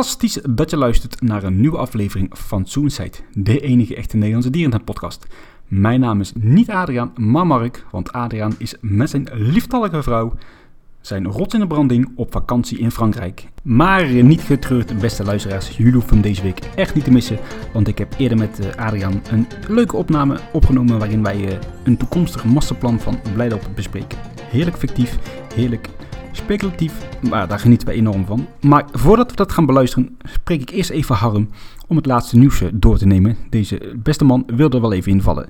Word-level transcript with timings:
fantastisch 0.00 0.38
dat 0.50 0.70
je 0.70 0.76
luistert 0.76 1.20
naar 1.20 1.42
een 1.42 1.60
nieuwe 1.60 1.76
aflevering 1.76 2.28
van 2.30 2.66
Zoonside, 2.66 3.16
de 3.32 3.60
enige 3.60 3.96
echte 3.96 4.16
Nederlandse 4.16 4.50
dierentuinpodcast. 4.50 5.26
Mijn 5.66 6.00
naam 6.00 6.20
is 6.20 6.32
niet 6.34 6.70
Adriaan, 6.70 7.12
maar 7.16 7.46
Mark, 7.46 7.84
want 7.90 8.12
Adriaan 8.12 8.54
is 8.58 8.74
met 8.80 9.10
zijn 9.10 9.28
lieftallige 9.32 10.02
vrouw 10.02 10.32
zijn 11.00 11.26
rot 11.26 11.54
in 11.54 11.60
de 11.60 11.66
branding 11.66 12.12
op 12.16 12.32
vakantie 12.32 12.78
in 12.78 12.90
Frankrijk. 12.90 13.48
Maar 13.62 14.06
niet 14.12 14.40
getreurd, 14.40 14.98
beste 14.98 15.24
luisteraars, 15.24 15.76
jullie 15.76 15.92
hoeven 15.92 16.20
deze 16.20 16.42
week 16.42 16.58
echt 16.74 16.94
niet 16.94 17.04
te 17.04 17.10
missen, 17.10 17.38
want 17.72 17.88
ik 17.88 17.98
heb 17.98 18.14
eerder 18.18 18.38
met 18.38 18.58
eh, 18.58 18.86
Adriaan 18.86 19.22
een 19.30 19.46
leuke 19.68 19.96
opname 19.96 20.38
opgenomen 20.52 20.98
waarin 20.98 21.22
wij 21.22 21.48
eh, 21.48 21.58
een 21.84 21.96
toekomstig 21.96 22.44
masterplan 22.44 23.00
van 23.00 23.20
Blijdorp 23.34 23.68
bespreken. 23.74 24.18
Heerlijk 24.42 24.76
fictief, 24.76 25.18
heerlijk 25.54 25.88
speculatief, 26.32 27.08
maar 27.28 27.48
daar 27.48 27.58
genieten 27.58 27.88
we 27.88 27.94
enorm 27.94 28.26
van. 28.26 28.46
Maar 28.60 28.84
voordat 28.92 29.30
we 29.30 29.36
dat 29.36 29.52
gaan 29.52 29.66
beluisteren, 29.66 30.16
spreek 30.22 30.60
ik 30.60 30.70
eerst 30.70 30.90
even 30.90 31.14
Harm 31.14 31.48
om 31.86 31.96
het 31.96 32.06
laatste 32.06 32.38
nieuwsje 32.38 32.70
door 32.72 32.98
te 32.98 33.06
nemen. 33.06 33.36
Deze 33.50 33.92
beste 34.02 34.24
man 34.24 34.44
wilde 34.46 34.76
er 34.76 34.82
wel 34.82 34.92
even 34.92 35.12
invallen. 35.12 35.48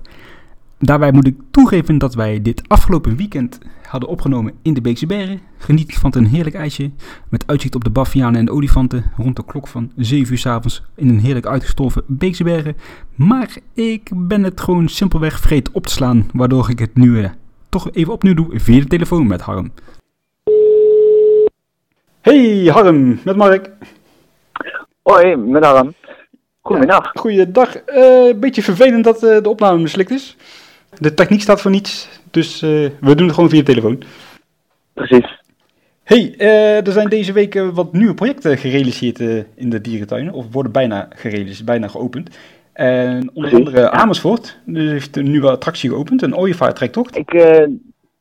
Daarbij 0.79 1.13
moet 1.13 1.27
ik 1.27 1.37
toegeven 1.51 1.99
dat 1.99 2.15
wij 2.15 2.43
dit 2.43 2.63
afgelopen 2.69 3.17
weekend 3.17 3.59
hadden 3.89 4.09
opgenomen 4.09 4.53
in 4.63 4.75
de 4.75 4.81
Beekse 4.81 5.07
Bergen. 5.07 5.41
Geniet 5.59 5.95
van 5.95 6.13
een 6.15 6.27
heerlijk 6.27 6.57
ijsje 6.57 6.91
met 7.29 7.47
uitzicht 7.47 7.75
op 7.75 7.85
de 7.85 7.91
baffianen 7.91 8.39
en 8.39 8.45
de 8.45 8.53
olifanten 8.53 9.05
rond 9.17 9.37
de 9.37 9.45
klok 9.45 9.69
van 9.69 9.93
7 9.97 10.33
uur 10.33 10.39
s 10.39 10.47
avonds 10.47 10.83
in 10.95 11.09
een 11.09 11.21
heerlijk 11.21 11.47
uitgestorven 11.47 12.03
Beekse 12.07 12.45
Bergen. 12.45 12.77
Maar 13.15 13.57
ik 13.75 14.11
ben 14.15 14.43
het 14.43 14.61
gewoon 14.61 14.89
simpelweg 14.89 15.39
vergeten 15.39 15.75
op 15.75 15.87
te 15.87 15.93
slaan, 15.93 16.29
waardoor 16.33 16.71
ik 16.71 16.79
het 16.79 16.97
nu 16.97 17.23
eh, 17.23 17.31
toch 17.69 17.91
even 17.93 18.13
opnieuw 18.13 18.35
doe 18.35 18.61
via 18.61 18.81
de 18.81 18.87
telefoon 18.87 19.27
met 19.27 19.41
Harm. 19.41 19.71
Hey 22.21 22.65
Harm, 22.67 23.21
met 23.25 23.37
Mark. 23.37 23.71
Hoi, 25.03 25.37
met 25.37 25.65
Harm. 25.65 25.95
Goedemiddag. 26.61 27.05
Ja, 27.05 27.21
goeiedag. 27.21 27.77
Een 27.87 28.41
beetje 28.41 28.63
vervelend 28.63 29.05
dat 29.05 29.23
uh, 29.23 29.43
de 29.43 29.49
opname 29.49 29.79
mislukt 29.79 30.11
is. 30.11 30.37
De 30.99 31.15
techniek 31.15 31.41
staat 31.41 31.61
voor 31.61 31.71
niets, 31.71 32.21
dus 32.31 32.63
uh, 32.63 32.91
we 33.01 33.15
doen 33.15 33.27
het 33.27 33.35
gewoon 33.35 33.51
via 33.51 33.63
telefoon. 33.63 34.03
Precies. 34.93 35.41
Hey, 36.03 36.35
er 36.85 36.93
zijn 36.93 37.09
deze 37.09 37.33
week 37.33 37.55
wat 37.73 37.93
nieuwe 37.93 38.15
projecten 38.15 38.59
gerealiseerd 38.59 39.19
in 39.55 39.71
de 39.71 39.81
dierentuinen, 39.81 40.33
of 40.33 40.47
worden 40.51 40.73
bijna 40.73 41.09
gerealiseerd, 41.15 41.65
bijna 41.65 41.89
geopend. 41.89 42.37
En 42.73 43.31
onder 43.35 43.55
andere 43.55 43.91
Amersfoort 43.91 44.59
dus 44.65 44.91
heeft 44.91 45.17
een 45.17 45.31
nieuwe 45.31 45.51
attractie 45.51 45.91
geopend, 45.91 46.23
een 46.23 46.37
ooievaartrektocht. 46.37 47.17
Ik, 47.17 47.33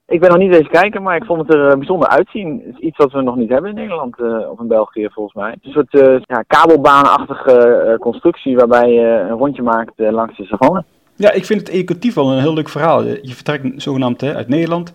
ik 0.09 0.19
ben 0.19 0.29
nog 0.29 0.37
niet 0.37 0.53
eens 0.53 0.67
kijken, 0.67 1.03
maar 1.03 1.15
ik 1.15 1.25
vond 1.25 1.41
het 1.41 1.53
er 1.53 1.77
bijzonder 1.77 2.07
uitzien. 2.07 2.61
Het 2.65 2.75
is 2.75 2.81
iets 2.81 2.97
wat 2.97 3.11
we 3.11 3.21
nog 3.21 3.35
niet 3.35 3.49
hebben 3.49 3.69
in 3.69 3.75
Nederland 3.75 4.21
of 4.51 4.59
in 4.59 4.67
België 4.67 5.09
volgens 5.11 5.35
mij. 5.35 5.55
Een 5.61 5.71
soort 5.71 6.21
ja, 6.25 6.43
kabelbaanachtige 6.47 7.97
constructie 7.99 8.55
waarbij 8.55 8.91
je 8.91 9.25
een 9.29 9.37
rondje 9.37 9.61
maakt 9.61 9.93
langs 9.95 10.37
de 10.37 10.45
savannah. 10.45 10.83
Ja, 11.15 11.31
ik 11.31 11.45
vind 11.45 11.59
het 11.59 11.69
educatief 11.69 12.13
wel 12.13 12.31
een 12.31 12.39
heel 12.39 12.53
leuk 12.53 12.69
verhaal. 12.69 13.03
Je 13.03 13.33
vertrekt 13.33 13.81
zogenaamd 13.81 14.21
hè, 14.21 14.35
uit 14.35 14.47
Nederland 14.47 14.93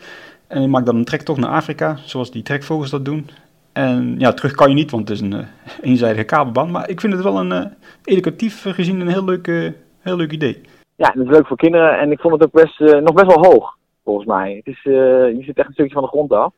en 0.49 0.63
je 0.63 0.69
maakt 0.69 0.87
dan 0.87 0.97
een 0.97 1.05
trektocht 1.05 1.41
naar 1.41 1.51
Afrika, 1.51 1.97
zoals 1.97 2.31
die 2.31 2.43
trekvogels 2.43 2.91
dat 2.91 3.05
doen. 3.05 3.29
En 3.73 4.15
ja, 4.19 4.33
terug 4.33 4.55
kan 4.55 4.69
je 4.69 4.75
niet, 4.75 4.91
want 4.91 5.09
het 5.09 5.19
is 5.19 5.25
een 5.25 5.47
eenzijdige 5.83 6.25
kabelbaan. 6.25 6.71
Maar 6.71 6.89
ik 6.89 7.01
vind 7.01 7.13
het 7.13 7.23
wel 7.23 7.39
een 7.39 7.73
educatief 8.05 8.63
gezien 8.69 9.01
een 9.01 9.09
heel 9.09 9.25
leuk, 9.25 9.47
heel 10.01 10.17
leuk 10.17 10.33
idee. 10.33 10.61
Ja, 10.97 11.11
het 11.15 11.23
is 11.23 11.31
leuk 11.31 11.47
voor 11.47 11.57
kinderen 11.57 11.99
en 11.99 12.13
ik 12.13 12.21
vond 12.21 12.35
het 12.35 12.45
ook 12.45 12.63
best, 12.63 12.79
nog 12.79 13.13
best 13.13 13.35
wel 13.35 13.45
hoog, 13.51 13.77
volgens 14.05 14.27
mij. 14.27 14.55
Het 14.65 14.67
is, 14.75 14.83
je 14.83 15.43
zit 15.45 15.59
echt 15.59 15.69
een 15.69 15.73
stukje 15.73 15.93
van 15.95 16.03
de 16.03 16.09
grond 16.09 16.33
af. 16.33 16.53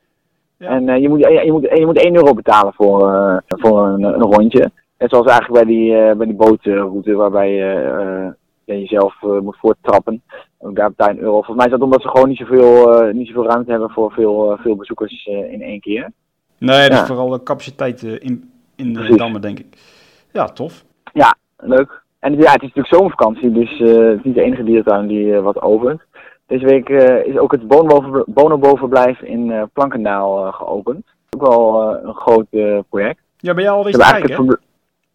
Ja. 0.56 0.68
En 0.68 1.00
je, 1.00 1.08
moet, 1.08 1.20
je, 1.20 1.42
je, 1.44 1.52
moet, 1.52 1.62
je 1.78 1.86
moet 1.86 1.98
1 1.98 2.14
euro 2.14 2.34
betalen 2.34 2.72
voor, 2.72 3.42
voor 3.46 3.86
een, 3.86 4.02
een 4.02 4.22
rondje. 4.22 4.70
Net 4.98 5.10
zoals 5.10 5.26
eigenlijk 5.26 5.64
bij 5.64 5.74
die, 5.74 6.14
bij 6.16 6.26
die 6.26 6.34
bootroute 6.34 7.14
waarbij 7.14 7.52
je 7.52 8.34
je 8.66 8.80
jezelf 8.80 9.14
moet 9.20 9.56
voorttrappen. 9.58 10.22
En 10.60 10.74
daar 10.74 10.88
betaal 10.88 11.08
je 11.08 11.14
een 11.14 11.20
euro. 11.20 11.32
Volgens 11.32 11.56
mij 11.56 11.64
is 11.64 11.72
dat 11.72 11.80
omdat 11.80 12.02
ze 12.02 12.08
gewoon 12.08 12.28
niet 12.28 12.38
zoveel, 12.38 13.02
niet 13.12 13.26
zoveel 13.26 13.46
ruimte 13.46 13.70
hebben 13.70 13.90
voor 13.90 14.12
veel, 14.12 14.56
veel 14.60 14.76
bezoekers 14.76 15.26
in 15.26 15.62
één 15.62 15.80
keer. 15.80 16.12
Nee, 16.58 16.88
dat 16.88 17.00
is 17.00 17.06
vooral 17.06 17.28
de 17.28 17.42
capaciteit 17.42 18.02
in, 18.02 18.50
in 18.76 18.92
de 18.92 19.16
dammen, 19.16 19.40
denk 19.40 19.58
ik. 19.58 19.66
Ja, 20.32 20.44
tof. 20.44 20.84
Ja, 21.12 21.36
leuk. 21.56 22.04
En 22.18 22.32
ja, 22.32 22.52
het 22.52 22.62
is 22.62 22.72
natuurlijk 22.74 22.94
zomervakantie, 22.94 23.52
dus 23.52 23.78
het 23.78 24.18
is 24.18 24.22
niet 24.22 24.34
de 24.34 24.42
enige 24.42 24.64
dierentuin 24.64 25.06
die 25.06 25.34
wat 25.34 25.62
opent. 25.62 26.00
Deze 26.46 26.66
week 26.66 26.88
is 27.26 27.38
ook 27.38 27.52
het 27.52 27.68
bonoboverblijf 28.26 29.20
in 29.20 29.68
Plankendaal 29.72 30.52
geopend. 30.52 31.06
Ook 31.30 31.48
wel 31.48 31.94
een 32.04 32.14
groot 32.14 32.46
project. 32.88 33.20
Ja, 33.36 33.54
ben 33.54 33.62
jij 33.62 33.72
al 33.72 33.86
eens 33.86 33.96
kijken? 33.96 34.58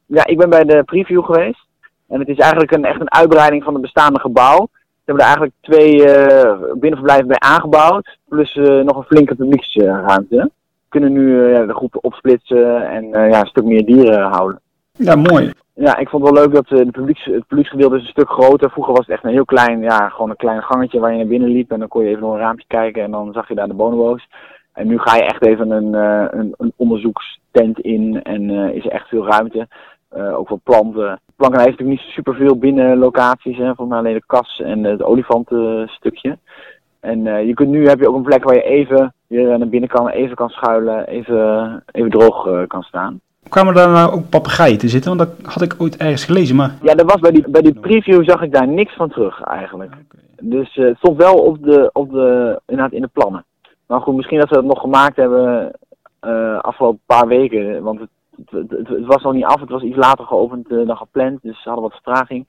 Ja, 0.06 0.26
ik 0.26 0.38
ben 0.38 0.50
bij 0.50 0.64
de 0.64 0.84
preview 0.84 1.24
geweest. 1.24 1.68
En 2.08 2.20
het 2.20 2.28
is 2.28 2.38
eigenlijk 2.38 2.72
een, 2.72 2.86
echt 2.86 3.02
een 3.02 3.12
uitbreiding 3.12 3.64
van 3.64 3.74
het 3.74 3.82
bestaande 3.82 4.20
gebouw. 4.20 4.68
Ze 4.72 5.02
hebben 5.06 5.26
er 5.26 5.30
eigenlijk 5.30 5.54
twee 5.62 5.96
uh, 5.96 6.54
binnenverblijven 6.74 7.28
bij 7.28 7.40
aangebouwd. 7.40 8.18
Plus 8.30 8.56
uh, 8.56 8.84
nog 8.84 8.98
een 8.98 9.04
flinke 9.04 9.36
publieksruimte. 9.36 10.36
We 10.36 10.50
kunnen 10.90 11.12
nu 11.12 11.22
uh, 11.22 11.68
de 11.68 11.74
groepen 11.74 12.04
opsplitsen 12.04 12.90
en 12.90 13.08
ja, 13.08 13.40
een 13.40 13.46
stuk 13.46 13.64
meer 13.64 13.86
dieren 13.86 14.32
houden. 14.32 14.60
Ja, 15.04 15.16
mooi. 15.16 15.52
Ja, 15.74 15.98
ik 15.98 16.10
vond 16.10 16.24
het 16.24 16.34
wel 16.34 16.44
leuk 16.44 16.54
dat 16.54 16.68
de 16.68 16.92
publieks, 16.92 17.26
het 17.26 17.48
publieksgedeelte 17.48 17.96
is 17.96 18.02
een 18.02 18.08
stuk 18.08 18.30
groter. 18.30 18.70
Vroeger 18.70 18.94
was 18.94 19.06
het 19.06 19.16
echt 19.16 19.24
een 19.24 19.32
heel 19.32 19.46
klein, 19.46 19.82
ja, 19.82 20.10
gewoon 20.10 20.30
een 20.30 20.36
klein 20.36 20.62
gangetje 20.62 21.00
waar 21.00 21.12
je 21.12 21.18
naar 21.18 21.28
binnen 21.28 21.50
liep. 21.50 21.72
En 21.72 21.80
dan 21.80 21.88
kon 21.88 22.04
je 22.04 22.10
even 22.10 22.22
door 22.22 22.34
een 22.34 22.40
raampje 22.40 22.66
kijken 22.68 23.04
en 23.04 23.12
dan 23.12 23.34
zag 23.34 23.48
je 23.48 23.56
daar 23.56 23.68
de 23.68 23.74
bonobo's. 23.74 24.28
En 24.74 24.88
nu 24.88 25.00
ga 25.00 25.16
je 25.16 25.24
echt 25.24 25.46
even 25.46 25.72
een, 25.72 25.94
een, 25.94 26.54
een 26.58 26.74
onderzoekstent 26.76 27.80
in 27.80 28.24
en 28.24 28.50
is 28.50 28.86
er 28.86 28.92
echt 28.92 29.08
veel 29.08 29.28
ruimte. 29.28 29.68
Ook 30.10 30.48
voor 30.48 30.60
planten. 30.64 31.20
Planken 31.36 31.60
heeft 31.60 31.72
natuurlijk 31.72 32.02
niet 32.02 32.14
superveel 32.14 32.58
binnenlocaties. 32.58 33.58
Hè, 33.58 33.66
volgens 33.66 33.88
mij 33.88 33.98
alleen 33.98 34.14
de 34.14 34.24
kas 34.26 34.62
en 34.64 34.84
het 34.84 35.04
olifantenstukje. 35.04 36.38
En 37.00 37.24
je 37.48 37.54
kunt, 37.54 37.70
nu 37.70 37.88
heb 37.88 38.00
je 38.00 38.08
ook 38.08 38.16
een 38.16 38.24
plek 38.24 38.44
waar 38.44 38.56
je 38.56 38.64
even 38.64 39.14
weer 39.28 39.58
naar 39.58 39.68
binnen 39.68 39.90
kan, 39.90 40.10
even 40.10 40.36
kan 40.36 40.50
schuilen, 40.50 41.08
even, 41.08 41.84
even 41.92 42.10
droog 42.10 42.68
kan 42.68 42.84
staan. 42.84 43.20
Kwamen 43.50 43.74
daar 43.74 43.90
nou 43.90 44.12
ook 44.12 44.30
papegaaien 44.30 44.78
te 44.78 44.90
zitten? 44.90 45.18
Want 45.18 45.30
dat 45.30 45.52
had 45.54 45.62
ik 45.62 45.76
ooit 45.78 45.98
ergens 45.98 46.26
gelezen, 46.26 46.56
maar... 46.56 46.78
Ja, 46.82 46.94
dat 46.94 47.12
was 47.12 47.20
bij 47.20 47.32
die, 47.32 47.50
bij 47.50 47.62
die 47.62 47.80
preview 47.80 48.30
zag 48.30 48.42
ik 48.42 48.54
daar 48.54 48.68
niks 48.68 48.96
van 48.96 49.10
terug 49.10 49.42
eigenlijk. 49.42 49.94
Dus 50.42 50.76
het 50.76 50.98
stond 50.98 51.18
wel 51.18 51.36
op 51.36 51.64
de, 51.64 51.90
op 51.94 52.12
de, 52.12 52.62
inderdaad 52.66 52.94
in 52.94 53.02
de 53.02 53.10
plannen. 53.14 53.46
Maar 53.88 54.02
goed, 54.02 54.16
misschien 54.16 54.40
dat 54.40 54.48
ze 54.48 54.54
dat 54.54 54.64
nog 54.64 54.80
gemaakt 54.80 55.16
hebben 55.16 55.72
afgelopen 56.62 57.02
paar 57.06 57.28
weken. 57.28 57.84
Want 57.84 58.00
het 58.00 58.10
het, 58.50 58.70
het, 58.70 58.88
het, 58.88 59.06
was 59.06 59.24
nog 59.24 59.34
niet 59.34 59.46
af, 59.46 59.60
het 59.60 59.70
was 59.70 59.82
iets 59.82 59.98
later 59.98 60.26
geopend 60.26 60.72
uh, 60.72 60.88
dan 60.88 60.98
gepland, 60.98 61.40
dus 61.42 61.62
ze 61.62 61.70
hadden 61.70 61.90
wat 61.90 62.02
vertraging. 62.02 62.48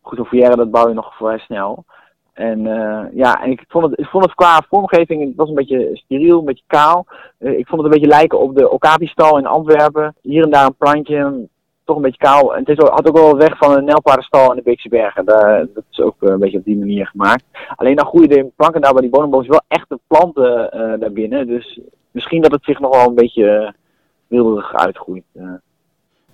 Goed, 0.00 0.26
Fourière, 0.26 0.56
dat 0.56 0.70
bouw 0.70 0.88
je 0.88 0.94
nog 0.94 1.16
vrij 1.16 1.38
snel. 1.38 1.84
En 2.32 2.58
uh, 2.66 3.04
ja, 3.14 3.42
en 3.42 3.50
ik 3.50 3.64
vond, 3.68 3.90
het, 3.90 3.98
ik 3.98 4.06
vond 4.06 4.24
het 4.24 4.34
qua 4.34 4.62
vormgeving, 4.68 5.26
het 5.26 5.36
was 5.36 5.48
een 5.48 5.54
beetje 5.54 5.90
steriel, 5.92 6.38
een 6.38 6.44
beetje 6.44 6.64
kaal. 6.66 7.06
Uh, 7.38 7.58
ik 7.58 7.66
vond 7.66 7.82
het 7.82 7.92
een 7.92 8.00
beetje 8.00 8.16
lijken 8.16 8.40
op 8.40 8.56
de 8.56 8.70
Okapi-stal 8.70 9.38
in 9.38 9.46
Antwerpen. 9.46 10.14
Hier 10.22 10.42
en 10.42 10.50
daar 10.50 10.66
een 10.66 10.74
plantje, 10.74 11.48
toch 11.84 11.96
een 11.96 12.02
beetje 12.02 12.24
kaal. 12.24 12.54
En 12.54 12.58
het 12.64 12.68
is, 12.68 12.76
had 12.76 13.08
ook 13.08 13.16
wel 13.16 13.36
weg 13.36 13.58
van 13.58 13.76
een 13.76 13.84
Nelpaardenstal 13.84 14.50
in 14.50 14.56
de 14.56 14.62
Beekse 14.62 14.88
Bergen. 14.88 15.24
Dat 15.24 15.84
is 15.90 16.00
ook 16.00 16.14
een 16.18 16.38
beetje 16.38 16.58
op 16.58 16.64
die 16.64 16.78
manier 16.78 17.06
gemaakt. 17.06 17.44
Alleen 17.74 17.96
dan 17.96 18.06
groeien 18.06 18.28
de 18.28 18.50
planken 18.56 18.80
daar 18.80 18.92
bij 18.92 19.02
die 19.02 19.10
bonenbomen 19.10 19.50
wel 19.50 19.62
echte 19.68 19.98
planten 20.06 20.70
uh, 20.76 21.00
daarbinnen. 21.00 21.46
Dus 21.46 21.80
misschien 22.10 22.42
dat 22.42 22.52
het 22.52 22.64
zich 22.64 22.80
nog 22.80 22.96
wel 22.96 23.08
een 23.08 23.14
beetje 23.14 23.74
wilderig 24.26 24.74
uitgroeit. 24.74 25.24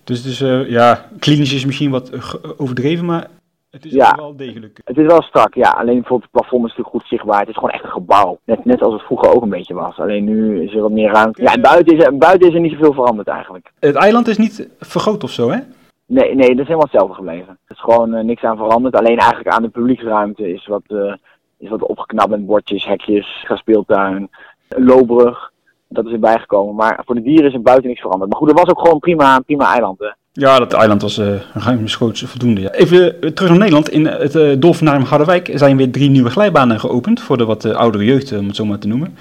Dus, 0.04 0.22
dus 0.22 0.38
ja, 0.68 1.08
klinisch 1.18 1.54
is 1.54 1.66
misschien 1.66 1.90
wat 1.90 2.10
overdreven, 2.58 3.04
maar 3.04 3.26
het 3.70 3.84
is 3.84 3.92
ja, 3.92 4.14
wel 4.16 4.36
degelijk. 4.36 4.80
Het 4.84 4.98
is 4.98 5.06
wel 5.06 5.22
strak, 5.22 5.54
ja. 5.54 5.70
Alleen 5.70 5.94
bijvoorbeeld 5.94 6.30
het 6.32 6.40
plafond 6.40 6.64
is 6.64 6.68
natuurlijk 6.68 6.96
goed 6.96 7.08
zichtbaar. 7.08 7.40
Het 7.40 7.48
is 7.48 7.54
gewoon 7.54 7.70
echt 7.70 7.84
een 7.84 7.90
gebouw. 7.90 8.38
Net, 8.44 8.64
net 8.64 8.82
als 8.82 8.92
het 8.92 9.02
vroeger 9.02 9.34
ook 9.34 9.42
een 9.42 9.48
beetje 9.48 9.74
was. 9.74 9.98
Alleen 9.98 10.24
nu 10.24 10.62
is 10.62 10.74
er 10.74 10.80
wat 10.80 10.90
meer 10.90 11.12
ruimte. 11.12 11.42
Ja, 11.42 11.52
en 11.52 11.60
buiten 11.60 11.96
is, 11.96 12.04
er, 12.04 12.16
buiten 12.16 12.48
is 12.48 12.54
er 12.54 12.60
niet 12.60 12.72
zoveel 12.72 12.92
veranderd 12.92 13.28
eigenlijk. 13.28 13.72
Het 13.78 13.94
eiland 13.94 14.28
is 14.28 14.36
niet 14.36 14.68
vergroot 14.78 15.24
of 15.24 15.30
zo, 15.30 15.50
hè? 15.50 15.58
Nee, 16.06 16.34
nee, 16.34 16.48
dat 16.48 16.58
is 16.58 16.66
helemaal 16.66 16.88
hetzelfde 16.90 17.14
gebleven. 17.14 17.58
Er 17.64 17.74
is 17.74 17.80
gewoon 17.80 18.14
uh, 18.14 18.24
niks 18.24 18.42
aan 18.42 18.56
veranderd. 18.56 18.96
Alleen 18.96 19.18
eigenlijk 19.18 19.48
aan 19.48 19.62
de 19.62 19.68
publieksruimte 19.68 20.52
is 20.52 20.66
wat, 20.66 20.82
uh, 20.88 21.14
is 21.58 21.68
wat 21.68 21.82
opgeknapt 21.82 22.30
met 22.30 22.46
bordjes, 22.46 22.84
hekjes, 22.84 23.46
speeltuin, 23.48 24.30
loopbrug 24.68 25.52
dat 25.88 26.06
is 26.06 26.12
erbij 26.12 26.38
gekomen. 26.38 26.74
Maar 26.74 27.02
voor 27.04 27.14
de 27.14 27.22
dieren 27.22 27.46
is 27.46 27.54
er 27.54 27.62
buiten 27.62 27.88
niks 27.88 28.00
veranderd. 28.00 28.30
Maar 28.30 28.38
goed, 28.38 28.48
dat 28.48 28.58
was 28.58 28.70
ook 28.70 28.80
gewoon 28.80 28.98
prima, 28.98 29.40
prima 29.40 29.72
eiland. 29.72 29.98
Hè? 29.98 30.10
Ja, 30.40 30.58
dat 30.58 30.72
eiland 30.72 31.02
was 31.02 31.18
uh, 31.18 31.26
ruimschoots 31.54 32.22
voldoende. 32.22 32.74
Even 32.74 33.14
uh, 33.20 33.30
terug 33.30 33.48
naar 33.50 33.58
Nederland. 33.58 33.88
In 33.88 34.06
het 34.06 34.34
uh, 34.34 34.54
Dolfinarium 34.58 35.04
Harderwijk 35.04 35.50
zijn 35.54 35.76
weer 35.76 35.90
drie 35.90 36.10
nieuwe 36.10 36.30
glijbanen 36.30 36.80
geopend. 36.80 37.20
Voor 37.20 37.36
de 37.36 37.44
wat 37.44 37.64
uh, 37.64 37.74
oudere 37.74 38.04
jeugd, 38.04 38.38
om 38.38 38.46
het 38.46 38.56
zo 38.56 38.64
maar 38.64 38.78
te 38.78 38.88
noemen. 38.88 39.16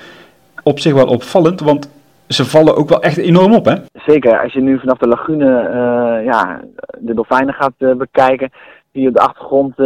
Op 0.64 0.80
zich 0.80 0.94
wel 0.94 1.08
opvallend, 1.08 1.60
want 1.60 1.90
ze 2.28 2.46
vallen 2.46 2.75
ook 2.75 2.90
wel 2.90 3.02
echt 3.02 3.18
enorm 3.18 3.54
op, 3.54 3.66
hè? 3.66 3.75
Zeker. 4.06 4.42
Als 4.42 4.54
je 4.54 4.62
nu 4.62 4.80
vanaf 4.80 4.98
de 4.98 5.08
lagune 5.08 5.46
ja, 6.25 6.62
de 7.00 7.14
dolfijnen 7.14 7.54
gaat 7.54 7.98
bekijken. 7.98 8.50
zie 8.92 9.02
je 9.02 9.08
op 9.08 9.16
de 9.16 9.22
achtergrond, 9.22 9.80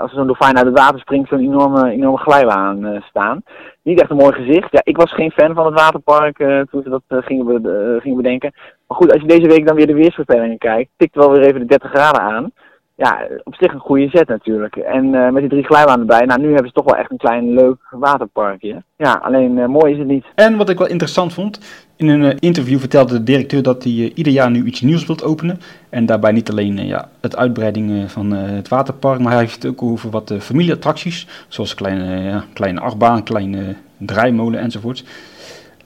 als 0.00 0.12
zo'n 0.12 0.26
dolfijn 0.26 0.56
uit 0.56 0.66
het 0.66 0.78
water 0.78 1.00
springt, 1.00 1.28
zo'n 1.28 1.38
enorme, 1.38 1.90
enorme 1.90 2.18
glijbaan 2.18 3.02
staan. 3.08 3.42
Niet 3.82 4.00
echt 4.00 4.10
een 4.10 4.16
mooi 4.16 4.32
gezicht. 4.32 4.68
Ja, 4.70 4.80
ik 4.84 4.96
was 4.96 5.14
geen 5.14 5.30
fan 5.30 5.54
van 5.54 5.66
het 5.66 5.74
waterpark 5.74 6.36
toen 6.70 6.82
ze 6.82 6.88
dat 6.88 7.24
gingen, 7.24 7.60
gingen 8.00 8.16
bedenken. 8.16 8.52
Maar 8.86 8.96
goed, 8.96 9.12
als 9.12 9.20
je 9.20 9.28
deze 9.28 9.48
week 9.48 9.66
dan 9.66 9.76
weer 9.76 9.86
de 9.86 9.94
weersvoorspellingen 9.94 10.58
kijkt, 10.58 10.90
tikt 10.96 11.14
wel 11.14 11.30
weer 11.30 11.42
even 11.42 11.60
de 11.60 11.66
30 11.66 11.90
graden 11.90 12.20
aan 12.20 12.52
ja, 12.96 13.26
op 13.44 13.54
zich 13.54 13.72
een 13.72 13.80
goede 13.80 14.08
zet 14.08 14.28
natuurlijk. 14.28 14.76
En 14.76 15.04
uh, 15.04 15.30
met 15.30 15.40
die 15.40 15.48
drie 15.48 15.64
glijbanen 15.64 16.00
erbij, 16.00 16.26
nou 16.26 16.40
nu 16.40 16.46
hebben 16.48 16.66
ze 16.66 16.72
toch 16.72 16.84
wel 16.84 16.96
echt 16.96 17.10
een 17.10 17.16
klein 17.16 17.54
leuk 17.54 17.76
waterparkje. 17.90 18.82
Ja, 18.96 19.12
alleen 19.12 19.56
uh, 19.56 19.66
mooi 19.66 19.92
is 19.92 19.98
het 19.98 20.06
niet. 20.06 20.24
En 20.34 20.56
wat 20.56 20.68
ik 20.68 20.78
wel 20.78 20.88
interessant 20.88 21.32
vond, 21.32 21.60
in 21.96 22.08
een 22.08 22.22
uh, 22.22 22.32
interview 22.38 22.78
vertelde 22.78 23.12
de 23.12 23.22
directeur 23.22 23.62
dat 23.62 23.84
hij 23.84 24.12
ieder 24.14 24.32
jaar 24.32 24.50
nu 24.50 24.64
iets 24.64 24.80
nieuws 24.80 25.06
wilt 25.06 25.24
openen. 25.24 25.60
En 25.88 26.06
daarbij 26.06 26.32
niet 26.32 26.50
alleen 26.50 26.86
ja, 26.86 27.08
het 27.20 27.36
uitbreiding 27.36 28.10
van 28.10 28.30
het 28.30 28.68
waterpark, 28.68 29.20
maar 29.20 29.32
hij 29.32 29.40
heeft 29.40 29.62
het 29.62 29.66
ook 29.66 29.82
over 29.82 30.10
wat 30.10 30.34
familieattracties. 30.40 31.26
Zoals 31.48 31.74
kleine, 31.74 32.22
ja, 32.22 32.44
kleine 32.52 32.80
achtbaan, 32.80 33.22
kleine 33.22 33.76
draaimolen 33.98 34.60
enzovoort. 34.60 35.04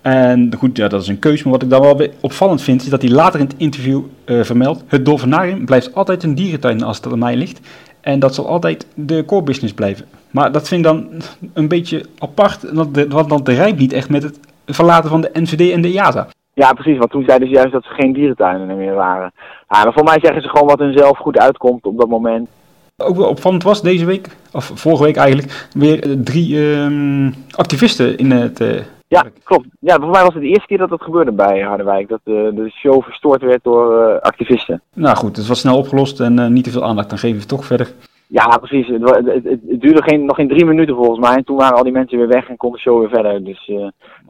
En 0.03 0.55
goed, 0.59 0.77
ja, 0.77 0.89
dat 0.89 1.03
is 1.03 1.09
een 1.09 1.19
keuze. 1.19 1.43
Maar 1.43 1.53
wat 1.53 1.63
ik 1.63 1.71
dan 1.71 1.81
wel 1.81 2.09
opvallend 2.21 2.63
vind, 2.63 2.83
is 2.83 2.89
dat 2.89 3.03
hij 3.03 3.11
later 3.11 3.41
in 3.41 3.47
het 3.47 3.55
interview 3.57 4.03
uh, 4.25 4.43
vermeldt: 4.43 4.83
Het 4.87 5.05
Dolfinarium 5.05 5.65
blijft 5.65 5.95
altijd 5.95 6.23
een 6.23 6.35
dierentuin 6.35 6.83
als 6.83 6.97
het 6.97 7.13
aan 7.13 7.19
mij 7.19 7.37
ligt. 7.37 7.61
En 8.01 8.19
dat 8.19 8.35
zal 8.35 8.47
altijd 8.47 8.87
de 8.95 9.25
core 9.25 9.43
business 9.43 9.75
blijven. 9.75 10.07
Maar 10.31 10.53
dat 10.53 10.69
vind 10.69 10.87
ik 10.87 10.93
dan 10.93 11.09
een 11.53 11.69
beetje 11.69 12.05
apart, 12.19 12.73
want 13.09 13.29
dat 13.29 13.49
rijmt 13.49 13.79
niet 13.79 13.93
echt 13.93 14.09
met 14.09 14.23
het 14.23 14.41
verlaten 14.67 15.11
van 15.11 15.21
de 15.21 15.31
NVD 15.33 15.73
en 15.73 15.81
de 15.81 15.93
IASA. 15.93 16.29
Ja, 16.55 16.73
precies, 16.73 16.99
want 16.99 17.11
toen 17.11 17.25
zeiden 17.27 17.49
ze 17.49 17.55
juist 17.55 17.73
dat 17.73 17.83
ze 17.83 17.95
geen 17.95 18.13
dierentuinen 18.13 18.77
meer 18.77 18.95
waren. 18.95 19.33
Ja, 19.69 19.85
maar 19.85 19.93
voor 19.93 20.05
mij 20.05 20.19
zeggen 20.23 20.43
ze 20.43 20.49
gewoon 20.49 20.67
wat 20.67 20.79
hun 20.79 20.99
zelf 20.99 21.19
goed 21.19 21.39
uitkomt 21.39 21.85
op 21.85 21.99
dat 21.99 22.09
moment. 22.09 22.49
Ook 22.97 23.17
wel 23.17 23.29
opvallend 23.29 23.63
was 23.63 23.83
deze 23.83 24.05
week, 24.05 24.29
of 24.53 24.73
vorige 24.75 25.05
week 25.05 25.17
eigenlijk, 25.17 25.69
weer 25.73 26.17
drie 26.25 26.55
uh, 26.55 27.33
activisten 27.51 28.19
in 28.19 28.31
het 28.31 28.61
uh, 28.61 28.81
ja, 29.11 29.25
klopt. 29.43 29.67
Ja, 29.81 29.97
voor 29.97 30.11
mij 30.11 30.23
was 30.23 30.35
het 30.35 30.43
de 30.43 30.49
eerste 30.49 30.67
keer 30.67 30.79
dat 30.79 30.89
dat 30.89 31.03
gebeurde 31.03 31.33
bij 31.33 31.61
Harderwijk. 31.61 32.09
Dat 32.09 32.21
uh, 32.25 32.35
de 32.35 32.71
show 32.71 33.03
verstoord 33.03 33.43
werd 33.43 33.65
door 33.65 34.09
uh, 34.09 34.21
activisten. 34.21 34.83
Nou 34.95 35.17
goed, 35.17 35.37
het 35.37 35.47
was 35.47 35.61
snel 35.61 35.77
opgelost 35.77 36.21
en 36.21 36.39
uh, 36.39 36.47
niet 36.47 36.65
te 36.65 36.71
veel 36.71 36.85
aandacht. 36.85 37.09
Dan 37.09 37.19
geven 37.19 37.41
we 37.41 37.47
toch 37.47 37.65
verder. 37.65 37.93
Ja, 38.27 38.59
precies. 38.59 38.87
Het, 38.87 39.11
het, 39.11 39.45
het, 39.45 39.81
duurde 39.81 40.03
geen, 40.03 40.25
nog 40.25 40.37
geen 40.37 40.49
drie 40.49 40.65
minuten 40.65 40.95
volgens 40.95 41.19
mij. 41.19 41.37
En 41.37 41.45
toen 41.45 41.57
waren 41.57 41.77
al 41.77 41.83
die 41.83 41.93
mensen 41.93 42.19
weer 42.19 42.29
weg 42.29 42.49
en 42.49 42.57
kon 42.57 42.73
de 42.73 42.79
show 42.79 42.99
weer 42.99 43.09
verder. 43.09 43.45
Dus 43.45 43.71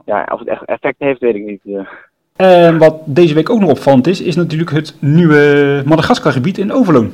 ja, 0.05 0.29
of 0.33 0.39
het 0.39 0.49
echt 0.49 0.65
effect 0.65 0.97
heeft, 0.99 1.21
weet 1.21 1.35
ik 1.35 1.45
niet. 1.45 1.87
En 2.37 2.79
wat 2.79 3.01
deze 3.05 3.35
week 3.35 3.51
ook 3.51 3.61
nog 3.61 3.71
opvallend 3.71 4.07
is, 4.07 4.21
is 4.23 4.37
natuurlijk 4.37 4.71
het 4.71 4.97
nieuwe 5.01 5.83
Madagaskar-gebied 5.87 6.59
in 6.59 6.73
Overloon. 6.73 7.13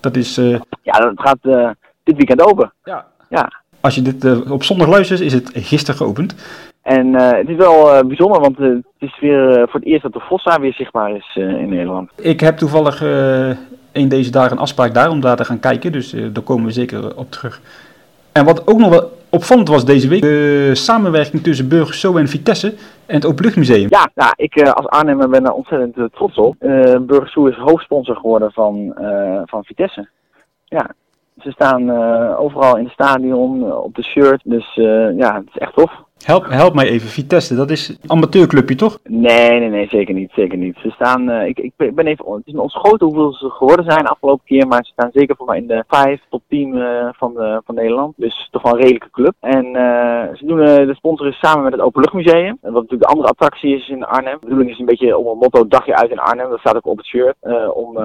Dat 0.00 0.16
is... 0.16 0.34
Ja, 0.82 0.98
dat 0.98 1.12
gaat 1.14 1.72
dit 2.02 2.16
weekend 2.16 2.42
open. 2.42 2.72
Ja. 2.84 3.06
ja. 3.28 3.52
Als 3.80 3.94
je 3.94 4.02
dit 4.02 4.50
op 4.50 4.62
zondag 4.62 4.88
luistert, 4.88 5.20
is 5.20 5.32
het 5.32 5.50
gisteren 5.54 5.96
geopend. 5.96 6.34
En 6.82 7.06
uh, 7.06 7.30
het 7.30 7.48
is 7.48 7.56
wel 7.56 7.94
uh, 7.94 8.00
bijzonder, 8.00 8.40
want 8.40 8.58
uh, 8.58 8.68
het 8.68 8.84
is 8.98 9.20
weer 9.20 9.68
voor 9.68 9.80
het 9.80 9.88
eerst 9.88 10.02
dat 10.02 10.12
de 10.12 10.20
Vossa 10.20 10.60
weer 10.60 10.72
zichtbaar 10.72 11.16
is 11.16 11.30
in 11.34 11.68
Nederland. 11.68 12.10
Ik 12.16 12.40
heb 12.40 12.56
toevallig 12.56 13.00
een 13.92 14.08
deze 14.08 14.30
dagen 14.30 14.52
een 14.52 14.62
afspraak 14.62 14.94
daar 14.94 15.10
om 15.10 15.20
daar 15.20 15.36
te 15.36 15.44
gaan 15.44 15.60
kijken, 15.60 15.92
dus 15.92 16.10
daar 16.10 16.42
komen 16.44 16.64
we 16.64 16.72
zeker 16.72 17.16
op 17.16 17.30
terug. 17.30 17.60
En 18.32 18.44
wat 18.44 18.66
ook 18.66 18.78
nog 18.78 18.90
wel 18.90 19.10
opvallend 19.30 19.68
was 19.68 19.84
deze 19.84 20.08
week, 20.08 20.20
de 20.22 20.70
samenwerking 20.72 21.42
tussen 21.42 21.68
Burgerso 21.68 22.16
en 22.16 22.28
Vitesse 22.28 22.74
en 23.06 23.14
het 23.14 23.26
Openluchtmuseum. 23.26 23.86
Ja, 23.90 24.10
nou, 24.14 24.32
ik 24.36 24.62
als 24.62 24.86
Arnhemmer 24.86 25.28
ben 25.28 25.42
daar 25.42 25.52
ontzettend 25.52 26.12
trots 26.12 26.36
op. 26.36 26.56
Burgerso 27.00 27.46
is 27.46 27.56
hoofdsponsor 27.56 28.16
geworden 28.16 28.52
van, 28.52 28.94
van 29.44 29.64
Vitesse. 29.64 30.08
Ja, 30.64 30.90
ze 31.40 31.50
staan 31.50 31.90
overal 32.36 32.76
in 32.76 32.84
het 32.84 32.92
stadion, 32.92 33.72
op 33.72 33.94
de 33.94 34.02
shirt, 34.02 34.40
dus 34.44 34.74
ja, 35.16 35.34
het 35.34 35.48
is 35.54 35.58
echt 35.58 35.74
tof. 35.74 35.92
Help, 36.24 36.48
help 36.48 36.74
mij 36.74 36.88
even, 36.88 37.08
Vitesse, 37.08 37.54
dat 37.54 37.70
is 37.70 37.88
een 37.88 38.10
amateurclubje 38.10 38.74
toch? 38.74 38.98
Nee, 39.04 39.58
nee, 39.58 39.68
nee, 39.68 39.88
zeker 39.88 40.14
niet, 40.14 40.30
zeker 40.34 40.58
niet. 40.58 40.76
Ze 40.82 40.90
staan, 40.90 41.30
uh, 41.30 41.46
ik, 41.46 41.58
ik 41.58 41.72
ben 41.94 42.06
even, 42.06 42.32
het 42.32 42.42
is 42.44 42.52
me 42.52 42.60
ontschoten 42.60 43.06
hoeveel 43.06 43.32
ze 43.32 43.50
geworden 43.50 43.84
zijn 43.84 44.06
afgelopen 44.06 44.44
keer, 44.44 44.66
maar 44.66 44.84
ze 44.84 44.92
staan 44.92 45.10
zeker 45.12 45.36
voor 45.36 45.46
mij 45.46 45.58
in 45.58 45.66
de 45.66 45.84
5 45.88 46.20
top 46.30 46.42
10 46.48 46.76
uh, 46.76 47.08
van, 47.12 47.34
de, 47.34 47.60
van 47.64 47.74
Nederland. 47.74 48.14
Dus 48.16 48.48
toch 48.50 48.62
wel 48.62 48.72
een 48.72 48.80
redelijke 48.80 49.10
club. 49.10 49.34
En 49.40 49.66
uh, 49.66 50.22
ze 50.34 50.46
doen 50.46 50.56
de 50.64 50.94
sponsoren 50.94 51.32
samen 51.32 51.62
met 51.62 51.72
het 51.72 51.80
Openluchtmuseum, 51.80 52.58
wat 52.60 52.72
natuurlijk 52.72 53.02
de 53.02 53.08
andere 53.08 53.28
attractie 53.28 53.76
is 53.76 53.88
in 53.88 54.04
Arnhem. 54.04 54.36
De 54.40 54.46
bedoeling 54.46 54.70
is 54.70 54.78
een 54.78 54.86
beetje 54.86 55.16
om 55.18 55.26
een 55.26 55.38
motto 55.38 55.68
dagje 55.68 55.96
uit 55.96 56.10
in 56.10 56.18
Arnhem, 56.18 56.50
dat 56.50 56.58
staat 56.58 56.76
ook 56.76 56.86
op 56.86 56.96
het 56.96 57.06
shirt, 57.06 57.36
om 57.74 57.98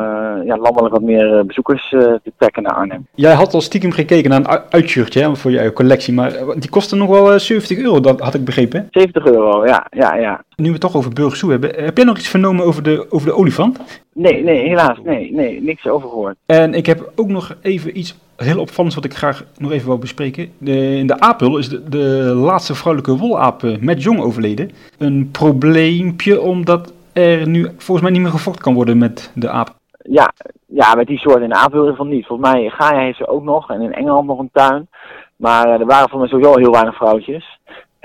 ja, 0.43 0.57
landelijk 0.57 0.93
wat 0.93 1.01
meer 1.01 1.45
bezoekers 1.45 1.89
te 1.89 2.33
trekken 2.37 2.63
naar 2.63 2.73
Arnhem. 2.73 3.07
Jij 3.15 3.33
had 3.33 3.53
al 3.53 3.61
stiekem 3.61 3.91
gekeken 3.91 4.29
naar 4.29 4.39
een 4.39 4.61
uitshirtje 4.69 5.35
voor 5.35 5.51
je 5.51 5.73
collectie, 5.73 6.13
maar 6.13 6.31
die 6.57 6.69
kostte 6.69 6.95
nog 6.95 7.09
wel 7.09 7.39
70 7.39 7.77
euro 7.77 7.99
dat 8.07 8.19
had 8.19 8.33
ik 8.33 8.45
begrepen. 8.45 8.87
70 8.91 9.25
euro, 9.25 9.65
ja, 9.65 9.87
ja, 9.89 10.15
ja. 10.15 10.43
Nu 10.55 10.65
we 10.65 10.71
het 10.71 10.81
toch 10.81 10.95
over 10.95 11.13
Burgersoe 11.13 11.51
hebben, 11.51 11.83
heb 11.83 11.97
jij 11.97 12.05
nog 12.05 12.17
iets 12.17 12.29
vernomen 12.29 12.65
over 12.65 12.83
de, 12.83 13.05
over 13.09 13.27
de 13.27 13.35
olifant? 13.35 14.01
Nee, 14.13 14.43
nee, 14.43 14.67
helaas, 14.67 14.97
nee, 15.03 15.31
nee, 15.33 15.61
niks 15.61 15.87
over 15.87 16.09
gehoord. 16.09 16.35
En 16.45 16.73
ik 16.73 16.85
heb 16.85 17.11
ook 17.15 17.27
nog 17.27 17.55
even 17.61 17.97
iets 17.97 18.17
heel 18.35 18.59
opvallends 18.59 18.95
wat 18.95 19.05
ik 19.05 19.13
graag 19.13 19.43
nog 19.57 19.71
even 19.71 19.87
wil 19.87 19.97
bespreken. 19.97 20.51
De, 20.57 20.95
in 20.95 21.07
de 21.07 21.19
Apel 21.19 21.57
is 21.57 21.69
de, 21.69 21.89
de 21.89 22.33
laatste 22.35 22.75
vrouwelijke 22.75 23.17
wolaap 23.17 23.61
met 23.79 24.03
jong 24.03 24.19
overleden. 24.19 24.71
Een 24.97 25.29
probleempje 25.31 26.41
omdat 26.41 26.93
er 27.13 27.47
nu 27.47 27.63
volgens 27.63 28.01
mij 28.01 28.11
niet 28.11 28.21
meer 28.21 28.31
gevochten 28.31 28.63
kan 28.63 28.73
worden 28.73 28.97
met 28.97 29.31
de 29.35 29.49
aap. 29.49 29.75
Ja, 30.01 30.33
ja, 30.65 30.95
met 30.95 31.07
die 31.07 31.17
soort 31.17 31.41
in 31.41 31.49
de 31.49 31.55
Apel 31.55 31.73
in 31.73 31.79
ieder 31.79 31.95
geval 31.95 32.05
niet. 32.05 32.25
Volgens 32.25 32.51
mij 32.51 32.69
Gaia 32.69 32.99
heeft 32.99 33.17
ze 33.17 33.27
ook 33.27 33.43
nog 33.43 33.69
en 33.69 33.81
in 33.81 33.93
Engeland 33.93 34.27
nog 34.27 34.39
een 34.39 34.49
tuin. 34.53 34.87
Maar 35.35 35.65
eh, 35.65 35.79
er 35.79 35.85
waren 35.85 36.09
voor 36.09 36.19
mij 36.19 36.27
sowieso 36.27 36.57
heel 36.57 36.71
weinig 36.71 36.95
vrouwtjes. 36.95 37.56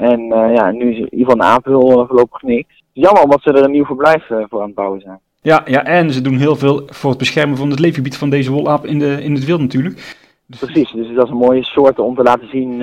En 0.03 0.21
uh, 0.21 0.55
ja, 0.55 0.71
nu 0.71 0.91
is 0.91 0.97
in 0.97 1.09
ieder 1.11 1.19
geval 1.19 1.35
een 1.35 1.43
aanvul 1.43 2.01
uh, 2.01 2.07
voorlopig 2.07 2.43
niks. 2.43 2.83
Jammer 2.93 3.23
omdat 3.23 3.43
ze 3.43 3.53
er 3.53 3.65
een 3.65 3.71
nieuw 3.71 3.85
verblijf 3.85 4.31
uh, 4.31 4.45
voor 4.49 4.61
aan 4.61 4.67
het 4.67 4.75
bouwen 4.75 5.01
zijn. 5.01 5.19
Ja, 5.41 5.63
ja, 5.65 5.85
en 5.85 6.13
ze 6.13 6.21
doen 6.21 6.37
heel 6.37 6.57
veel 6.57 6.83
voor 6.87 7.11
het 7.11 7.19
beschermen 7.19 7.57
van 7.57 7.71
het 7.71 7.79
leefgebied 7.79 8.17
van 8.17 8.31
deze 8.31 8.53
wolaap 8.53 8.87
in, 8.87 8.99
de, 8.99 9.23
in 9.23 9.35
het 9.35 9.45
wild 9.45 9.61
natuurlijk. 9.61 10.17
Dus... 10.47 10.59
Precies, 10.59 10.91
dus 10.91 11.15
dat 11.15 11.25
is 11.25 11.31
een 11.31 11.37
mooie 11.37 11.65
soort 11.65 11.99
om 11.99 12.15
te 12.15 12.23
laten 12.23 12.49
zien 12.49 12.83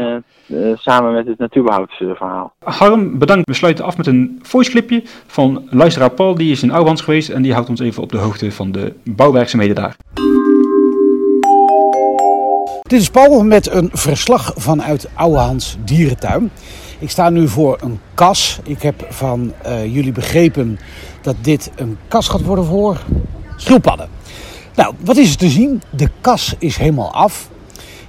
samen 0.74 1.14
met 1.14 1.28
het 1.28 1.38
natuurbehoudsverhaal. 1.38 2.54
Harm, 2.60 3.20
bedankt. 3.20 3.48
We 3.50 3.54
sluiten 3.56 3.86
af 3.86 3.98
met 3.98 4.08
een 4.08 4.40
voice 4.42 4.72
clipje 4.72 5.02
van 5.28 5.68
luisteraar 5.70 6.12
Paul. 6.12 6.36
Die 6.36 6.52
is 6.52 6.64
in 6.64 6.72
Ouwans 6.72 7.02
geweest 7.02 7.30
en 7.30 7.42
die 7.42 7.54
houdt 7.54 7.70
ons 7.70 7.80
even 7.80 8.04
op 8.04 8.12
de 8.12 8.18
hoogte 8.18 8.52
van 8.52 8.72
de 8.72 8.94
bouwwerkzaamheden 9.04 9.76
daar. 9.76 9.96
Dit 12.82 13.02
is 13.02 13.10
Paul 13.10 13.44
met 13.44 13.72
een 13.72 13.90
verslag 13.92 14.54
vanuit 14.56 15.10
Ouwehans 15.14 15.78
Dierentuin. 15.86 16.52
Ik 17.00 17.10
sta 17.10 17.30
nu 17.30 17.48
voor 17.48 17.78
een 17.82 18.00
kas. 18.14 18.60
Ik 18.64 18.82
heb 18.82 19.06
van 19.10 19.54
uh, 19.66 19.94
jullie 19.94 20.12
begrepen 20.12 20.80
dat 21.22 21.36
dit 21.42 21.72
een 21.76 21.98
kas 22.08 22.28
gaat 22.28 22.42
worden 22.42 22.66
voor 22.66 23.02
schildpadden. 23.56 24.10
Nou, 24.76 24.94
wat 25.00 25.18
is 25.18 25.32
er 25.32 25.38
te 25.38 25.50
zien? 25.50 25.82
De 25.90 26.10
kas 26.22 26.56
is 26.58 26.78
helemaal 26.78 27.14
af. 27.14 27.50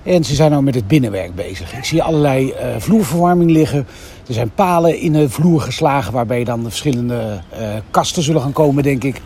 En 0.02 0.24
ze 0.24 0.34
zijn 0.34 0.50
nou 0.50 0.62
met 0.62 0.74
het 0.74 0.88
binnenwerk 0.88 1.34
bezig. 1.34 1.76
Ik 1.76 1.84
zie 1.84 2.02
allerlei 2.02 2.46
uh, 2.46 2.54
vloerverwarming 2.78 3.50
liggen. 3.50 3.86
Er 4.26 4.34
zijn 4.34 4.50
palen 4.54 4.98
in 4.98 5.12
de 5.12 5.30
vloer 5.30 5.60
geslagen 5.60 6.12
waarbij 6.12 6.44
dan 6.44 6.62
de 6.62 6.68
verschillende 6.68 7.40
uh, 7.52 7.68
kasten 7.90 8.22
zullen 8.22 8.42
gaan 8.42 8.52
komen, 8.52 8.82
denk 8.82 9.04
ik. 9.04 9.16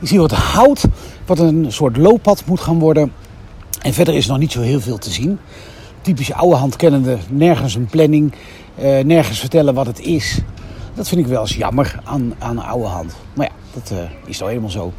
Ik 0.00 0.08
zie 0.08 0.20
wat 0.20 0.32
hout, 0.32 0.84
wat 1.26 1.38
een 1.38 1.66
soort 1.68 1.96
looppad 1.96 2.42
moet 2.46 2.60
gaan 2.60 2.78
worden. 2.78 3.12
En 3.82 3.92
verder 3.92 4.14
is 4.14 4.26
nog 4.26 4.38
niet 4.38 4.52
zo 4.52 4.60
heel 4.60 4.80
veel 4.80 4.98
te 4.98 5.10
zien. 5.10 5.38
Typische 6.02 6.34
oude 6.34 6.56
hand 6.56 6.76
kennende, 6.76 7.18
nergens 7.28 7.74
een 7.74 7.86
planning, 7.86 8.32
uh, 8.82 9.04
nergens 9.04 9.38
vertellen 9.40 9.74
wat 9.74 9.86
het 9.86 10.00
is. 10.00 10.38
Dat 10.94 11.08
vind 11.08 11.20
ik 11.20 11.26
wel 11.26 11.40
eens 11.40 11.56
jammer 11.56 12.00
aan, 12.04 12.34
aan 12.38 12.56
de 12.56 12.62
oude 12.62 12.86
hand. 12.86 13.12
Maar 13.34 13.46
ja, 13.46 13.52
dat 13.74 13.90
uh, 13.92 13.98
is 14.24 14.38
nou 14.38 14.50
helemaal 14.50 14.70
zo. 14.70 14.92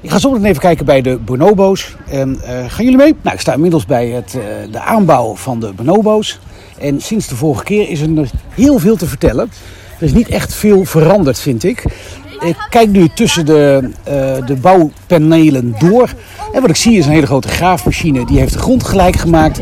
Ik 0.00 0.10
ga 0.10 0.18
zo 0.18 0.36
even 0.36 0.60
kijken 0.60 0.84
bij 0.84 1.02
de 1.02 1.18
bonobo's. 1.18 1.96
En, 2.06 2.40
uh, 2.42 2.46
gaan 2.46 2.84
jullie 2.84 2.96
mee? 2.96 3.14
Nou, 3.22 3.34
ik 3.34 3.40
sta 3.40 3.52
inmiddels 3.52 3.86
bij 3.86 4.08
het, 4.08 4.30
de 4.70 4.80
aanbouw 4.80 5.34
van 5.34 5.60
de 5.60 5.72
bonobo's. 5.72 6.38
En 6.78 7.00
sinds 7.00 7.26
de 7.26 7.36
vorige 7.36 7.64
keer 7.64 7.88
is 7.88 8.00
er 8.00 8.30
heel 8.48 8.78
veel 8.78 8.96
te 8.96 9.06
vertellen. 9.06 9.50
Er 9.98 10.04
is 10.06 10.12
niet 10.12 10.28
echt 10.28 10.54
veel 10.54 10.84
veranderd, 10.84 11.40
vind 11.40 11.64
ik. 11.64 11.84
Ik 12.40 12.66
kijk 12.70 12.90
nu 12.90 13.08
tussen 13.08 13.46
de, 13.46 13.90
de 14.46 14.56
bouwpanelen 14.60 15.74
door. 15.78 16.14
En 16.52 16.60
wat 16.60 16.70
ik 16.70 16.76
zie 16.76 16.98
is 16.98 17.06
een 17.06 17.12
hele 17.12 17.26
grote 17.26 17.48
graafmachine. 17.48 18.26
Die 18.26 18.38
heeft 18.38 18.52
de 18.52 18.58
grond 18.58 18.84
gelijk 18.84 19.16
gemaakt. 19.16 19.60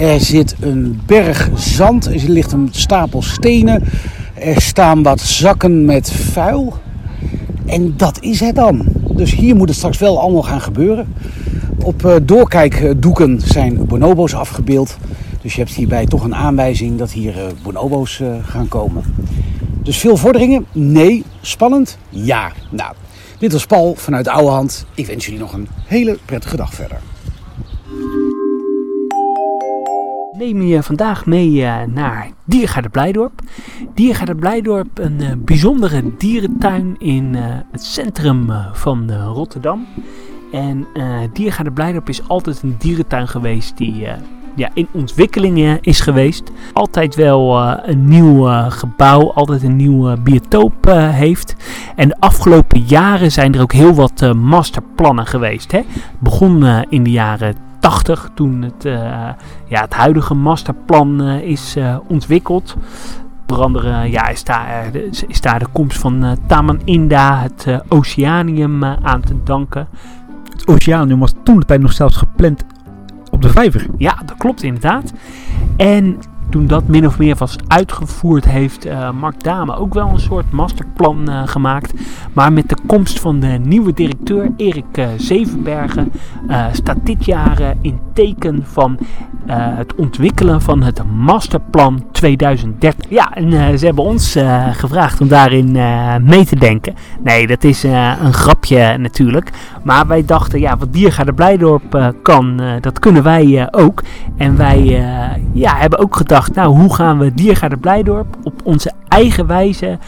Er 0.00 0.20
zit 0.20 0.56
een 0.60 1.00
berg 1.06 1.50
zand. 1.54 2.06
Er 2.06 2.28
ligt 2.28 2.52
een 2.52 2.68
stapel 2.70 3.22
stenen. 3.22 3.84
Er 4.34 4.60
staan 4.60 5.02
wat 5.02 5.20
zakken 5.20 5.84
met 5.84 6.12
vuil. 6.12 6.78
En 7.66 7.96
dat 7.96 8.18
is 8.20 8.40
het 8.40 8.54
dan. 8.54 8.82
Dus 9.10 9.34
hier 9.34 9.56
moet 9.56 9.68
het 9.68 9.76
straks 9.76 9.98
wel 9.98 10.20
allemaal 10.20 10.42
gaan 10.42 10.60
gebeuren. 10.60 11.14
Op 11.84 12.04
uh, 12.04 12.14
doorkijkdoeken 12.22 13.40
zijn 13.44 13.86
bonobo's 13.86 14.34
afgebeeld. 14.34 14.96
Dus 15.42 15.54
je 15.54 15.60
hebt 15.60 15.74
hierbij 15.74 16.06
toch 16.06 16.24
een 16.24 16.34
aanwijzing 16.34 16.98
dat 16.98 17.12
hier 17.12 17.36
uh, 17.36 17.42
bonobo's 17.62 18.18
uh, 18.18 18.34
gaan 18.42 18.68
komen. 18.68 19.02
Dus 19.82 19.96
veel 19.96 20.16
vorderingen? 20.16 20.66
Nee. 20.72 21.24
Spannend? 21.40 21.98
Ja. 22.08 22.52
Nou, 22.70 22.94
dit 23.38 23.52
was 23.52 23.66
Paul 23.66 23.94
vanuit 23.94 24.28
Ouwehand. 24.28 24.86
Ik 24.94 25.06
wens 25.06 25.24
jullie 25.24 25.40
nog 25.40 25.52
een 25.52 25.68
hele 25.86 26.18
prettige 26.24 26.56
dag 26.56 26.74
verder. 26.74 26.98
Neem 30.40 30.62
je 30.62 30.82
vandaag 30.82 31.26
mee 31.26 31.50
uh, 31.50 31.76
naar 31.86 32.30
Diergaarde 32.44 32.88
Blijdorp. 32.88 33.40
Diergaarde 33.94 34.34
Blijdorp, 34.34 34.98
een 34.98 35.20
uh, 35.20 35.28
bijzondere 35.38 36.02
dierentuin 36.18 36.94
in 36.98 37.34
uh, 37.34 37.42
het 37.72 37.84
centrum 37.84 38.50
van 38.72 39.12
Rotterdam. 39.12 39.86
En 40.52 40.86
Diergaarde 41.32 41.72
Blijdorp 41.72 42.08
is 42.08 42.28
altijd 42.28 42.62
een 42.62 42.76
dierentuin 42.78 43.28
geweest 43.28 43.76
die 43.76 44.06
ja, 44.54 44.68
in 44.74 44.88
ontwikkeling 44.92 45.78
is 45.80 46.00
geweest. 46.00 46.50
Altijd 46.72 47.14
wel 47.14 47.58
een 47.82 48.08
nieuw 48.08 48.44
gebouw, 48.68 49.32
altijd 49.32 49.62
een 49.62 49.76
nieuw 49.76 50.16
biotoop 50.22 50.86
heeft. 50.94 51.56
En 51.96 52.08
de 52.08 52.16
afgelopen 52.18 52.80
jaren 52.80 53.32
zijn 53.32 53.54
er 53.54 53.60
ook 53.60 53.72
heel 53.72 53.94
wat 53.94 54.34
masterplannen 54.34 55.26
geweest. 55.26 55.72
Hè? 55.72 55.78
Het 55.78 56.20
begon 56.20 56.64
in 56.88 57.02
de 57.02 57.10
jaren 57.10 57.54
80 57.80 58.30
toen 58.34 58.62
het, 58.62 58.84
uh, 58.84 58.92
ja, 59.66 59.80
het 59.80 59.94
huidige 59.94 60.34
masterplan 60.34 61.22
uh, 61.22 61.42
is 61.42 61.76
uh, 61.76 61.96
ontwikkeld. 62.08 62.76
Onder 63.46 63.64
andere 63.64 64.10
ja, 64.10 64.28
is, 64.28 64.44
daar, 64.44 64.90
is 65.26 65.40
daar 65.40 65.58
de 65.58 65.66
komst 65.72 65.98
van 65.98 66.38
Taman 66.46 66.80
Inda, 66.84 67.40
het 67.40 67.66
Oceanium, 67.88 68.84
aan 68.84 69.20
te 69.20 69.34
danken. 69.44 69.88
Het 70.52 70.66
Oceanium 70.68 71.18
was 71.18 71.34
toen 71.44 71.60
de 71.60 71.66
tijd 71.66 71.80
nog 71.80 71.92
zelfs 71.92 72.16
gepland 72.16 72.64
op 73.30 73.42
de 73.42 73.48
vijver. 73.48 73.86
Ja, 73.96 74.18
dat 74.26 74.36
klopt 74.36 74.62
inderdaad. 74.62 75.12
En 75.76 76.18
toen 76.50 76.66
dat 76.66 76.88
min 76.88 77.06
of 77.06 77.18
meer 77.18 77.36
was 77.36 77.56
uitgevoerd, 77.66 78.44
heeft 78.44 78.86
uh, 78.86 79.10
Mark 79.10 79.42
Dame 79.42 79.76
ook 79.76 79.94
wel 79.94 80.08
een 80.08 80.20
soort 80.20 80.50
masterplan 80.50 81.30
uh, 81.30 81.42
gemaakt. 81.44 81.92
Maar 82.32 82.52
met 82.52 82.68
de 82.68 82.76
komst 82.86 83.20
van 83.20 83.40
de 83.40 83.46
nieuwe 83.46 83.92
directeur 83.92 84.50
Erik 84.56 84.98
uh, 84.98 85.06
Zevenbergen 85.16 86.12
staat 86.72 86.96
dit 87.02 87.24
jaar 87.24 87.74
in 87.80 87.98
teken 88.12 88.62
van 88.66 88.98
het 89.46 89.94
ontwikkelen 89.94 90.60
van 90.60 90.82
het 90.82 91.02
masterplan 91.16 92.04
2030. 92.12 93.10
Ja, 93.10 93.34
en 93.34 93.78
ze 93.78 93.86
hebben 93.86 94.04
ons 94.04 94.36
gevraagd 94.72 95.20
om 95.20 95.28
daarin 95.28 95.72
mee 96.24 96.44
te 96.44 96.56
denken. 96.56 96.94
Nee, 97.22 97.46
dat 97.46 97.64
is 97.64 97.82
een 97.82 98.32
grapje 98.32 98.96
natuurlijk. 98.98 99.50
Maar 99.82 100.06
wij 100.06 100.24
dachten, 100.24 100.60
ja, 100.60 100.76
wat 100.76 100.92
Diergaarde 100.92 101.32
Blijdorp 101.32 102.12
kan, 102.22 102.62
dat 102.80 102.98
kunnen 102.98 103.22
wij 103.22 103.68
ook. 103.70 104.02
En 104.36 104.56
wij 104.56 104.84
ja, 105.52 105.76
hebben 105.76 105.98
ook 105.98 106.16
gedacht 106.16 106.54
nou 106.54 106.76
hoe 106.76 106.94
gaan 106.94 107.18
we 107.18 107.34
Diergaarde 107.34 107.76
Blijdorp 107.76 108.36
op 108.42 108.60
onze 108.64 108.92
eigen 109.08 109.46
wijze 109.46 109.98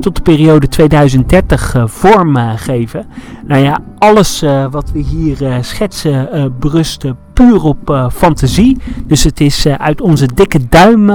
tot 0.00 0.16
de 0.16 0.22
periode 0.22 0.68
2030 0.68 1.74
uh, 1.74 1.86
vorm 1.86 2.36
geven. 2.56 3.06
Nou 3.46 3.62
ja, 3.62 3.78
alles 3.98 4.44
wat 4.70 4.90
we 4.92 4.98
hier 4.98 5.64
schetsen 5.64 6.28
berust 6.58 7.04
puur 7.32 7.62
op 7.62 8.08
fantasie. 8.12 8.78
Dus 9.06 9.24
het 9.24 9.40
is 9.40 9.66
uit 9.66 10.00
onze 10.00 10.28
dikke 10.34 10.68
duim 10.68 11.10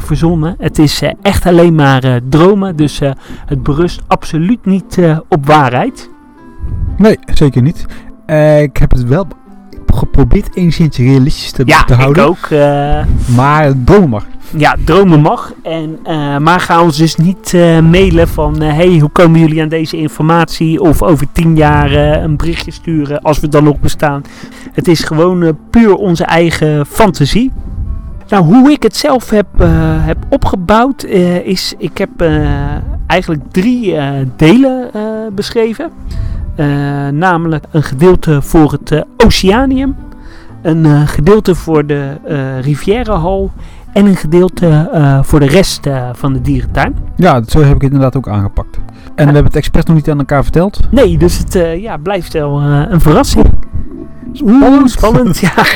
verzonnen. 0.00 0.54
Het 0.58 0.78
is 0.78 1.02
echt 1.22 1.46
alleen 1.46 1.74
maar 1.74 2.20
dromen. 2.28 2.76
Dus 2.76 3.00
het 3.46 3.62
berust 3.62 4.02
absoluut 4.06 4.64
niet 4.64 4.98
op 5.28 5.46
waarheid. 5.46 6.10
Nee, 7.00 7.18
zeker 7.34 7.62
niet. 7.62 7.86
ik 8.62 8.76
heb 8.76 8.90
het 8.90 9.04
wel 9.04 9.26
geprobeerd 9.94 10.56
enigszins 10.56 10.96
realistisch 10.96 11.52
te, 11.52 11.62
ja, 11.66 11.84
te 11.84 11.94
houden. 11.94 12.22
Ja, 12.22 12.28
ik 12.28 13.06
ook. 13.06 13.34
Maar 13.36 13.72
dromen 13.84 14.08
mag. 14.08 14.26
Ja, 14.56 14.76
dromen 14.84 15.20
mag. 15.20 15.52
En, 15.62 15.98
uh, 16.04 16.38
maar 16.38 16.60
ga 16.60 16.82
ons 16.82 16.96
dus 16.96 17.16
niet 17.16 17.52
uh, 17.52 17.80
mailen 17.80 18.28
van... 18.28 18.62
Uh, 18.62 18.72
hey, 18.72 18.98
hoe 18.98 19.10
komen 19.10 19.40
jullie 19.40 19.62
aan 19.62 19.68
deze 19.68 19.96
informatie? 19.96 20.80
Of 20.80 21.02
over 21.02 21.26
tien 21.32 21.56
jaar 21.56 21.92
een 21.92 22.36
berichtje 22.36 22.70
sturen 22.70 23.20
als 23.20 23.40
we 23.40 23.48
dan 23.48 23.64
nog 23.64 23.80
bestaan. 23.80 24.22
Het 24.72 24.88
is 24.88 25.00
gewoon 25.00 25.58
puur 25.70 25.94
onze 25.94 26.24
eigen 26.24 26.86
fantasie. 26.86 27.52
Nou, 28.28 28.44
hoe 28.44 28.70
ik 28.70 28.82
het 28.82 28.96
zelf 28.96 29.30
heb, 29.30 29.46
heb 30.00 30.16
opgebouwd 30.28 31.04
is... 31.44 31.74
Ik 31.78 31.98
heb 31.98 32.10
eigenlijk 33.06 33.42
drie 33.50 33.96
delen 34.36 34.90
beschreven. 35.34 35.90
Namelijk 37.12 37.64
een 37.70 37.82
gedeelte 37.82 38.42
voor 38.42 38.72
het 38.72 39.04
Oceanium. 39.16 39.96
Een 40.62 41.06
gedeelte 41.06 41.54
voor 41.54 41.86
de 41.86 42.16
Rivierenhal 42.60 43.50
en 43.92 44.06
een 44.06 44.16
gedeelte 44.16 44.90
uh, 44.94 45.22
voor 45.22 45.40
de 45.40 45.46
rest 45.46 45.86
uh, 45.86 46.08
van 46.12 46.32
de 46.32 46.40
dierentuin. 46.40 46.96
Ja, 47.16 47.42
zo 47.46 47.58
heb 47.58 47.74
ik 47.74 47.82
het 47.82 47.92
inderdaad 47.92 48.16
ook 48.16 48.28
aangepakt. 48.28 48.76
En 49.14 49.26
we 49.26 49.32
hebben 49.32 49.44
het 49.44 49.56
expres 49.56 49.84
nog 49.84 49.96
niet 49.96 50.10
aan 50.10 50.18
elkaar 50.18 50.42
verteld. 50.42 50.80
Nee, 50.90 51.18
dus 51.18 51.38
het 51.38 51.54
uh, 51.54 51.82
ja, 51.82 51.96
blijft 51.96 52.32
wel 52.32 52.60
een 52.62 53.00
verrassing. 53.00 53.46
Oeh, 54.42 54.86
spannend. 54.86 55.38
ja. 55.38 55.52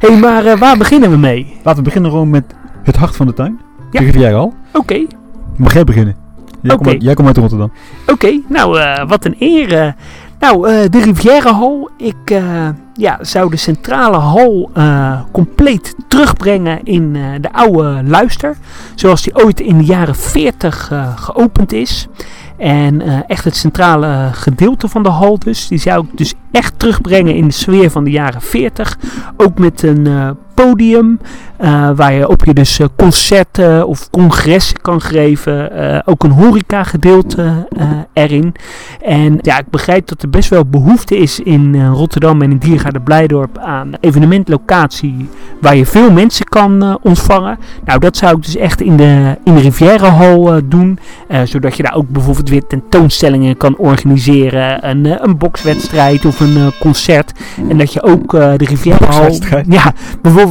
hey, 0.00 0.18
maar 0.18 0.58
waar 0.58 0.76
beginnen 0.76 1.10
we 1.10 1.16
mee? 1.16 1.56
Laten 1.62 1.78
we 1.78 1.84
beginnen 1.84 2.10
gewoon 2.10 2.30
met 2.30 2.44
het 2.82 2.96
hart 2.96 3.16
van 3.16 3.26
de 3.26 3.32
tuin. 3.32 3.60
Ja. 3.90 4.00
Begin 4.00 4.20
jij 4.20 4.34
al? 4.34 4.44
Oké. 4.44 4.78
Okay. 4.78 5.08
Mag 5.56 5.72
jij 5.72 5.84
beginnen? 5.84 6.23
Jij, 6.64 6.74
okay. 6.74 7.14
komt, 7.14 7.26
uit 7.26 7.36
Rotterdam. 7.36 7.70
Oké, 8.02 8.12
okay, 8.12 8.42
nou 8.48 8.78
wat 9.06 9.24
een 9.24 9.36
eer. 9.38 9.94
Nou, 10.38 10.70
uh, 10.70 10.80
de 10.90 11.00
Rivierenhal. 11.00 11.90
Ik 11.96 12.30
uh, 12.32 12.68
ja, 12.94 13.18
zou 13.20 13.50
de 13.50 13.56
centrale 13.56 14.16
hal 14.16 14.70
uh, 14.76 15.20
compleet 15.32 15.94
terugbrengen 16.08 16.84
in 16.84 17.12
de 17.40 17.52
oude 17.52 18.02
luister. 18.04 18.56
Zoals 18.94 19.22
die 19.22 19.44
ooit 19.44 19.60
in 19.60 19.78
de 19.78 19.84
jaren 19.84 20.14
40 20.14 20.92
geopend 21.16 21.72
is. 21.72 22.08
En 22.56 23.26
echt 23.26 23.44
het 23.44 23.56
centrale 23.56 24.28
gedeelte 24.32 24.88
van 24.88 25.02
de 25.02 25.08
hal 25.08 25.38
dus. 25.38 25.68
Die 25.68 25.78
zou 25.78 26.04
ik 26.04 26.18
dus 26.18 26.34
echt 26.50 26.78
terugbrengen 26.78 27.34
in 27.34 27.46
de 27.46 27.52
sfeer 27.52 27.90
van 27.90 28.04
de 28.04 28.10
jaren 28.10 28.42
40. 28.42 28.98
Ook 29.36 29.58
met 29.58 29.82
een 29.82 30.36
podium. 30.54 31.18
Uh, 31.60 31.90
waar 31.96 32.12
je 32.12 32.28
op 32.28 32.44
je 32.44 32.54
dus 32.54 32.78
uh, 32.78 32.86
concerten 32.96 33.86
of 33.86 34.10
congressen 34.10 34.80
kan 34.80 35.00
geven. 35.00 35.70
Uh, 35.76 35.98
ook 36.04 36.24
een 36.24 36.30
horeca 36.30 36.82
gedeelte 36.82 37.68
erin. 38.12 38.54
En 39.02 39.38
ja, 39.40 39.58
ik 39.58 39.70
begrijp 39.70 40.06
dat 40.06 40.22
er 40.22 40.30
best 40.30 40.48
wel 40.48 40.64
behoefte 40.64 41.16
is 41.16 41.40
in 41.40 41.86
Rotterdam 41.86 42.42
en 42.42 42.50
in 42.50 42.58
Diergaarde 42.58 43.00
Blijdorp 43.00 43.58
aan 43.58 43.92
evenementlocatie 44.00 45.28
waar 45.60 45.76
je 45.76 45.86
veel 45.86 46.10
mensen 46.10 46.46
kan 46.46 46.98
ontvangen. 47.02 47.58
Nou, 47.84 47.98
dat 47.98 48.16
zou 48.16 48.36
ik 48.36 48.44
dus 48.44 48.56
echt 48.56 48.80
in 48.80 48.96
de, 48.96 49.38
in 49.44 49.54
de 49.54 49.60
Rivierenhal 49.60 50.60
doen. 50.64 50.98
zodat 51.44 51.76
je 51.76 51.82
daar 51.82 51.94
ook 51.94 52.08
bijvoorbeeld 52.08 52.48
weer 52.48 52.66
tentoonstellingen 52.66 53.56
kan 53.56 53.76
organiseren. 53.76 54.88
Een, 54.88 55.24
een 55.24 55.38
bokswedstrijd 55.38 56.24
of 56.24 56.40
een 56.40 56.72
concert. 56.80 57.32
En 57.68 57.78
dat 57.78 57.92
je 57.92 58.02
ook 58.02 58.30
de 58.30 58.56
Rivierenhal... 58.56 59.38
Ja, 59.68 59.92
bijvoorbeeld 60.20 60.43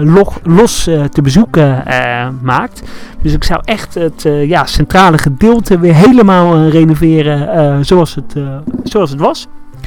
log, 0.00 0.40
los 0.42 0.88
uh, 0.88 1.04
te 1.04 1.22
bezoeken 1.22 1.84
uh, 1.88 2.28
maakt. 2.42 2.82
Dus 3.22 3.32
ik 3.32 3.44
zou 3.44 3.60
echt 3.64 3.94
het 3.94 4.28
ja, 4.46 4.66
centrale 4.66 5.18
gedeelte 5.18 5.78
weer 5.78 5.94
helemaal 5.94 6.68
renoveren 6.68 7.84
zoals, 7.84 8.14
het, 8.14 8.34
zoals 8.82 9.10
het 9.10 9.20
was. 9.20 9.46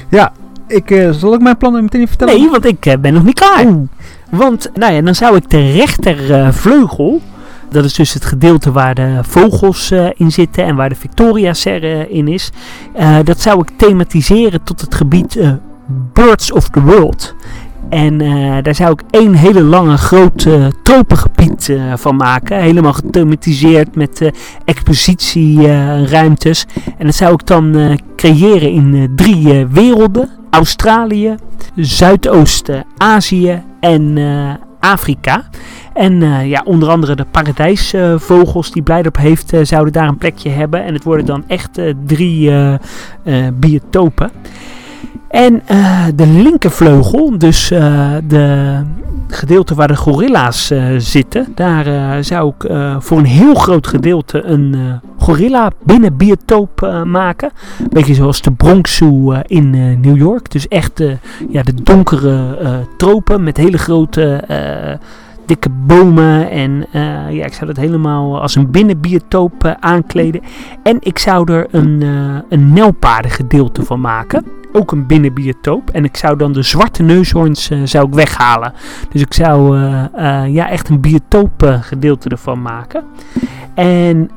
Ja, 0.09 0.31
ik, 0.67 1.07
zal 1.11 1.33
ik 1.33 1.41
mijn 1.41 1.57
plannen 1.57 1.83
meteen 1.83 2.07
vertellen? 2.07 2.39
Nee, 2.39 2.49
want 2.49 2.65
ik 2.65 2.97
ben 3.01 3.13
nog 3.13 3.23
niet 3.23 3.39
klaar. 3.39 3.65
Oeh. 3.65 3.87
Want 4.29 4.69
nou 4.73 4.93
ja, 4.93 5.01
dan 5.01 5.15
zou 5.15 5.35
ik 5.35 5.49
de 5.49 5.71
rechtervleugel... 5.71 7.21
Dat 7.69 7.83
is 7.83 7.93
dus 7.93 8.13
het 8.13 8.25
gedeelte 8.25 8.71
waar 8.71 8.95
de 8.95 9.19
vogels 9.21 9.91
uh, 9.91 10.07
in 10.13 10.31
zitten 10.31 10.65
en 10.65 10.75
waar 10.75 10.89
de 10.89 10.95
Victoria-serre 10.95 12.09
in 12.09 12.27
is. 12.27 12.51
Uh, 12.99 13.17
dat 13.23 13.41
zou 13.41 13.61
ik 13.61 13.69
thematiseren 13.77 14.63
tot 14.63 14.81
het 14.81 14.95
gebied 14.95 15.35
uh, 15.35 15.51
Birds 16.13 16.51
of 16.51 16.69
the 16.69 16.81
World. 16.81 17.35
En 17.89 18.21
uh, 18.21 18.57
daar 18.61 18.75
zou 18.75 18.91
ik 18.91 19.01
één 19.09 19.33
hele 19.33 19.61
lange 19.61 19.97
grote 19.97 20.71
tropengebied 20.83 21.67
uh, 21.67 21.93
van 21.95 22.15
maken. 22.15 22.61
Helemaal 22.61 22.93
gethematiseerd 22.93 23.95
met 23.95 24.21
uh, 24.21 24.29
expositieruimtes. 24.65 26.65
en 26.97 27.05
dat 27.05 27.15
zou 27.15 27.33
ik 27.33 27.45
dan 27.45 27.97
creëren 28.15 28.71
in 28.71 29.11
drie 29.15 29.65
werelden. 29.65 30.29
Australië, 30.49 31.35
Zuidoost-Azië 31.75 33.61
en 33.79 34.17
Afrika. 34.79 35.43
En 35.93 36.47
ja, 36.47 36.61
onder 36.65 36.89
andere 36.89 37.15
de 37.15 37.25
paradijsvogels 37.31 38.71
die 38.71 38.83
Blijdorp 38.83 39.17
heeft, 39.17 39.53
zouden 39.61 39.93
daar 39.93 40.07
een 40.07 40.17
plekje 40.17 40.49
hebben. 40.49 40.83
En 40.83 40.93
het 40.93 41.03
worden 41.03 41.25
dan 41.25 41.43
echt 41.47 41.81
drie 42.05 42.51
biotopen. 43.53 44.31
En 45.35 45.61
uh, 45.71 46.05
de 46.15 46.27
linkervleugel, 46.27 47.37
dus 47.37 47.71
uh, 47.71 48.15
de 48.27 48.81
gedeelte 49.27 49.75
waar 49.75 49.87
de 49.87 49.95
gorilla's 49.95 50.71
uh, 50.71 50.85
zitten, 50.97 51.47
daar 51.55 52.23
zou 52.23 52.53
ik 52.57 52.71
voor 52.99 53.17
een 53.17 53.25
heel 53.25 53.55
groot 53.55 53.87
gedeelte 53.87 54.43
een 54.43 54.75
gorilla 55.17 55.71
binnenbiotoop 55.83 57.01
maken. 57.05 57.51
Een 57.79 57.89
beetje 57.89 58.13
zoals 58.13 58.41
de 58.41 58.51
Bronx 58.51 58.95
Zoo 58.95 59.31
in 59.31 59.69
New 60.01 60.17
York. 60.17 60.51
Dus 60.51 60.67
echt 60.67 61.03
ja, 61.49 61.63
de 61.63 61.73
donkere 61.83 62.57
tropen 62.97 63.43
met 63.43 63.57
hele 63.57 63.77
grote 63.77 64.43
dikke 65.45 65.69
bomen. 65.69 66.49
En 66.49 66.85
ja, 67.29 67.45
ik 67.45 67.53
zou 67.53 67.65
dat 67.65 67.77
helemaal 67.77 68.41
als 68.41 68.55
een 68.55 68.71
binnenbiotoop 68.71 69.75
aankleden. 69.79 70.41
En 70.83 70.97
ik 70.99 71.19
zou 71.19 71.53
er 71.53 71.67
een, 71.71 72.01
uh, 72.01 72.37
een 72.49 72.95
van 73.85 74.01
maken. 74.01 74.45
Ook 74.75 74.91
een 74.91 75.05
binnenbiotoop. 75.05 75.89
En 75.89 76.03
ik 76.03 76.17
zou 76.17 76.37
dan 76.37 76.53
de 76.53 76.61
zwarte 76.61 77.03
neushoorns 77.03 77.69
eh, 77.69 77.79
zou 77.83 78.07
ik 78.07 78.13
weghalen. 78.13 78.73
Dus 79.09 79.21
ik 79.21 79.33
zou 79.33 79.77
eh, 79.77 80.05
eh, 80.13 80.53
ja, 80.53 80.69
echt 80.69 80.89
een 80.89 81.01
biotoopgedeelte 81.01 82.29
ervan 82.29 82.61
maken. 82.61 83.03
En 83.73 84.29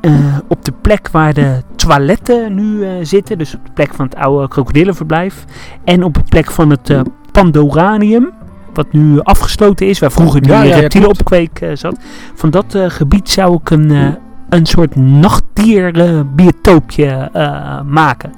op 0.49 0.64
de 0.64 0.73
plek 0.80 1.09
waar 1.09 1.35
de 1.35 1.62
toiletten 1.76 2.54
nu 2.54 2.87
zitten, 3.02 3.38
dus 3.38 3.54
op 3.54 3.64
de 3.64 3.73
plek 3.73 3.95
van 3.95 4.04
het 4.04 4.16
oude 4.16 4.49
krokodillenverblijf. 4.49 5.45
En 5.85 6.02
op 6.02 6.14
de 6.14 6.23
plek 6.28 6.50
van 6.50 6.71
het 6.71 7.02
Pandoranium, 7.33 8.30
wat 8.75 8.92
nu 8.92 9.21
afgesloten 9.21 9.87
is, 9.87 9.99
waar 9.99 10.12
vroeger 10.12 10.40
die 10.40 10.50
Ja, 10.50 10.62
ja, 10.62 10.75
ja, 10.75 10.80
reptielenopkweek 10.80 11.61
eh, 11.61 11.71
zat. 11.75 11.97
Van 12.35 12.50
dat 12.50 12.78
gebied 12.88 13.30
zou 13.30 13.59
ik 13.61 13.71
een, 13.71 14.16
een 14.49 14.67
soort 14.67 14.97
nachtdierbiotoopje 14.97 17.28
eh 17.33 17.81
maken. 17.87 18.33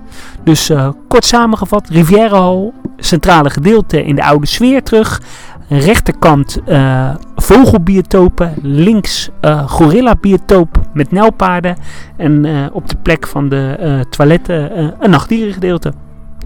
Dus 0.44 0.70
eh, 0.70 0.88
kort 1.08 1.24
samengevat, 1.24 1.88
Rivierenhal, 1.88 2.72
centrale 2.96 3.50
gedeelte 3.50 4.04
in 4.04 4.14
de 4.14 4.24
oude 4.24 4.46
sfeer 4.46 4.82
terug. 4.82 5.22
Rechterkant 5.68 6.60
eh, 6.66 7.14
vogelbiotopen, 7.36 8.54
links 8.62 9.30
gorilla-biotoop 9.66 10.80
met 10.92 11.12
nijlpaarden. 11.12 11.76
En 12.16 12.46
op 12.72 12.88
de 12.88 12.96
plek 13.02 13.26
van 13.26 13.48
de 13.48 14.04
toiletten 14.10 14.92
een 14.98 15.10
nachtdierengedeelte. 15.10 15.92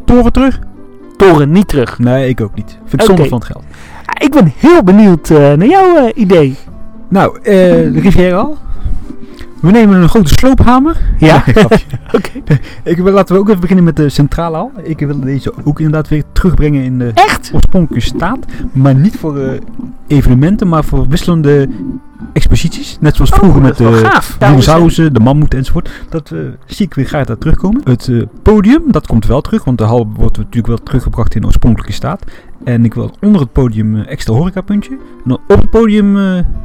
Toren 0.04 0.32
terug? 0.32 0.58
Toren 1.16 1.50
niet 1.50 1.68
terug. 1.68 1.98
Nee, 1.98 2.28
ik 2.28 2.40
ook 2.40 2.54
niet. 2.54 2.78
Vind 2.84 3.02
ik 3.02 3.08
zonde 3.08 3.28
van 3.28 3.38
het 3.38 3.46
geld. 3.46 3.64
Ik 4.18 4.30
ben 4.30 4.52
heel 4.56 4.82
benieuwd 4.82 5.28
naar 5.28 5.66
jouw 5.66 6.10
idee. 6.14 6.56
Nou, 7.08 7.38
eh 7.38 7.52
de 7.92 8.00
Riviera 8.00 8.36
al. 8.36 8.58
We 9.64 9.70
nemen 9.70 10.02
een 10.02 10.08
grote 10.08 10.34
sloophamer. 10.34 10.96
Ja? 11.18 11.44
Oké. 12.16 12.30
ik 12.82 12.96
wil, 12.96 13.12
laten 13.12 13.34
we 13.34 13.40
ook 13.40 13.48
even 13.48 13.60
beginnen 13.60 13.84
met 13.84 13.96
de 13.96 14.08
centrale 14.08 14.56
hal. 14.56 14.72
Ik 14.82 14.98
wil 14.98 15.20
deze 15.20 15.52
ook 15.64 15.78
inderdaad 15.78 16.08
weer 16.08 16.22
terugbrengen 16.32 16.82
in 16.82 16.98
de 16.98 17.10
Echt? 17.14 17.50
oorspronkelijke 17.54 18.06
staat. 18.06 18.38
Maar 18.72 18.94
niet 18.94 19.16
voor 19.16 19.38
eh, 19.38 19.60
evenementen, 20.06 20.68
maar 20.68 20.84
voor 20.84 21.08
wisselende 21.08 21.68
exposities. 22.32 22.98
Net 23.00 23.14
zoals 23.14 23.30
vroeger 23.30 23.56
Oh, 23.56 23.62
met 23.62 23.72
is 23.72 23.78
wel 23.78 23.92
de 23.92 24.20
dinosaurussen, 24.38 25.14
de 25.14 25.20
mammoet 25.20 25.54
enzovoort. 25.54 25.90
Dat 26.08 26.30
eh, 26.30 26.38
zie 26.66 26.86
ik 26.86 26.94
weer 26.94 27.06
graag 27.06 27.26
daar 27.26 27.38
terugkomen. 27.38 27.80
Het 27.84 28.08
eh, 28.08 28.22
podium, 28.42 28.82
dat 28.86 29.06
komt 29.06 29.26
wel 29.26 29.40
terug. 29.40 29.64
Want 29.64 29.78
de 29.78 29.84
hal 29.84 30.12
wordt 30.16 30.36
natuurlijk 30.36 30.66
wel 30.66 30.82
teruggebracht 30.82 31.34
in 31.34 31.40
de 31.40 31.46
oorspronkelijke 31.46 31.92
staat. 31.94 32.24
En 32.64 32.84
ik 32.84 32.94
wil 32.94 33.14
onder 33.20 33.40
het 33.40 33.52
podium 33.52 33.94
een 33.94 34.06
extra 34.06 34.34
horecapuntje. 34.34 34.90
En 34.90 34.98
dan 35.24 35.40
op 35.48 35.60
het 35.60 35.70
podium 35.70 36.16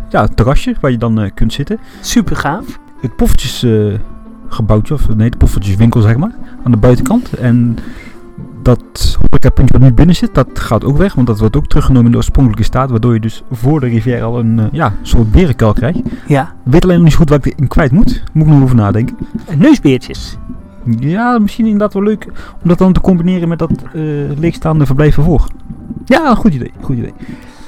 ja, 0.09 0.21
een 0.21 0.35
terrasje 0.35 0.75
waar 0.81 0.91
je 0.91 0.97
dan 0.97 1.31
kunt 1.33 1.53
zitten. 1.53 1.79
Super 2.01 2.35
gaaf. 2.35 2.79
Het 3.01 3.15
poffertjesgebouwtje, 3.15 3.99
gebouwtje 4.47 4.93
of 4.93 5.15
nee, 5.15 5.29
de 5.29 5.37
poffertjeswinkel 5.37 6.01
zeg 6.01 6.17
maar, 6.17 6.35
aan 6.63 6.71
de 6.71 6.77
buitenkant. 6.77 7.33
En 7.33 7.77
dat 8.61 9.17
horecapuntje 9.19 9.77
wat 9.77 9.87
nu 9.87 9.93
binnen 9.93 10.15
zit, 10.15 10.35
dat 10.35 10.59
gaat 10.59 10.83
ook 10.83 10.97
weg. 10.97 11.13
Want 11.13 11.27
dat 11.27 11.39
wordt 11.39 11.55
ook 11.55 11.67
teruggenomen 11.67 12.05
in 12.05 12.11
de 12.11 12.17
oorspronkelijke 12.17 12.63
staat. 12.63 12.89
Waardoor 12.89 13.13
je 13.13 13.19
dus 13.19 13.43
voor 13.51 13.79
de 13.79 13.87
rivière 13.87 14.23
al 14.23 14.39
een 14.39 14.59
eh, 14.59 14.65
ja, 14.71 14.93
soort 15.01 15.31
berenkuil 15.31 15.73
krijgt. 15.73 15.99
Ja. 16.27 16.53
Weet 16.63 16.83
alleen 16.83 16.95
nog 16.95 17.03
niet 17.03 17.13
zo 17.13 17.19
goed 17.19 17.29
waar 17.29 17.39
ik 17.43 17.53
in 17.57 17.67
kwijt 17.67 17.91
moet. 17.91 18.23
Moet 18.33 18.45
ik 18.47 18.53
nog 18.53 18.63
over 18.63 18.75
nadenken. 18.75 19.17
Neusbeertjes. 19.57 20.37
Ja, 20.99 21.39
misschien 21.39 21.65
inderdaad 21.65 21.93
wel 21.93 22.03
leuk 22.03 22.25
om 22.61 22.69
dat 22.69 22.77
dan 22.77 22.93
te 22.93 23.01
combineren 23.01 23.47
met 23.47 23.59
dat 23.59 23.71
eh, 23.71 24.01
leegstaande 24.37 24.85
verblijf 24.85 25.17
ervoor. 25.17 25.47
Ja, 26.05 26.35
goed 26.35 26.53
idee, 26.53 26.71
goed 26.81 26.97
idee. 26.97 27.13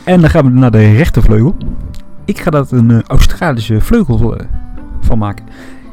En 0.03 0.21
dan 0.21 0.29
gaan 0.29 0.45
we 0.45 0.59
naar 0.59 0.71
de 0.71 0.91
rechtervleugel. 0.91 1.55
Ik 2.25 2.39
ga 2.39 2.49
dat 2.49 2.71
een 2.71 2.91
eh, 2.91 2.99
Australische 3.07 3.81
vleugel 3.81 4.37
van 5.01 5.17
maken. 5.17 5.45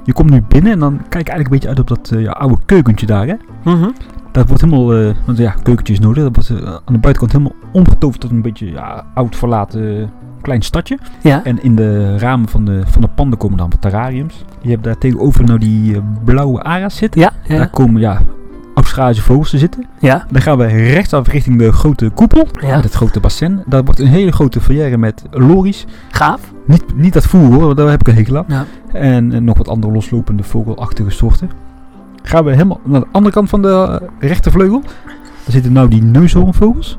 Je 0.04 0.12
komt 0.12 0.30
nu 0.30 0.42
binnen 0.48 0.72
en 0.72 0.78
dan 0.78 0.96
kijk 1.08 1.26
ik 1.26 1.28
eigenlijk 1.28 1.44
een 1.44 1.50
beetje 1.50 1.68
uit 1.68 1.78
op 1.78 1.88
dat 1.88 2.10
eh, 2.10 2.22
ja, 2.22 2.30
oude 2.30 2.56
keukentje 2.66 3.06
daar. 3.06 3.26
Hè? 3.26 3.34
Mhm. 3.64 3.90
Dat 4.32 4.46
wordt 4.46 4.62
helemaal, 4.62 4.94
eh, 4.94 5.14
want 5.24 5.38
ja, 5.38 5.54
keukentje 5.62 5.92
is 5.92 6.00
nodig. 6.00 6.22
Dat 6.22 6.34
wordt 6.34 6.62
eh, 6.62 6.72
aan 6.72 6.92
de 6.92 6.98
buitenkant 6.98 7.32
helemaal 7.32 7.54
omgetoverd 7.72 8.20
tot 8.20 8.30
een 8.30 8.42
beetje 8.42 8.70
ja, 8.70 9.04
oud 9.14 9.36
verlaten 9.36 10.10
klein 10.40 10.62
stadje. 10.62 10.98
Ja. 11.22 11.44
En 11.44 11.62
in 11.62 11.74
de 11.76 12.18
ramen 12.18 12.48
van 12.48 12.64
de, 12.64 12.82
van 12.86 13.00
de 13.00 13.08
panden 13.08 13.38
komen 13.38 13.58
dan 13.58 13.70
wat 13.70 13.80
terrariums. 13.80 14.44
Je 14.60 14.70
hebt 14.70 14.84
daar 14.84 14.98
tegenover 14.98 15.44
nou 15.44 15.58
die 15.58 16.02
blauwe 16.24 16.62
ara's 16.62 16.96
zitten. 16.96 17.20
Ja. 17.20 17.32
Daar 17.48 17.58
Ja. 17.58 17.64
komen 17.66 18.00
ja, 18.00 18.20
Australische 18.78 19.22
vogels 19.22 19.50
te 19.50 19.58
zitten. 19.58 19.84
Ja. 19.98 20.26
Dan 20.30 20.42
gaan 20.42 20.58
we 20.58 20.66
rechtsaf 20.66 21.28
richting 21.28 21.58
de 21.58 21.72
grote 21.72 22.08
koepel. 22.08 22.48
Ja. 22.60 22.80
Het 22.80 22.92
grote 22.92 23.20
bassin. 23.20 23.62
Daar 23.66 23.84
wordt 23.84 24.00
een 24.00 24.06
hele 24.06 24.32
grote 24.32 24.60
foyer 24.60 24.98
met 24.98 25.22
lories. 25.30 25.86
Gaaf. 26.10 26.40
Niet, 26.66 26.84
niet 26.94 27.12
dat 27.12 27.26
voer 27.26 27.52
hoor, 27.52 27.74
daar 27.74 27.90
heb 27.90 28.00
ik 28.00 28.08
een 28.08 28.14
hekel 28.14 28.36
aan. 28.36 28.44
Ja. 28.48 28.64
En, 28.92 29.44
nog 29.44 29.58
wat 29.58 29.68
andere 29.68 29.92
loslopende 29.92 30.42
vogelachtige 30.42 31.10
soorten. 31.10 31.50
Gaan 32.22 32.44
we 32.44 32.50
helemaal 32.50 32.80
naar 32.84 33.00
de 33.00 33.06
andere 33.12 33.34
kant 33.34 33.48
van 33.48 33.62
de 33.62 33.68
eh, 33.68 34.08
rechtervleugel. 34.28 34.80
Daar 34.80 35.52
zitten 35.52 35.72
nou 35.72 35.88
die 35.88 36.02
neushoornvogels. 36.02 36.98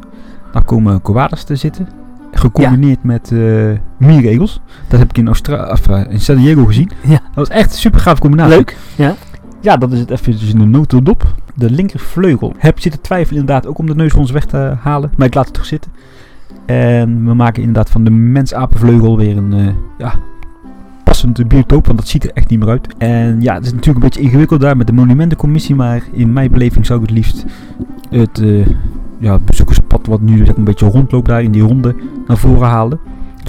Daar 0.52 0.64
komen 0.64 1.02
koalas 1.02 1.44
te 1.44 1.56
zitten. 1.56 1.88
Gecombineerd 2.32 3.04
met 3.04 3.32
eh 3.32 3.72
mieregels. 3.98 4.62
Dat 4.88 5.00
heb 5.00 5.10
ik 5.10 5.18
in, 5.18 5.28
Austra 5.28 5.72
of, 5.72 5.88
eh, 5.88 6.02
in 6.10 6.20
San 6.20 6.36
Diego 6.36 6.66
gezien. 6.66 6.92
Ja. 7.02 7.10
Dat 7.10 7.48
was 7.48 7.50
echt 7.50 7.72
een 7.72 7.78
super 7.78 8.00
gaaf 8.00 8.20
combinatie. 8.20 8.56
Leuk. 8.56 8.78
Ja. 8.96 9.16
Ja, 9.62 9.78
dat 9.78 9.92
is 9.92 10.00
het 10.00 10.10
even 10.10 10.32
dus 10.32 10.54
in 10.54 10.60
de 10.60 10.66
notendop. 10.66 11.34
De 11.60 11.72
linkervleugel. 11.72 12.54
Heb 12.58 12.80
zitten 12.80 13.02
twijfelen 13.02 13.40
inderdaad 13.40 13.68
ook 13.68 13.78
om 13.78 13.86
de 13.86 13.96
neushoorns 13.96 14.32
weg 14.32 14.46
te 14.46 14.76
halen. 14.80 15.12
Maar 15.18 15.28
ik 15.28 15.34
laat 15.34 15.46
het 15.46 15.54
toch 15.54 15.66
zitten. 15.66 15.92
En 16.66 17.26
we 17.26 17.34
maken 17.34 17.62
inderdaad 17.62 17.90
van 17.90 18.04
de 18.04 18.12
mensapenvleugel 18.12 19.18
weer 19.18 19.38
een 19.38 19.54
eh, 19.54 19.74
ja, 19.98 20.14
passend 21.04 21.48
biotoop. 21.48 21.86
Want 21.86 21.98
dat 21.98 22.08
ziet 22.08 22.24
er 22.24 22.32
echt 22.34 22.50
niet 22.50 22.60
meer 22.60 22.70
uit. 22.70 22.88
En 22.98 23.42
ja, 23.42 23.54
het 23.54 23.66
is 23.66 23.72
natuurlijk 23.72 24.04
een 24.04 24.10
beetje 24.10 24.22
ingewikkeld 24.22 24.62
daar 24.62 24.78
met 24.78 24.88
de 24.88 24.94
monumentencommissie. 24.94 25.76
Maar 25.76 26.04
in 26.12 26.34
mijn 26.34 26.52
beleving 26.52 26.86
zou 26.86 27.02
ik 27.02 27.08
het 27.08 27.16
liefst 27.16 27.46
het 28.10 28.40
eh, 28.40 28.68
ja, 29.18 29.40
bezoekerspad 29.40 30.08
wat 30.08 30.22
nu 30.22 30.46
een 30.46 30.64
beetje 30.64 30.90
rondloopt 30.90 31.28
daar 31.28 31.44
in 31.44 31.52
die 31.52 31.62
ronde 31.62 31.96
naar 32.28 32.38
voren 32.38 32.68
halen. 32.68 33.00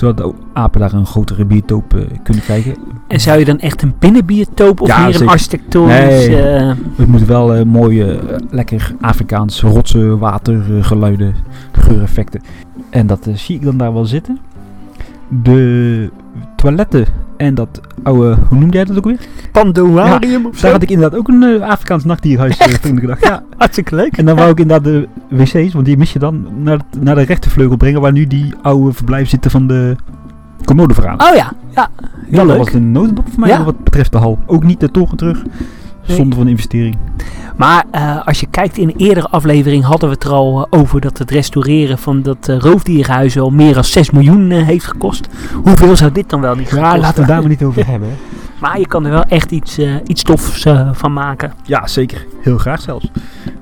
Zodat 0.01 0.17
de 0.17 0.33
apen 0.53 0.81
daar 0.81 0.93
een 0.93 1.07
grotere 1.07 1.45
biotoop 1.45 1.95
eh, 1.95 2.01
kunnen 2.23 2.43
krijgen. 2.43 2.77
En 3.09 3.21
zou 3.21 3.39
je 3.39 3.45
dan 3.45 3.59
echt 3.59 3.83
een 3.83 3.95
binnenbiotoop 3.99 4.81
of 4.81 4.89
Ja, 4.89 4.99
meer 4.99 5.07
een 5.07 5.13
zeker. 5.13 5.29
architectonisch... 5.29 6.27
Nee. 6.27 6.43
eh, 6.43 6.73
Het 6.97 7.07
moet 7.07 7.25
wel 7.25 7.55
eh, 7.55 7.65
mooie, 7.65 8.21
lekker 8.51 8.95
Afrikaans 9.01 9.61
rotsen, 9.63 10.19
water, 10.19 10.63
geluiden, 10.81 11.35
geureffecten. 11.73 12.41
En 12.91 13.07
dat 13.07 13.29
zie 13.35 13.55
ik 13.57 13.63
dan 13.63 13.77
daar 13.77 13.93
wel 13.93 14.05
zitten. 14.05 14.39
De 15.43 16.11
toiletten 16.57 17.07
en 17.37 17.55
dat 17.55 17.81
oude, 18.03 18.37
hoe 18.49 18.59
noemde 18.59 18.77
jij 18.77 18.85
dat 18.85 18.97
ook 18.97 19.05
weer? 19.05 19.19
Pandorarium 19.53 20.47
of 20.47 20.51
Daar 20.53 20.61
zo? 20.61 20.71
had 20.73 20.83
ik 20.83 20.91
inderdaad 20.91 21.19
ook 21.19 21.29
een 21.29 21.43
eh, 21.43 21.69
Afrikaans 21.69 22.05
nachtdierhuis 22.05 22.57
eh, 22.59 22.67
toen 22.75 22.99
ik 22.99 23.07
dacht. 23.07 23.25
Ja. 23.25 23.43
Hartstikke 23.59 23.95
leuk. 23.95 24.17
En 24.17 24.25
dan 24.27 24.37
wou 24.37 24.51
ik 24.51 24.61
inderdaad 24.61 24.85
de 24.93 25.09
wc's, 25.29 25.73
want 25.73 25.85
die 25.85 25.97
mis 25.97 26.13
je 26.13 26.19
dan, 26.19 26.47
naar, 26.63 26.77
het- 26.79 27.03
naar 27.03 27.15
de 27.15 27.23
rechtervleugel 27.23 27.77
brengen 27.77 28.01
waar 28.01 28.13
nu 28.13 28.27
die 28.27 28.55
oude 28.63 28.93
verblijf 28.93 29.29
zitten 29.29 29.51
van 29.51 29.67
de 29.67 29.97
Komodo-verhalen. 30.65 31.27
Oh 31.31 31.35
ja. 31.37 31.53
Ja. 31.75 31.89
Heel 32.27 32.37
dat 32.39 32.47
leuk. 32.47 32.57
was 32.59 32.73
een 32.73 32.93
notendop 32.93 33.29
voor 33.31 33.41
mij 33.41 33.49
Ja. 33.49 33.65
wat 33.65 33.85
betreft 33.85 34.13
de 34.13 34.19
hal. 34.19 34.39
Ook 34.47 34.65
niet 34.65 34.81
de 34.81 34.91
toren 34.91 35.17
terug, 35.17 35.43
Nee. 36.11 36.19
zonder 36.19 36.39
van 36.39 36.49
investering. 36.49 36.97
Maar 37.57 37.85
eh, 37.91 38.27
als 38.27 38.41
je 38.41 38.47
kijkt 38.51 38.79
in 38.79 38.89
een 38.89 38.97
eerdere 38.97 39.29
aflevering 39.29 39.85
hadden 39.85 40.09
we 40.09 40.15
het 40.15 40.25
er 40.25 40.31
al 40.33 40.69
eh, 40.71 40.81
over 40.81 41.01
dat 41.01 41.19
het 41.19 41.31
restaureren 41.31 41.99
van 41.99 42.23
dat 42.23 42.49
eh, 42.49 42.57
roofdierenhuis 42.59 43.39
al 43.39 43.51
meer 43.51 43.75
dan 43.75 43.85
6 43.85 44.11
miljoen 44.11 44.51
eh, 44.51 44.67
heeft 44.67 44.87
gekost. 44.87 45.29
Hoeveel 45.65 45.97
zou 45.97 46.13
dit 46.13 46.29
dan 46.31 46.41
wel 46.41 46.55
niet 46.55 46.71
Ja, 46.71 46.77
gekost 46.77 46.97
laten 47.01 47.15
we 47.15 47.21
het 47.21 47.29
daar 47.29 47.41
maar 47.41 47.49
niet 47.49 47.63
over 47.63 47.87
hebben. 47.87 48.09
hè. 48.09 48.15
Maar 48.61 48.79
je 48.79 48.87
kan 48.87 49.05
er 49.05 49.11
wel 49.11 49.25
echt 49.25 49.51
iets, 49.51 49.79
iets 50.07 50.23
tofs 50.23 50.67
van 50.93 51.13
maken. 51.13 51.53
Ja, 51.65 51.87
zeker. 51.87 52.27
Heel 52.43 52.59
graag 52.59 52.81
zelfs. 52.81 53.11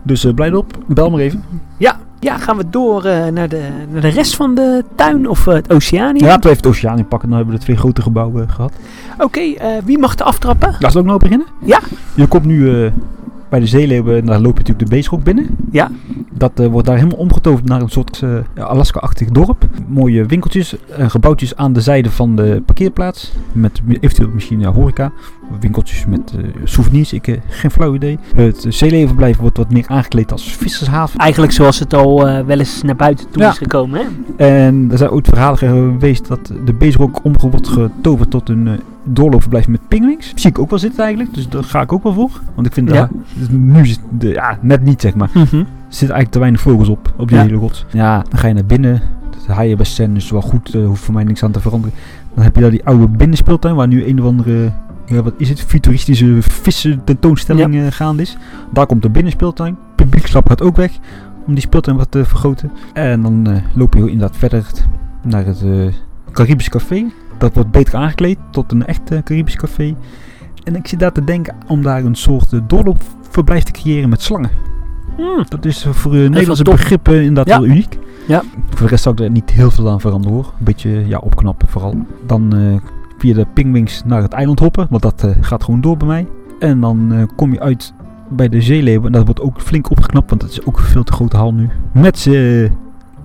Dus 0.03 0.25
eh 0.25 0.35
blij 0.35 0.53
op. 0.53 0.79
Bel 0.87 1.11
maar 1.11 1.21
even. 1.21 1.45
Ja, 1.77 1.97
ja 2.21 2.39
gaan 2.39 2.57
we 2.57 2.65
door 2.71 3.05
eh, 3.05 3.27
naar, 3.27 3.49
de, 3.49 3.69
naar 3.93 4.01
de 4.01 4.09
rest 4.09 4.37
van 4.37 4.55
de 4.55 4.85
tuin 4.95 5.29
of 5.29 5.47
eh, 5.47 5.55
het 5.55 5.73
oceanium? 5.73 6.25
Ja, 6.25 6.27
laten 6.27 6.43
we 6.43 6.49
even 6.49 6.63
het 6.63 6.67
oceaan 6.67 6.99
inpakken. 6.99 7.29
Dan 7.29 7.37
hebben 7.37 7.55
we 7.55 7.61
de 7.61 7.67
twee 7.67 7.77
grote 7.79 8.03
gebouwen 8.03 8.49
gehad. 8.49 8.73
Oké, 9.19 9.41
eh, 9.41 9.69
wie 9.85 9.99
mag 9.99 10.15
de 10.15 10.25
aftrappen? 10.25 10.71
Laten 10.79 10.93
we 10.93 10.99
ook 10.99 11.05
nou 11.05 11.19
beginnen? 11.19 11.47
Ja. 11.65 11.81
Je 12.15 12.27
komt 12.27 12.45
nu 12.45 12.85
eh, 12.85 12.93
bij 13.49 13.61
de 13.61 13.67
zeeleeuwen 13.67 14.17
en 14.17 14.27
daar 14.27 14.41
loop 14.41 14.53
je 14.53 14.59
natuurlijk 14.59 14.89
de 14.89 14.95
beestschok 14.95 15.23
binnen. 15.25 15.47
Ja. 15.71 15.91
Dat 16.31 16.61
eh, 16.61 16.67
wordt 16.67 16.87
daar 16.87 16.97
helemaal 16.97 17.19
omgetoverd 17.19 17.65
naar 17.65 17.81
een 17.81 17.89
soort 17.89 18.23
eh, 18.55 18.65
Alaska-achtig 18.65 19.29
dorp. 19.29 19.65
Mooie 19.87 20.27
winkeltjes 20.27 20.77
en 20.89 21.11
gebouwtjes 21.11 21.57
aan 21.57 21.73
de 21.73 21.81
zijde 21.81 22.11
van 22.11 22.37
de 22.37 22.63
parkeerplaats. 22.67 23.33
Met 23.53 23.81
eventueel 24.01 24.31
misschien 24.35 24.65
horeca. 24.65 25.13
Winkeltjes 25.61 26.07
met 26.07 26.33
eh, 26.37 26.45
souvenirs. 26.65 27.13
Ik 27.13 27.27
heb 27.27 27.41
geen 27.49 27.71
flauw 27.71 27.95
idee. 27.95 28.19
Het 28.35 28.65
uh, 28.65 28.73
zeeleeuwenverblijf 28.73 29.37
wordt 29.37 29.57
wat 29.57 29.71
meer 29.73 29.85
aangekleed 29.87 30.33
als 30.33 30.57
vissershaven. 30.57 31.19
Eigenlijk 31.21 31.53
zoals 31.53 31.79
het 31.79 31.95
al 31.95 32.29
eh, 32.29 32.45
wel 32.45 32.59
eens 32.59 32.83
naar 32.83 32.97
buiten 32.97 33.31
toe 33.31 33.43
Ja. 33.43 33.51
is 33.51 33.59
gekomen. 33.59 34.01
Hè? 34.01 34.07
En 34.47 34.89
er 34.91 34.99
zijn 34.99 35.11
ooit 35.11 35.29
verhalen 35.29 35.59
geweest 35.59 36.29
dat 36.29 36.53
de 36.65 36.73
beestschok 36.73 37.25
om 37.25 37.33
wordt 37.51 37.69
getoverd 37.69 38.31
tot 38.31 38.49
een 38.49 38.67
uh, 38.67 38.73
doorloopverblijf 39.05 39.69
met 39.69 39.81
pingwings. 39.89 40.33
Zie 40.35 40.51
ik 40.51 40.59
ook 40.59 40.71
wel 40.71 40.79
zitten 40.79 41.01
eigenlijk, 41.05 41.35
dus 41.35 41.49
daar 41.49 41.65
ga 41.65 41.81
ik 41.81 41.93
ook 41.93 42.03
wel 42.03 42.13
voor. 42.13 42.31
Want 42.55 42.67
ik 42.67 42.73
vind 42.73 42.91
Ja. 42.91 43.09
dat 43.39 43.51
nu 43.51 43.81
is 43.81 43.91
het 43.91 44.01
de, 44.21 44.29
ja, 44.29 44.59
net 44.61 44.83
niet 44.83 45.01
zeg 45.01 45.15
maar. 45.15 45.31
Mhm. 45.35 45.41
Er 45.41 45.67
zitten 45.95 46.17
eigenlijk 46.17 46.31
te 46.31 46.39
weinig 46.39 46.61
vogels 46.61 46.89
op, 46.89 47.13
op 47.17 47.29
die 47.29 47.37
Ja. 47.37 47.43
hele 47.43 47.57
rots. 47.57 47.85
Ja, 47.93 48.25
dan 48.29 48.39
ga 48.39 48.47
je 48.49 48.55
naar 48.55 48.65
binnen. 48.65 49.03
Het 49.37 49.47
haaienbassin 49.57 50.17
is 50.17 50.31
wel 50.31 50.41
goed, 50.41 50.75
uh, 50.75 50.87
hoeft 50.87 51.03
voor 51.03 51.15
mij 51.15 51.25
niks 51.25 51.43
aan 51.43 51.51
te 51.51 51.61
veranderen. 51.61 51.97
Dan 52.35 52.45
heb 52.45 52.55
je 52.55 52.61
daar 52.61 52.71
die 52.71 52.85
oude 52.85 53.09
binnenspeeltuin 53.09 53.75
waar 53.75 53.89
nu 53.89 54.07
een 54.07 54.21
of 54.21 54.27
andere 54.27 54.73
ja, 55.09 55.23
wat 55.23 55.35
is 55.37 55.49
het, 55.49 55.61
futuristische 55.61 56.37
vissen 56.41 57.05
tentoonstelling 57.05 57.77
eh, 57.77 57.87
gaande 57.91 58.23
is. 58.23 58.37
Daar 58.73 58.87
komt 58.87 59.03
de 59.03 59.11
binnenspeeltuin. 59.11 59.77
Publiekslap 59.97 60.49
gaat 60.49 60.63
ook 60.63 60.77
weg 60.77 60.91
om 61.47 61.55
die 61.55 61.63
speeltuin 61.63 61.97
wat 61.97 62.11
te 62.11 62.25
vergroten. 62.25 62.71
En 62.93 63.23
dan 63.23 63.47
eh, 63.47 63.63
loop 63.75 63.95
je 63.95 64.01
inderdaad 64.01 64.37
verder 64.37 64.65
naar 65.23 65.47
het 65.47 65.63
eh, 65.63 65.87
Caribisch 66.33 66.69
Café. 66.69 67.05
Dat 67.39 67.55
wordt 67.55 67.71
beter 67.71 67.95
aangekleed 67.95 68.39
tot 68.51 68.73
een 68.73 68.87
echt 68.87 69.23
Caribisch 69.25 69.57
Café. 69.57 69.97
En 70.65 70.77
ik 70.77 70.89
zit 70.89 70.99
daar 70.99 71.13
te 71.13 71.25
denken 71.25 71.55
om 71.67 71.83
daar 71.83 72.05
een 72.05 72.15
soort 72.15 72.53
uh, 72.53 72.61
doorloopverblijf 72.67 73.63
te 73.63 73.73
creëren 73.73 74.09
met 74.09 74.23
slangen. 74.23 74.51
Hmm. 75.17 75.45
Dat 75.49 75.65
is 75.65 75.87
voor 75.91 76.15
uh, 76.15 76.29
Nederlandse 76.29 76.65
begrippen 76.65 77.15
inderdaad 77.23 77.47
Ja. 77.47 77.61
wel 77.61 77.69
uniek. 77.69 77.99
Ja. 78.27 78.43
Voor 78.71 78.81
de 78.81 78.87
rest 78.87 79.03
zou 79.03 79.15
ik 79.15 79.21
er 79.21 79.31
niet 79.31 79.51
heel 79.51 79.71
veel 79.71 79.91
aan 79.91 80.01
veranderen 80.01 80.37
hoor. 80.37 80.53
Een 80.59 80.65
beetje 80.65 81.07
ja, 81.07 81.19
opknappen 81.19 81.69
vooral. 81.69 81.95
Dan 82.27 82.53
via 83.19 83.35
de 83.35 83.47
pingwings 83.55 84.03
naar 84.05 84.23
het 84.23 84.33
eiland 84.33 84.59
hoppen, 84.59 84.87
want 84.91 85.03
dat 85.03 85.25
eh, 85.25 85.31
gaat 85.41 85.65
gewoon 85.65 85.81
door 85.81 85.97
bij 85.97 86.07
mij. 86.07 86.27
En 86.59 86.81
dan 86.81 87.13
eh, 87.13 87.23
kom 87.37 87.53
je 87.53 87.61
uit 87.61 87.95
bij 88.29 88.49
de 88.49 88.61
zeeleeuwen. 88.61 89.07
En 89.07 89.13
dat 89.13 89.25
wordt 89.25 89.41
ook 89.41 89.61
flink 89.61 89.91
opgeknapt, 89.91 90.29
want 90.29 90.41
dat 90.41 90.51
is 90.51 90.65
ook 90.65 90.79
een 90.79 90.85
veel 90.85 91.05
te 91.05 91.13
grote 91.13 91.37
hal 91.37 91.55
nu. 91.55 91.69
Met 91.93 92.19
z'n 92.19 92.73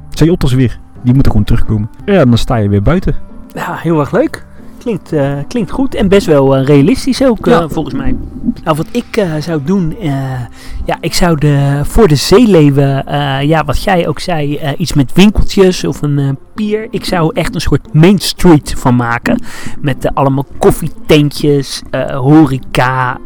zeeotters 0.10 0.54
weer. 0.54 0.80
Die 1.04 1.14
moeten 1.14 1.32
gewoon 1.32 1.48
terugkomen. 1.48 1.90
Ja, 2.06 2.20
en 2.20 2.28
dan 2.30 2.38
sta 2.38 2.56
je 2.56 2.70
weer 2.70 2.82
buiten. 2.82 3.16
Ja, 3.54 3.76
heel 3.76 4.00
erg 4.00 4.12
leuk. 4.12 4.46
Klinkt, 4.84 5.12
eh, 5.12 5.32
klinkt 5.48 5.72
goed 5.72 5.96
en 5.96 6.08
best 6.08 6.26
wel 6.28 6.56
eh, 6.56 6.66
realistisch 6.66 7.24
ook, 7.24 7.46
Ja. 7.46 7.62
eh, 7.62 7.70
volgens 7.70 7.96
mij. 7.96 8.16
Nou, 8.64 8.78
wat 8.78 8.88
ik 8.92 9.26
zou 9.40 9.62
doen, 9.64 9.96
ja, 10.86 10.98
ik 11.00 11.14
zou 11.14 11.38
de, 11.38 11.82
voor 11.84 12.08
de 12.08 12.16
zeeleeuwen, 12.16 13.04
ja, 13.48 13.64
wat 13.66 13.84
jij 13.84 14.08
ook 14.08 14.20
zei, 14.20 14.60
iets 14.78 14.94
met 14.94 15.12
winkeltjes 15.14 15.84
of 15.84 16.02
een 16.02 16.38
pier. 16.56 16.88
Ik 16.90 17.06
zou 17.06 17.32
echt 17.36 17.56
een 17.56 17.62
soort 17.62 17.94
Main 17.94 18.20
Street 18.20 18.74
van 18.78 18.96
maken. 18.96 19.44
Met 19.82 20.16
allemaal 20.16 20.46
koffietentjes, 20.58 21.82
horeca, 22.14 23.18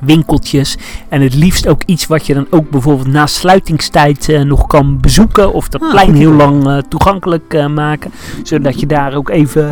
winkeltjes. 0.00 0.76
En 1.08 1.20
het 1.20 1.34
liefst 1.34 1.68
ook 1.68 1.82
iets 1.86 2.06
wat 2.06 2.26
je 2.26 2.34
dan 2.34 2.46
ook 2.50 2.70
bijvoorbeeld 2.70 3.08
na 3.08 3.26
sluitingstijd 3.26 4.28
eh, 4.28 4.42
nog 4.42 4.66
kan 4.66 5.00
bezoeken. 5.00 5.52
Of 5.52 5.68
dat 5.68 5.82
Ah, 5.82 5.90
plein 5.90 6.14
heel 6.14 6.32
lang 6.32 6.66
eh, 6.66 6.76
toegankelijk 6.88 7.54
eh, 7.54 7.66
maken. 7.66 8.10
Zodat 8.42 8.80
je 8.80 8.86
daar 8.86 9.14
ook 9.14 9.28
even 9.28 9.66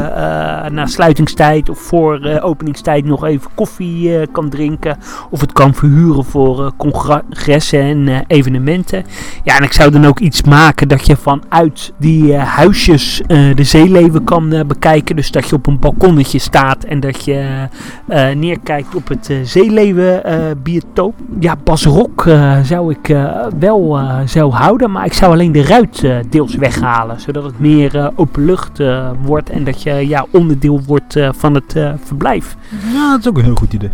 na 0.72 0.86
sluitingstijd 0.86 1.68
of 1.68 1.78
voor 1.78 2.40
openingstijd 2.40 3.04
nog 3.04 3.24
even 3.24 3.50
koffie 3.54 4.26
kan 4.26 4.48
drinken. 4.48 4.98
Of 5.30 5.40
het 5.40 5.52
kan 5.52 5.74
verhuren 5.74 6.24
voor 6.24 6.72
congressen 6.76 7.80
en 7.80 8.24
evenementen. 8.26 9.04
Ja, 9.44 9.56
en 9.56 9.62
ik 9.62 9.72
zou 9.72 9.90
dan 9.90 10.06
ook 10.06 10.18
iets 10.18 10.42
maken 10.42 10.88
dat 10.88 11.06
je 11.06 11.16
vanuit 11.16 11.92
die 11.98 12.34
huisjes 12.34 13.22
de 13.54 13.64
zeeleven 13.64 14.24
kan 14.24 14.64
bekijken. 14.66 15.16
Dus 15.16 15.30
dat 15.30 15.48
je 15.48 15.56
op 15.56 15.66
een 15.66 15.78
balkonnetje 15.78 16.38
staat 16.38 16.84
en 16.84 17.00
dat 17.00 17.24
je 17.24 17.68
neerkijkt 18.34 18.94
op 18.94 19.08
het 19.08 19.30
zeeleven 19.42 20.15
biotoop. 20.62 21.14
Ja, 21.40 21.56
Bas 21.64 21.84
Rok 21.84 22.26
eh, 22.26 22.60
zou 22.62 22.90
ik 22.90 23.08
eh, 23.08 23.46
wel 23.58 23.98
eh, 23.98 24.18
zou 24.24 24.52
houden, 24.52 24.90
maar 24.90 25.04
ik 25.04 25.12
zou 25.12 25.32
alleen 25.32 25.52
de 25.52 25.62
ruit 25.64 26.04
eh, 26.04 26.16
deels 26.30 26.54
weghalen. 26.54 27.20
Zodat 27.20 27.44
het 27.44 27.58
meer 27.58 27.96
eh, 27.96 28.08
open 28.14 28.44
lucht 28.44 28.80
eh, 28.80 29.10
wordt 29.22 29.50
en 29.50 29.64
dat 29.64 29.82
je 29.82 30.08
ja, 30.08 30.26
onderdeel 30.30 30.80
wordt 30.86 31.16
eh, 31.16 31.28
van 31.36 31.54
het 31.54 31.76
eh, 31.76 31.92
verblijf. 32.04 32.56
Ja, 32.92 33.10
dat 33.10 33.20
is 33.20 33.28
ook 33.28 33.38
een 33.38 33.44
heel 33.44 33.54
goed 33.54 33.72
idee. 33.72 33.90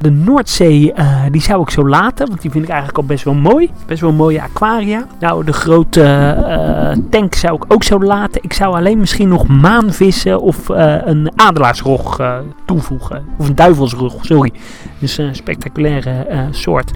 De 0.00 0.10
Noordzee, 0.10 0.92
eh, 0.92 1.22
die 1.30 1.40
zou 1.42 1.62
ik 1.62 1.70
zo 1.70 1.88
laten, 1.88 2.28
want 2.28 2.40
die 2.42 2.50
vind 2.50 2.64
ik 2.64 2.70
eigenlijk 2.70 2.98
al 2.98 3.04
best 3.06 3.24
wel 3.24 3.34
mooi. 3.34 3.70
Best 3.86 4.00
wel 4.00 4.10
een 4.10 4.16
mooie 4.16 4.42
aquaria. 4.42 5.06
Nou, 5.20 5.44
de 5.44 5.52
grote 5.52 6.02
eh, 6.02 6.96
tank 7.10 7.34
zou 7.34 7.54
ik 7.54 7.64
ook 7.68 7.82
zo 7.82 8.00
laten. 8.02 8.42
Ik 8.42 8.52
zou 8.52 8.74
alleen 8.74 8.98
misschien 8.98 9.28
nog 9.28 9.46
maanvissen 9.46 10.40
of 10.40 10.70
eh, 10.70 10.94
een 11.04 11.30
adelaarsrog 11.36 12.18
eh, 12.18 12.34
toevoegen. 12.64 13.24
Of 13.38 13.48
een 13.48 13.54
duivelsrog, 13.54 14.14
sorry. 14.20 14.52
Dus 15.00 15.18
een 15.18 15.34
spectaculaire 15.34 16.10
eh, 16.10 16.46
soort. 16.50 16.90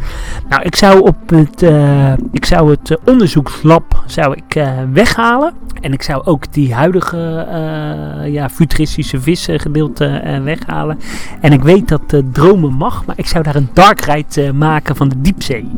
Nou, 0.48 0.62
ik 0.62 0.76
zou, 0.76 1.00
op 1.00 1.30
het, 1.30 1.62
eh, 1.62 2.12
ik 2.32 2.44
zou 2.44 2.70
het 2.70 2.90
eh, 2.90 2.96
onderzoekslab 3.04 4.02
zou 4.06 4.36
ik, 4.36 4.64
weghalen. 4.92 5.52
En 5.80 5.92
ik 5.92 6.02
zou 6.02 6.24
ook 6.24 6.52
die 6.52 6.74
huidige 6.74 7.46
ja, 8.26 8.48
futuristische 8.48 9.20
vissengedeelte 9.20 10.04
eh, 10.04 10.42
weghalen. 10.42 10.98
En 11.40 11.52
ik 11.52 11.62
weet 11.62 11.88
dat 11.88 12.22
dromen 12.32 12.72
mag, 12.72 13.04
maar 13.06 13.18
ik 13.18 13.26
zou 13.26 13.44
daar 13.44 13.54
een 13.54 13.68
dark 13.72 14.00
ride 14.00 14.52
maken 14.52 14.96
van 14.96 15.08
de 15.08 15.20
diepzee. 15.20 15.70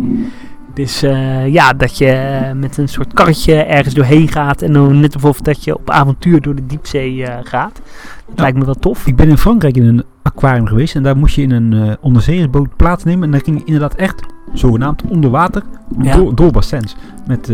Dus 0.76 1.02
eh, 1.02 1.52
ja, 1.52 1.72
dat 1.72 1.98
je 1.98 2.06
eh, 2.10 2.52
met 2.52 2.76
een 2.76 2.88
soort 2.88 3.12
karretje 3.12 3.54
ergens 3.54 3.94
doorheen 3.94 4.28
gaat. 4.28 4.62
En 4.62 4.72
dan 4.72 5.00
net 5.00 5.14
alsof 5.14 5.40
dat 5.40 5.64
je 5.64 5.74
op 5.74 5.90
avontuur 5.90 6.40
door 6.40 6.54
de 6.54 6.66
diepzee 6.66 7.24
eh, 7.26 7.38
gaat. 7.42 7.80
Dat 8.26 8.38
lijkt 8.38 8.58
me 8.58 8.64
wel 8.64 8.74
tof. 8.74 9.06
Ik 9.06 9.16
ben 9.16 9.28
in 9.28 9.38
Frankrijk 9.38 9.76
in 9.76 9.84
een 9.84 10.04
aquarium 10.22 10.66
geweest 10.66 10.94
en 10.94 11.02
daar 11.02 11.16
moest 11.16 11.34
je 11.34 11.42
in 11.42 11.50
een 11.50 11.96
onderzeeërsboot 12.00 12.76
plaatsnemen. 12.76 13.24
En 13.24 13.30
dan 13.30 13.40
ging 13.40 13.58
je 13.58 13.64
inderdaad 13.64 13.94
echt, 13.94 14.22
zogenaamd, 14.52 15.02
onder 15.08 15.30
water 15.30 15.62
Ja. 16.00 16.16
door, 16.16 16.34
door 16.34 16.52
bassins. 16.52 16.96
Met 17.26 17.52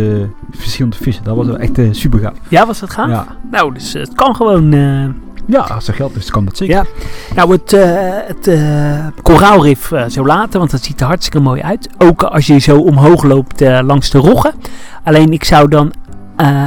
verschillende 0.51 0.97
vissen. 0.97 1.25
Dat 1.25 1.37
was 1.37 1.47
wel 1.47 1.59
echt 1.59 1.79
super 1.91 2.19
gaaf. 2.19 2.35
Ja, 2.49 2.67
was 2.67 2.81
dat 2.81 2.91
gaaf? 2.91 3.09
Ja. 3.09 3.27
Nou, 3.51 3.75
dus 3.75 3.93
het 3.93 4.15
kan 4.15 4.37
gewoon. 4.37 4.75
Ja, 5.47 5.61
als 5.61 5.89
er 5.89 5.95
geld 5.95 6.17
is, 6.17 6.31
kan 6.31 6.45
dat 6.45 6.57
zeker. 6.57 6.75
Ja. 6.75 6.85
Nou, 7.35 7.53
het, 7.53 7.73
eh, 7.73 7.83
het 8.27 8.47
eh, 8.47 9.07
koraalrif 9.23 9.93
eh, 9.93 10.05
zo 10.09 10.27
laten, 10.27 10.59
want 10.59 10.71
dat 10.71 10.83
ziet 10.83 11.01
er 11.01 11.07
hartstikke 11.07 11.41
mooi 11.41 11.63
uit. 11.63 11.89
Ook 11.99 12.23
als 12.23 12.47
je 12.47 12.59
zo 12.59 12.79
omhoog 12.79 13.23
loopt 13.23 13.61
langs 13.61 14.11
de 14.11 14.19
roggen. 14.19 14.53
Alleen 15.05 15.33
ik 15.33 15.45
zou 15.45 15.69
dan 15.69 15.93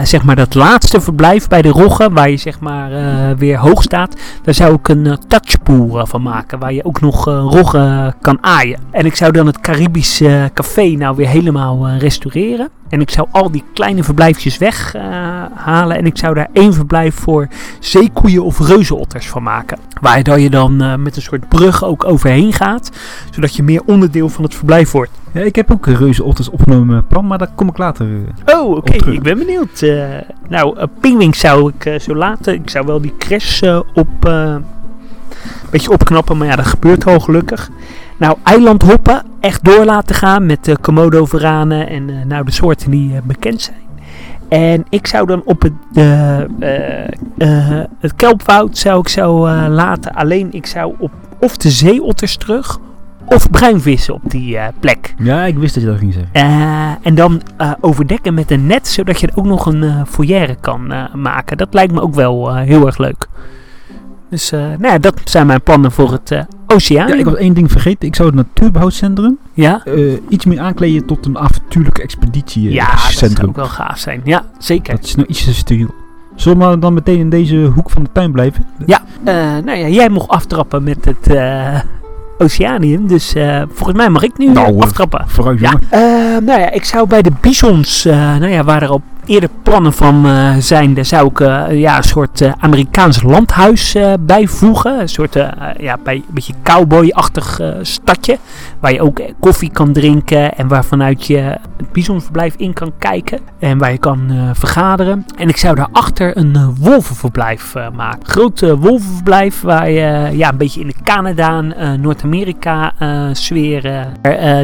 zeg 0.04 0.24
maar 0.24 0.36
dat 0.36 0.54
laatste 0.54 1.02
verblijf 1.02 1.48
bij 1.48 1.62
de 1.62 1.70
roggen, 1.70 2.14
waar 2.14 2.30
je 2.30 2.38
zeg 2.38 2.60
maar 2.60 2.90
weer 3.38 3.58
hoog 3.58 3.84
staat, 3.84 4.16
daar 4.44 4.54
zou 4.54 4.74
ik 4.74 4.88
een 4.88 5.08
eh, 5.08 5.14
touchpool 5.28 6.06
van 6.06 6.22
maken, 6.22 6.60
waar 6.60 6.74
je 6.74 6.86
ook 6.86 7.02
nog 7.02 7.26
roggen 7.26 8.16
kan 8.22 8.38
aaien. 8.42 8.80
En 8.92 9.06
ik 9.06 9.16
zou 9.16 9.32
dan 9.32 9.46
het 9.46 9.60
Caribisch 9.60 10.22
café 10.54 10.90
nou 10.90 11.16
weer 11.16 11.28
helemaal 11.28 11.90
restaureren. 11.90 12.70
En 12.90 13.02
ik 13.02 13.10
zou 13.10 13.28
al 13.32 13.52
die 13.52 13.64
kleine 13.74 14.04
verblijfjes 14.04 14.58
weghalen 14.58 15.52
halen 15.54 15.98
en 15.98 16.06
ik 16.06 16.18
zou 16.18 16.34
daar 16.34 16.48
één 16.54 16.74
verblijf 16.74 17.16
voor 17.16 17.48
zeekoeien 17.80 18.44
of 18.44 18.60
reuzenotters 18.60 19.30
van 19.30 19.44
maken. 19.44 19.78
Waar 20.02 20.24
dan 20.24 20.42
je 20.42 20.50
dan 20.50 20.82
eh, 20.82 20.96
met 20.96 21.16
een 21.16 21.22
soort 21.22 21.48
brug 21.50 21.84
ook 21.84 22.04
overheen 22.04 22.54
gaat, 22.54 22.90
zodat 23.32 23.56
je 23.56 23.64
meer 23.64 23.82
onderdeel 23.86 24.30
van 24.30 24.44
het 24.44 24.56
verblijf 24.56 24.92
wordt. 24.92 25.12
Ja, 25.32 25.42
ik 25.42 25.56
heb 25.56 25.72
ook 25.72 25.86
een 25.86 25.98
reuze 25.98 26.24
otters 26.24 26.50
opgenomen 26.50 27.08
plan, 27.08 27.28
maar 27.28 27.38
daar 27.38 27.52
kom 27.56 27.68
ik 27.68 27.78
later. 27.78 28.08
eh. 28.46 28.60
Oh, 28.60 28.76
oké. 28.76 29.12
Ik 29.12 29.22
ben 29.24 29.38
benieuwd. 29.38 29.82
Eh, 29.82 30.04
nou, 30.50 30.88
pingwings 31.00 31.40
zou 31.40 31.72
ik 31.76 31.86
eh, 31.86 32.00
zo 32.00 32.16
laten. 32.16 32.54
Ik 32.54 32.70
zou 32.70 32.86
wel 32.86 33.02
die 33.02 33.14
crash 33.18 33.62
eh, 33.62 33.80
op... 33.94 34.26
eh, 34.26 34.56
een 35.44 35.72
beetje 35.72 35.92
opknappen, 35.92 36.38
maar 36.38 36.48
ja, 36.48 36.56
dat 36.56 36.66
gebeurt 36.66 37.06
al 37.06 37.20
gelukkig. 37.20 37.70
Nou, 38.18 38.38
eilandhoppen 38.44 39.24
echt 39.46 39.64
door 39.64 39.86
laten 39.86 40.16
gaan 40.16 40.46
met 40.46 40.66
de 40.66 40.78
komodo-varanen 40.82 41.90
en 41.90 42.10
eh, 42.10 42.26
nou 42.26 42.46
de 42.46 42.52
soorten 42.52 42.92
die 42.92 43.16
eh, 43.16 43.22
bekend 43.24 43.62
zijn. 43.62 43.84
En 44.50 44.86
ik 44.90 45.08
zou 45.08 45.28
dan 45.28 45.42
op 45.46 45.62
het, 45.62 45.74
eh, 45.94 47.80
het 48.00 48.16
kelpwoud 48.16 48.78
zou 48.78 49.00
ik 49.00 49.08
zo 49.08 49.50
laten. 49.68 50.14
Alleen 50.14 50.54
ik 50.54 50.66
zou 50.66 50.96
op 51.00 51.12
of 51.40 51.58
de 51.58 51.70
zeeotters 51.70 52.38
terug 52.38 52.80
of 53.26 53.50
bruinvissen 53.50 54.14
op 54.14 54.22
die 54.24 54.58
plek. 54.80 55.14
Ja, 55.18 55.46
ik 55.46 55.58
wist 55.58 55.74
dat 55.74 55.84
je 55.84 55.90
dat 55.90 56.00
ging 56.00 56.14
zeggen. 56.14 57.00
En 57.02 57.16
dan 57.16 57.42
overdekken 57.80 58.34
met 58.34 58.52
een 58.52 58.68
net, 58.68 58.88
zodat 58.88 59.20
je 59.20 59.28
er 59.28 59.38
ook 59.38 59.46
nog 59.46 59.66
een 59.66 60.06
foyer 60.08 60.56
kan 60.62 60.94
maken. 61.14 61.58
Dat 61.58 61.74
lijkt 61.74 61.94
me 61.94 62.02
ook 62.02 62.16
wel 62.16 62.56
heel 62.56 62.86
erg 62.86 62.98
leuk. 62.98 63.28
Dus 64.30 64.50
nou 64.52 64.88
ja, 64.88 64.98
dat 64.98 65.22
zijn 65.24 65.48
mijn 65.48 65.62
plannen 65.62 65.92
voor 65.92 66.12
het 66.12 66.46
oceaan. 66.68 67.08
Ja, 67.08 67.14
ik 67.16 67.26
was 67.26 67.36
één 67.36 67.54
ding 67.54 67.72
vergeten. 67.72 68.08
Ik 68.08 68.16
zou 68.16 68.28
het 68.28 68.38
natuurbehoudcentrum 68.38 69.38
ja? 69.54 69.82
eh, 69.86 70.14
iets 70.30 70.46
meer 70.46 70.60
aankleden 70.60 71.06
tot 71.06 71.26
een 71.26 71.38
avontuurlijke 71.38 72.02
expeditie 72.02 72.68
eh, 72.68 72.74
Ja, 72.74 72.92
dat 72.92 73.00
zou 73.12 73.48
ook 73.48 73.56
wel 73.56 73.66
gaaf 73.66 73.98
zijn. 73.98 74.22
Ja, 74.24 74.44
zeker. 74.58 74.96
Dat 74.96 75.04
is 75.04 75.16
nou 75.16 75.28
iets 75.28 75.44
te 75.44 75.54
steriel. 75.54 75.94
Zullen 76.36 76.58
we 76.60 76.66
maar 76.66 76.80
dan 76.80 76.94
meteen 76.94 77.20
in 77.20 77.30
deze 77.30 77.56
hoek 77.76 77.90
van 77.90 78.04
de 78.04 78.10
tuin 78.12 78.32
blijven? 78.32 78.66
Ja, 78.86 79.04
eh, 79.24 79.34
nou 79.64 79.78
ja, 79.78 79.88
jij 79.88 80.10
mocht 80.10 80.30
aftrappen 80.30 80.84
met 80.84 81.06
het 81.06 81.28
eh, 81.28 81.80
Oceanium. 82.38 83.08
Dus 83.08 83.34
volgens 83.70 83.98
mij 83.98 84.10
mag 84.10 84.24
ik 84.24 84.38
nu 84.38 84.50
Nou, 84.50 84.80
aftrappen. 84.82 85.24
Vooruit, 85.28 85.60
Ja, 85.60 85.80
nou 86.40 86.60
ja, 86.60 86.72
ik 86.72 86.84
zou 86.84 87.08
bij 87.08 87.22
de 87.22 87.32
bisons, 87.42 88.04
nou 88.04 88.48
ja, 88.48 88.64
waar 88.64 88.82
er 88.82 88.88
al 88.90 89.02
eerder 89.26 89.50
plannen 89.64 89.94
van 89.94 90.26
eh, 90.26 90.56
zijn, 90.60 90.94
daar 90.94 91.06
zou 91.06 91.28
ik 91.28 91.40
eh, 91.40 91.80
ja, 91.80 91.98
een 91.98 92.04
soort 92.04 92.42
eh, 92.42 92.52
Amerikaans 92.60 93.22
landhuis 93.22 93.96
bijvoegen. 94.20 95.00
Een 95.00 95.10
soort, 95.10 95.34
ja, 95.78 95.98
bij, 96.04 96.16
een 96.16 96.24
beetje 96.34 96.54
cowboy-achtig 96.64 97.60
stadje, 97.82 98.38
waar 98.80 98.94
je 98.94 99.02
ook 99.02 99.22
koffie 99.40 99.72
kan 99.72 99.94
drinken 99.94 100.56
en 100.58 100.68
waarvanuit 100.68 101.28
je 101.28 101.38
het 101.38 101.92
bisonverblijf 101.92 102.56
in 102.56 102.74
kan 102.74 102.94
kijken. 102.98 103.40
En 103.60 103.78
waar 103.78 103.92
je 103.92 103.98
kan 103.98 104.50
vergaderen. 104.54 105.26
En 105.38 105.50
ik 105.50 105.58
zou 105.58 105.76
daarachter 105.76 106.38
een 106.38 106.76
wolvenverblijf 106.80 107.74
maken. 107.96 108.26
Groot 108.26 108.62
eh, 108.62 108.72
wolvenverblijf 108.72 109.62
waar 109.62 109.90
je 109.90 110.30
ja, 110.32 110.50
een 110.50 110.58
beetje 110.58 110.82
in 110.82 110.88
de 110.88 111.04
Canada, 111.04 111.62
Noord-Amerika 111.96 112.94
sfeer. 113.34 114.08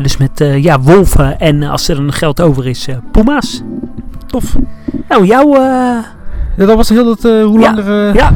dus 0.01 0.17
met 0.17 0.43
ja, 0.55 0.79
wolven 0.79 1.39
en 1.39 1.63
als 1.63 1.87
er 1.87 1.95
dan 1.95 2.13
geld 2.13 2.41
over 2.41 2.67
is, 2.67 2.87
puma's. 3.11 3.63
Tof. 4.31 4.55
Nou, 5.09 5.25
jouw, 5.25 5.53
eh, 5.53 5.59
Ja, 6.57 6.65
dat 6.65 6.75
was 6.75 6.89
heel 6.89 7.03
dat 7.05 7.25
uh, 7.25 7.43
hoe 7.45 7.59
Ja, 7.59 7.65
langere 7.73 8.13
ja. 8.13 8.31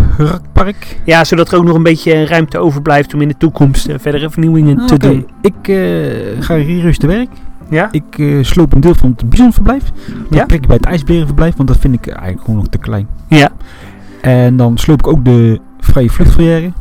park. 0.53 0.99
Ja, 1.05 1.23
zodat 1.23 1.51
er 1.51 1.57
ook 1.57 1.63
nog 1.65 1.75
een 1.75 1.83
beetje 1.83 2.25
ruimte 2.25 2.57
overblijft 2.59 3.13
om 3.13 3.21
in 3.21 3.27
de 3.27 3.37
toekomst 3.37 3.87
eh, 3.87 3.95
verdere 3.99 4.29
vernieuwingen 4.29 4.79
Ah, 4.79 4.85
te 4.85 4.97
doen. 4.97 5.27
Ik 5.41 5.67
eh, 5.67 5.75
ga 6.43 6.55
hier 6.57 6.81
rustig 6.81 7.09
te 7.09 7.15
werk. 7.15 7.29
Ja? 7.69 7.87
Ik 7.91 8.03
eh, 8.17 8.37
sloop 8.43 8.73
een 8.73 8.81
deel 8.81 8.95
van 8.95 9.13
het 9.17 9.29
bisonverblijf. 9.29 9.83
Dat 10.29 10.49
Ja? 10.49 10.55
ik 10.55 10.67
bij 10.67 10.75
het 10.75 10.85
ijsberenverblijf, 10.85 11.55
want 11.55 11.67
dat 11.67 11.77
vind 11.77 11.93
ik 11.93 12.07
eigenlijk 12.07 12.39
gewoon 12.41 12.55
nog 12.55 12.67
te 12.67 12.77
klein. 12.77 13.07
Ja. 13.27 13.49
En 14.21 14.57
dan 14.57 14.77
sloop 14.77 14.99
ik 14.99 15.07
ook 15.07 15.25
de 15.25 15.59
vrije 15.79 16.09
vluchtverrière. 16.09 16.71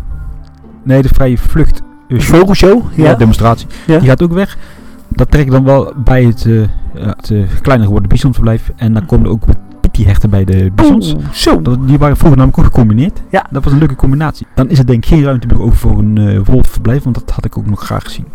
Nee, 0.83 1.03
de 1.03 1.09
vrije 1.09 1.38
vlucht 1.38 1.83
eh, 2.09 2.18
vogelshow? 2.20 2.83
ja. 2.94 3.14
Demonstratie. 3.14 3.66
Die 3.87 4.00
gaat 4.00 4.22
ook 4.22 4.33
weg. 4.33 4.57
Dat 5.14 5.31
trek 5.31 5.44
ik 5.44 5.50
dan 5.50 5.64
wel 5.64 5.92
bij 6.05 6.24
het, 6.24 6.46
eh, 6.46 6.62
het 7.03 7.31
eh, 7.31 7.42
kleiner 7.61 7.87
geworden 7.87 8.09
bisonverblijf. 8.09 8.72
En 8.77 8.94
dan 8.94 9.07
komen 9.07 9.27
er 9.27 9.33
ook 9.33 9.44
wat 9.44 9.59
hechten 10.03 10.31
bij 10.31 10.44
de 10.44 10.70
bisons. 10.74 11.14
Zo. 11.33 11.62
Dat, 11.62 11.87
die 11.87 11.98
waren 11.98 12.16
vroeger 12.16 12.38
namelijk 12.38 12.59
ook 12.59 12.72
gecombineerd. 12.72 13.22
Ja. 13.31 13.46
Dat 13.50 13.64
was 13.64 13.72
een 13.72 13.79
leuke 13.79 13.96
combinatie. 13.96 14.46
Dan 14.55 14.68
is 14.68 14.79
er 14.79 14.87
denk 14.87 15.05
ik 15.05 15.11
geen 15.11 15.22
ruimte 15.22 15.46
meer 15.46 15.61
over 15.61 15.77
voor 15.77 15.98
een 15.98 16.18
eh 16.18 16.38
wolfverblijf, 16.44 17.03
want 17.03 17.14
dat 17.14 17.31
had 17.31 17.44
ik 17.44 17.59
ook 17.59 17.66
nog 17.66 17.81
graag 17.85 18.03
gezien. 18.03 18.27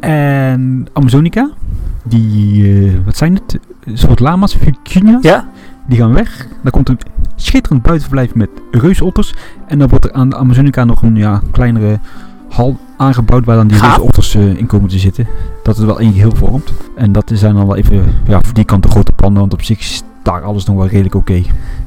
En 0.00 0.86
Amazonica, 0.92 1.50
die, 2.04 3.00
wat 3.04 3.16
zijn 3.16 3.34
het? 3.34 3.58
Een 3.84 3.98
soort 3.98 4.20
lama's, 4.20 4.56
vicunia's, 4.56 5.22
Ja? 5.22 5.48
die 5.86 5.98
gaan 5.98 6.12
weg. 6.12 6.46
Dan 6.62 6.70
komt 6.70 6.88
een 6.88 6.98
schitterend 7.36 7.82
buitenverblijf 7.82 8.34
met 8.34 8.50
reusotters. 8.70 9.34
En 9.66 9.78
dan 9.78 9.88
wordt 9.88 10.04
er 10.04 10.12
aan 10.12 10.28
de 10.28 10.36
Amazonica 10.36 10.84
nog 10.84 11.02
een 11.02 11.16
ja, 11.16 11.42
kleinere 11.50 11.98
hal 12.50 12.76
aangebouwd 12.96 13.44
waar 13.44 13.56
dan 13.56 13.66
die 13.66 13.78
Gaaf. 13.78 13.96
reusotters 13.96 14.34
eh, 14.34 14.56
in 14.56 14.66
komen 14.66 14.88
te 14.88 14.98
zitten. 14.98 15.26
Dat 15.62 15.76
het 15.76 15.86
wel 15.86 16.00
één 16.00 16.12
geheel 16.12 16.34
vormt. 16.34 16.72
En 16.96 17.12
dat 17.12 17.30
zijn 17.34 17.54
dan 17.54 17.66
wel 17.66 17.76
even, 17.76 18.14
ja, 18.26 18.40
voor 18.40 18.54
die 18.54 18.64
kant 18.64 18.82
de 18.82 18.88
grote 18.88 19.12
plannen, 19.12 19.40
want 19.40 19.52
op 19.52 19.62
zich 19.62 19.78
is 19.78 20.02
daar 20.22 20.42
alles 20.42 20.64
nog 20.64 20.76
wel 20.76 20.86
redelijk 20.86 21.14
oké. 21.14 21.42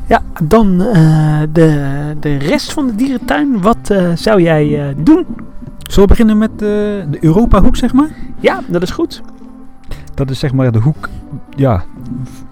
Ja, 0.08 0.22
dan 0.44 0.82
eh, 0.82 1.42
de, 1.52 1.92
de 2.20 2.38
rest 2.38 2.74
van 2.74 2.88
de 2.88 2.96
dierentuin. 2.96 3.62
Wat 3.62 3.90
eh, 3.90 4.12
zou 4.16 4.42
jij 4.42 4.96
doen? 4.98 5.26
Zullen 5.78 6.02
we 6.02 6.16
beginnen 6.16 6.38
met 6.38 6.60
de 6.60 7.18
Europa-hoek, 7.20 7.76
zeg 7.76 7.94
maar? 7.94 8.10
Ja, 8.40 8.60
dat 8.68 8.82
is 8.82 8.92
goed. 8.92 9.22
Dat 10.14 10.30
is 10.30 10.40
zeg 10.40 10.54
maar 10.54 10.72
de 10.72 10.80
hoek, 10.80 11.10
ja, 11.56 11.84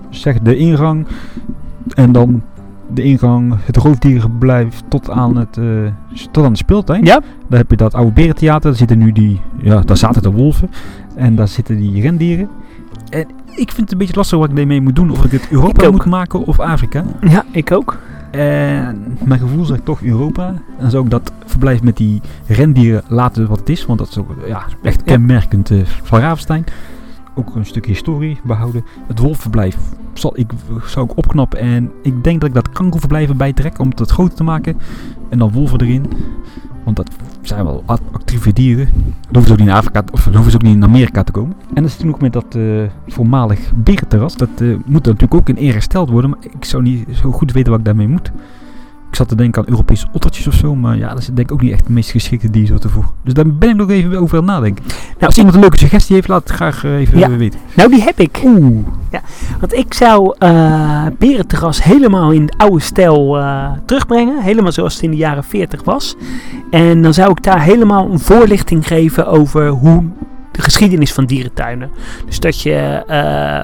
zeg 0.10 0.39
de 0.39 0.58
ingang. 0.58 1.08
En 1.95 2.12
dan 2.12 2.43
de 2.93 3.04
ingang, 3.04 3.56
het 3.65 3.77
roofdierenverblijf 3.77 4.82
tot 4.88 5.10
aan, 5.10 5.38
het, 5.38 5.58
eh, 5.58 5.65
tot 6.32 6.45
aan 6.45 6.51
de 6.51 6.58
speeltuin. 6.58 7.04
Ja? 7.04 7.21
Daar 7.49 7.60
heb 7.60 7.69
je 7.69 7.77
dat 7.77 7.93
oude 7.93 8.12
berentheater. 8.12 8.69
Daar 8.69 8.80
zitten 8.80 8.97
nu 8.97 9.12
die, 9.12 9.41
ja, 9.62 9.82
daar 9.82 9.97
zaten 9.97 10.21
de 10.21 10.32
wolven. 10.32 10.69
En 11.15 11.36
daar 11.36 11.47
zitten 11.47 11.77
die 11.77 12.01
rendieren. 12.01 12.49
En 13.10 13.27
ik 13.56 13.71
vind 13.71 13.77
het 13.77 13.91
een 13.91 13.97
beetje 13.97 14.15
lastig 14.15 14.38
wat 14.39 14.49
ik 14.49 14.56
daarmee 14.56 14.82
moet 14.82 14.95
doen. 14.95 15.12
Of 15.12 15.25
ik 15.25 15.32
het 15.32 15.47
Europa 15.49 15.91
moet 15.91 16.06
maken 16.06 16.45
of 16.45 16.60
Afrika. 16.60 17.04
Ja, 17.21 17.45
ik 17.51 17.71
ook. 17.71 17.97
En 18.32 19.17
mijn 19.23 19.39
gevoel 19.39 19.65
zegt 19.65 19.86
toch 19.86 20.01
Europa. 20.01 20.47
En 20.47 20.62
dan 20.80 20.89
zou 20.89 21.04
ik 21.04 21.10
dat 21.10 21.32
verblijf 21.45 21.82
met 21.82 21.97
die 21.97 22.21
rendieren 22.47 23.04
laten 23.08 23.47
wat 23.47 23.60
het 23.60 23.69
is. 23.69 23.86
Want 23.86 23.99
dat 23.99 24.08
is 24.08 24.17
ook 24.17 24.36
ja, 24.47 24.63
echt 24.82 25.04
kenmerkend 25.04 25.71
eh, 25.71 25.77
van 25.86 26.19
Ravenstein. 26.19 26.63
Ook 27.35 27.55
een 27.55 27.65
stuk 27.65 27.85
historie 27.85 28.39
behouden. 28.43 28.85
Het 29.07 29.19
wolfverblijf 29.19 29.77
zal 30.13 30.39
ik, 30.39 30.51
zou 30.85 31.05
ik 31.05 31.17
opknappen. 31.17 31.59
En 31.59 31.91
ik 32.01 32.23
denk 32.23 32.39
dat 32.39 32.49
ik 32.49 32.55
dat 32.55 32.69
kangoeverblijf 32.69 33.29
erbij 33.29 33.53
trek 33.53 33.79
om 33.79 33.91
het 33.95 34.11
groter 34.11 34.35
te 34.35 34.43
maken. 34.43 34.77
En 35.29 35.37
dan 35.37 35.51
wolven 35.51 35.81
erin. 35.81 36.05
Want 36.83 36.95
dat 36.95 37.09
zijn 37.41 37.63
wel 37.63 37.83
actieve 38.11 38.53
dieren. 38.53 38.89
Dan 38.93 39.03
hoeven 39.31 39.45
ze 39.45 39.51
ook 39.51 39.59
niet 39.59 39.67
in 39.67 39.73
Afrika, 39.73 40.03
of 40.11 40.23
dan 40.23 40.49
ze 40.49 40.55
ook 40.55 40.61
niet 40.61 40.75
in 40.75 40.83
Amerika 40.83 41.23
te 41.23 41.31
komen. 41.31 41.55
En 41.73 41.81
dan 41.81 41.89
zit 41.89 41.99
er 41.99 42.05
nog 42.05 42.19
met 42.19 42.33
dat 42.33 42.55
eh, 42.55 42.63
voormalig 43.07 43.71
berenterras. 43.75 44.35
Dat 44.35 44.49
eh, 44.57 44.67
moet 44.85 45.05
natuurlijk 45.05 45.33
ook 45.33 45.49
in 45.49 45.55
ere 45.55 45.73
gesteld 45.73 46.09
worden. 46.09 46.29
Maar 46.29 46.39
ik 46.41 46.65
zou 46.65 46.83
niet 46.83 47.07
zo 47.11 47.31
goed 47.31 47.51
weten 47.51 47.69
wat 47.69 47.79
ik 47.79 47.85
daarmee 47.85 48.07
moet. 48.07 48.31
Ik 49.12 49.17
zat 49.17 49.28
te 49.28 49.36
denken 49.36 49.62
aan 49.62 49.69
Europese 49.69 50.08
ottertjes 50.12 50.47
of 50.47 50.54
zo. 50.54 50.76
Maar 50.76 50.97
ja, 50.97 51.10
dat 51.10 51.17
is 51.17 51.26
denk 51.26 51.39
ik 51.39 51.52
ook 51.52 51.62
niet 51.62 51.71
echt 51.71 51.86
de 51.86 51.91
meest 51.91 52.12
geschikte 52.12 52.50
diersoorten 52.50 52.89
voor. 52.89 53.12
Dus 53.24 53.34
daar 53.34 53.47
ben 53.47 53.69
ik 53.69 53.76
nog 53.76 53.89
even 53.89 54.19
over 54.19 54.38
aan 54.38 54.43
het 54.43 54.54
nadenken. 54.54 54.84
Nou, 54.88 55.26
als 55.26 55.38
iemand 55.38 55.56
een 55.56 55.62
leuke 55.62 55.78
suggestie 55.78 56.15
heeft, 56.15 56.28
laat 56.28 56.43
het 56.43 56.52
graag 56.52 56.84
eh, 56.84 56.95
even 57.00 57.17
Ja. 57.19 57.30
weten. 57.30 57.60
Nou, 57.76 57.89
die 57.89 58.02
heb 58.02 58.19
ik. 58.19 58.41
Oeh. 58.45 58.86
Want 59.60 59.74
ik 59.74 59.93
zou 59.93 60.36
eh 60.38 61.06
Berenterras 61.17 61.84
helemaal 61.84 62.32
in 62.32 62.45
de 62.45 62.54
oude 62.58 62.80
stijl 62.80 63.38
eh, 63.39 63.71
terugbrengen. 63.86 64.41
Helemaal 64.41 64.71
zoals 64.71 64.93
het 64.93 65.04
in 65.04 65.12
de 65.12 65.17
jaren 65.17 65.43
40 65.43 65.84
was. 65.84 66.15
En 66.69 67.02
dan 67.02 67.13
zou 67.13 67.32
ik 67.32 67.43
daar 67.43 67.62
helemaal 67.62 68.12
een 68.12 68.19
voorlichting 68.19 68.88
geven 68.88 69.28
over 69.28 69.67
hoe 69.67 70.04
de 70.51 70.61
geschiedenis 70.61 71.13
van 71.13 71.25
dierentuinen. 71.25 71.89
Dus 72.25 72.39
dat 72.39 72.61
je 72.61 73.03
eh, 73.07 73.15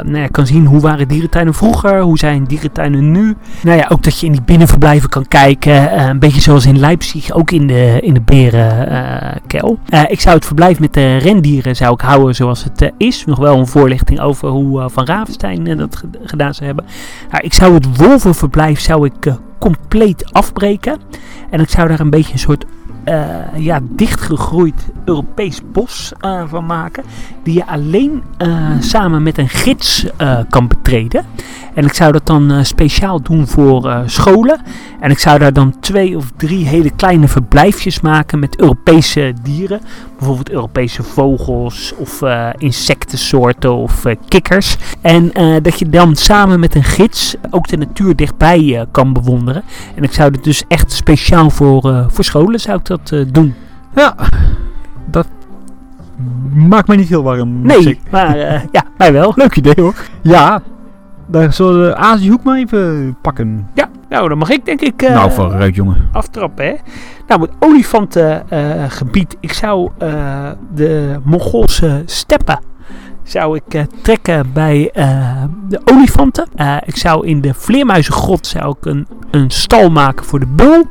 nou 0.05 0.17
ja, 0.17 0.27
kan 0.27 0.45
zien 0.45 0.65
hoe 0.65 0.79
waren 0.79 1.07
dierentuinen 1.07 1.53
vroeger, 1.53 2.01
hoe 2.01 2.17
zijn 2.17 2.43
dierentuinen 2.43 3.11
nu. 3.11 3.35
Nou 3.63 3.77
ja, 3.77 3.85
ook 3.89 4.03
dat 4.03 4.19
je 4.19 4.25
in 4.25 4.31
die 4.31 4.41
binnenverblijven 4.41 5.09
kan 5.09 5.27
kijken. 5.27 5.91
eh, 5.91 6.07
een 6.07 6.19
beetje 6.19 6.41
zoals 6.41 6.65
in 6.65 6.79
Leipzig, 6.79 7.31
ook 7.31 7.51
in 7.51 7.67
de, 7.67 7.97
in 8.01 8.13
de 8.13 8.21
berenkel. 8.21 9.79
Eh, 9.89 10.01
ik 10.07 10.19
zou 10.19 10.35
het 10.35 10.45
verblijf 10.45 10.79
met 10.79 10.93
de 10.93 11.17
rendieren 11.17 11.75
zou 11.75 11.93
ik 11.93 12.01
houden 12.01 12.35
zoals 12.35 12.63
het 12.63 12.91
is. 12.97 13.25
Nog 13.25 13.37
wel 13.39 13.57
een 13.59 13.67
voorlichting 13.67 14.19
over 14.19 14.49
hoe 14.49 14.89
Van 14.89 15.05
Ravenstein 15.05 15.77
dat 15.77 15.95
ged- 15.95 16.17
gedaan 16.23 16.53
zou 16.53 16.65
hebben. 16.65 16.85
Ik 17.39 17.53
zou 17.53 17.73
het 17.73 17.97
wolvenverblijf 17.97 18.79
zou 18.79 19.05
ik, 19.05 19.33
compleet 19.59 20.33
afbreken. 20.33 20.97
En 21.49 21.59
ik 21.59 21.69
zou 21.69 21.87
daar 21.87 21.99
een 21.99 22.09
beetje 22.09 22.33
een 22.33 22.39
soort 22.39 22.65
eh, 23.07 23.35
ja, 23.55 23.79
dichtgegroeid 23.83 24.85
Europees 25.05 25.61
bos 25.71 26.13
eh, 26.19 26.43
van 26.47 26.65
maken. 26.65 27.03
Die 27.43 27.53
je 27.53 27.67
alleen 27.67 28.23
eh, 28.37 28.69
samen 28.79 29.23
met 29.23 29.37
een 29.37 29.49
gids 29.49 30.05
kan 30.49 30.67
betreden. 30.67 31.25
En 31.73 31.85
ik 31.85 31.93
zou 31.93 32.11
dat 32.11 32.25
dan 32.25 32.65
speciaal 32.65 33.21
doen 33.21 33.47
voor 33.47 34.03
scholen. 34.05 34.61
En 34.99 35.11
ik 35.11 35.19
zou 35.19 35.39
daar 35.39 35.53
dan 35.53 35.79
twee 35.79 36.17
of 36.17 36.31
drie 36.37 36.67
hele 36.67 36.89
kleine 36.89 37.27
verblijfjes 37.27 38.01
maken 38.01 38.39
met 38.39 38.59
Europese 38.59 39.33
dieren. 39.43 39.81
Bijvoorbeeld 40.17 40.51
Europese 40.51 41.03
vogels 41.03 41.93
of 41.97 42.21
insectensoorten 42.57 43.75
of 43.75 44.03
kikkers. 44.27 44.77
En 45.01 45.31
dat 45.61 45.79
je 45.79 45.89
dan 45.89 46.15
samen 46.15 46.59
met 46.59 46.75
een 46.75 46.83
gids 46.83 47.35
ook 47.49 47.67
de 47.67 47.77
natuur 47.77 48.15
dichtbij 48.15 48.85
kan 48.91 49.13
bewonderen. 49.13 49.63
En 49.95 50.03
ik 50.03 50.13
zou 50.13 50.31
het 50.31 50.43
dus 50.43 50.63
echt 50.67 50.91
speciaal 50.91 51.49
voor, 51.49 52.05
voor 52.07 52.23
scholen 52.23 52.59
zou 52.59 52.77
ik 52.77 52.85
dat 52.85 52.96
eh, 53.11 53.25
doen. 53.31 53.53
Ja, 53.95 54.15
dat 55.05 55.27
maakt 56.53 56.87
mij 56.87 56.97
niet 56.97 57.09
heel 57.09 57.23
warm. 57.23 57.61
Nee, 57.61 57.99
maar 58.11 58.37
eh, 58.37 58.61
ja, 58.71 58.83
mij 58.97 59.13
wel. 59.13 59.33
Leuk 59.35 59.55
idee 59.55 59.73
hoor. 59.75 59.95
Ja, 60.21 60.61
daar 61.25 61.53
zullen 61.53 61.81
we 61.81 61.87
de 61.87 61.95
Aziëhoek 61.95 62.43
maar 62.43 62.57
even 62.57 63.17
pakken. 63.21 63.69
Ja, 63.73 63.89
nou 64.09 64.29
dan 64.29 64.37
mag 64.37 64.49
ik 64.49 64.65
denk 64.65 64.81
ik 64.81 65.01
eh, 65.01 65.13
nou, 65.13 65.31
vooruit 65.31 65.75
jongen. 65.75 66.09
aftrappen 66.11 66.65
hè. 66.65 66.75
Nou, 67.27 67.41
het 67.41 67.51
olifantengebied. 67.59 69.37
ik 69.39 69.53
zou 69.53 69.91
de 70.73 71.19
Mongoolse 71.23 72.01
steppen 72.05 72.59
zou 73.27 73.59
ik 73.63 73.85
trekken 74.01 74.53
bij 74.53 74.91
de 75.69 75.81
olifanten. 75.85 76.47
Eh, 76.55 76.77
ik 76.85 76.95
zou 76.95 77.27
in 77.27 77.41
de 77.41 77.53
vleermuizengrot 77.53 78.47
zou 78.47 78.75
ik 78.79 78.85
een, 78.85 79.07
een 79.31 79.49
stal 79.49 79.89
maken 79.89 80.25
voor 80.25 80.39
de 80.39 80.45
bul. 80.45 80.87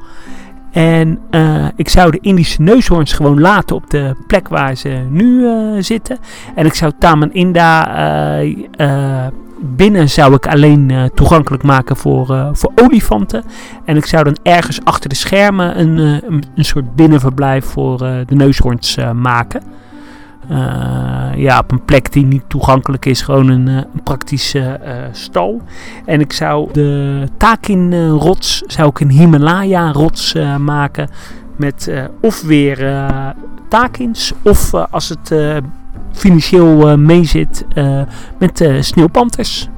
En 0.76 1.18
eh, 1.30 1.66
ik 1.76 1.88
zou 1.88 2.10
de 2.10 2.18
Indische 2.20 2.62
neushoorns 2.62 3.12
gewoon 3.12 3.40
laten 3.40 3.76
op 3.76 3.90
de 3.90 4.14
plek 4.26 4.48
waar 4.48 4.74
ze 4.74 4.88
nu 5.10 5.46
eh, 5.46 5.54
zitten. 5.78 6.18
En 6.54 6.66
ik 6.66 6.74
zou 6.74 6.92
Taman 6.98 7.32
Inda 7.32 7.94
eh, 8.76 9.26
binnen 9.60 10.08
zou 10.08 10.34
ik 10.34 10.46
alleen 10.46 11.10
toegankelijk 11.14 11.62
maken 11.62 11.96
voor, 11.96 12.50
voor 12.52 12.72
olifanten. 12.74 13.44
En 13.84 13.96
ik 13.96 14.06
zou 14.06 14.24
dan 14.24 14.36
ergens 14.42 14.84
achter 14.84 15.08
de 15.08 15.14
schermen 15.14 15.80
een, 15.80 15.98
een, 15.98 16.44
een 16.54 16.64
soort 16.64 16.94
binnenverblijf 16.94 17.64
voor 17.64 17.98
de 17.98 18.34
neushoorns 18.34 18.96
maken. 19.14 19.62
Eh, 20.48 21.28
ja, 21.34 21.58
op 21.58 21.72
een 21.72 21.84
plek 21.84 22.12
die 22.12 22.24
niet 22.24 22.42
toegankelijk 22.46 23.04
is, 23.04 23.22
gewoon 23.22 23.48
een, 23.48 23.68
eh, 23.68 23.74
een 23.74 24.02
praktische 24.02 24.60
eh, 24.60 24.94
stal. 25.12 25.62
En 26.04 26.20
ik 26.20 26.32
zou 26.32 26.72
de 26.72 27.28
Takin-rots, 27.36 28.62
zou 28.66 28.88
ik 28.88 29.00
een 29.00 29.10
Himalaya-rots 29.10 30.34
maken. 30.58 31.08
Met 31.56 31.90
of 32.20 32.42
weer 32.42 32.94
Takins, 33.68 34.32
of 34.42 34.74
als 34.74 35.08
het 35.08 35.34
financieel 36.12 36.98
meezit, 36.98 37.64
met 38.38 38.70
sneeuwpanters. 38.80 39.68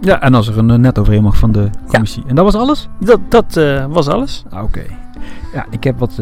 Ja, 0.00 0.20
en 0.20 0.34
als 0.34 0.48
er 0.48 0.58
een 0.58 0.80
net 0.80 0.98
overheen 0.98 1.22
mag 1.22 1.36
van 1.36 1.52
de 1.52 1.70
commissie. 1.86 2.24
En 2.26 2.34
dat 2.34 2.44
was 2.44 2.54
alles? 2.54 2.88
Dat, 3.00 3.20
dat 3.28 3.60
was 3.88 4.08
alles. 4.08 4.44
Ah, 4.50 4.62
Oké. 4.62 4.84
Ja, 5.52 5.66
ik 5.70 5.84
heb 5.84 5.98
wat 5.98 6.20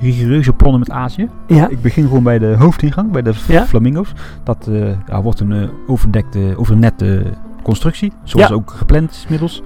rigoureuze 0.00 0.52
plannen 0.52 0.78
met 0.78 0.90
Azië. 0.90 1.28
Ja. 1.46 1.68
Ik 1.68 1.82
begin 1.82 2.06
gewoon 2.06 2.22
bij 2.22 2.38
de 2.38 2.54
hoofdingang, 2.58 3.10
bij 3.10 3.22
de 3.22 3.32
Ja. 3.48 3.64
flamingo's. 3.66 4.12
Dat 4.42 4.66
eh, 4.70 4.88
ja, 5.06 5.22
wordt 5.22 5.40
een 5.40 5.52
eh, 5.52 5.68
overdekte, 5.86 6.54
overnette 6.56 7.22
constructie. 7.62 8.12
Zoals 8.22 8.52
ook 8.52 8.70
gepland 8.70 9.10
is 9.10 9.26
middels. 9.28 9.62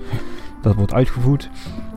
Dat 0.62 0.74
wordt 0.74 0.94
uitgevoerd. 0.94 1.50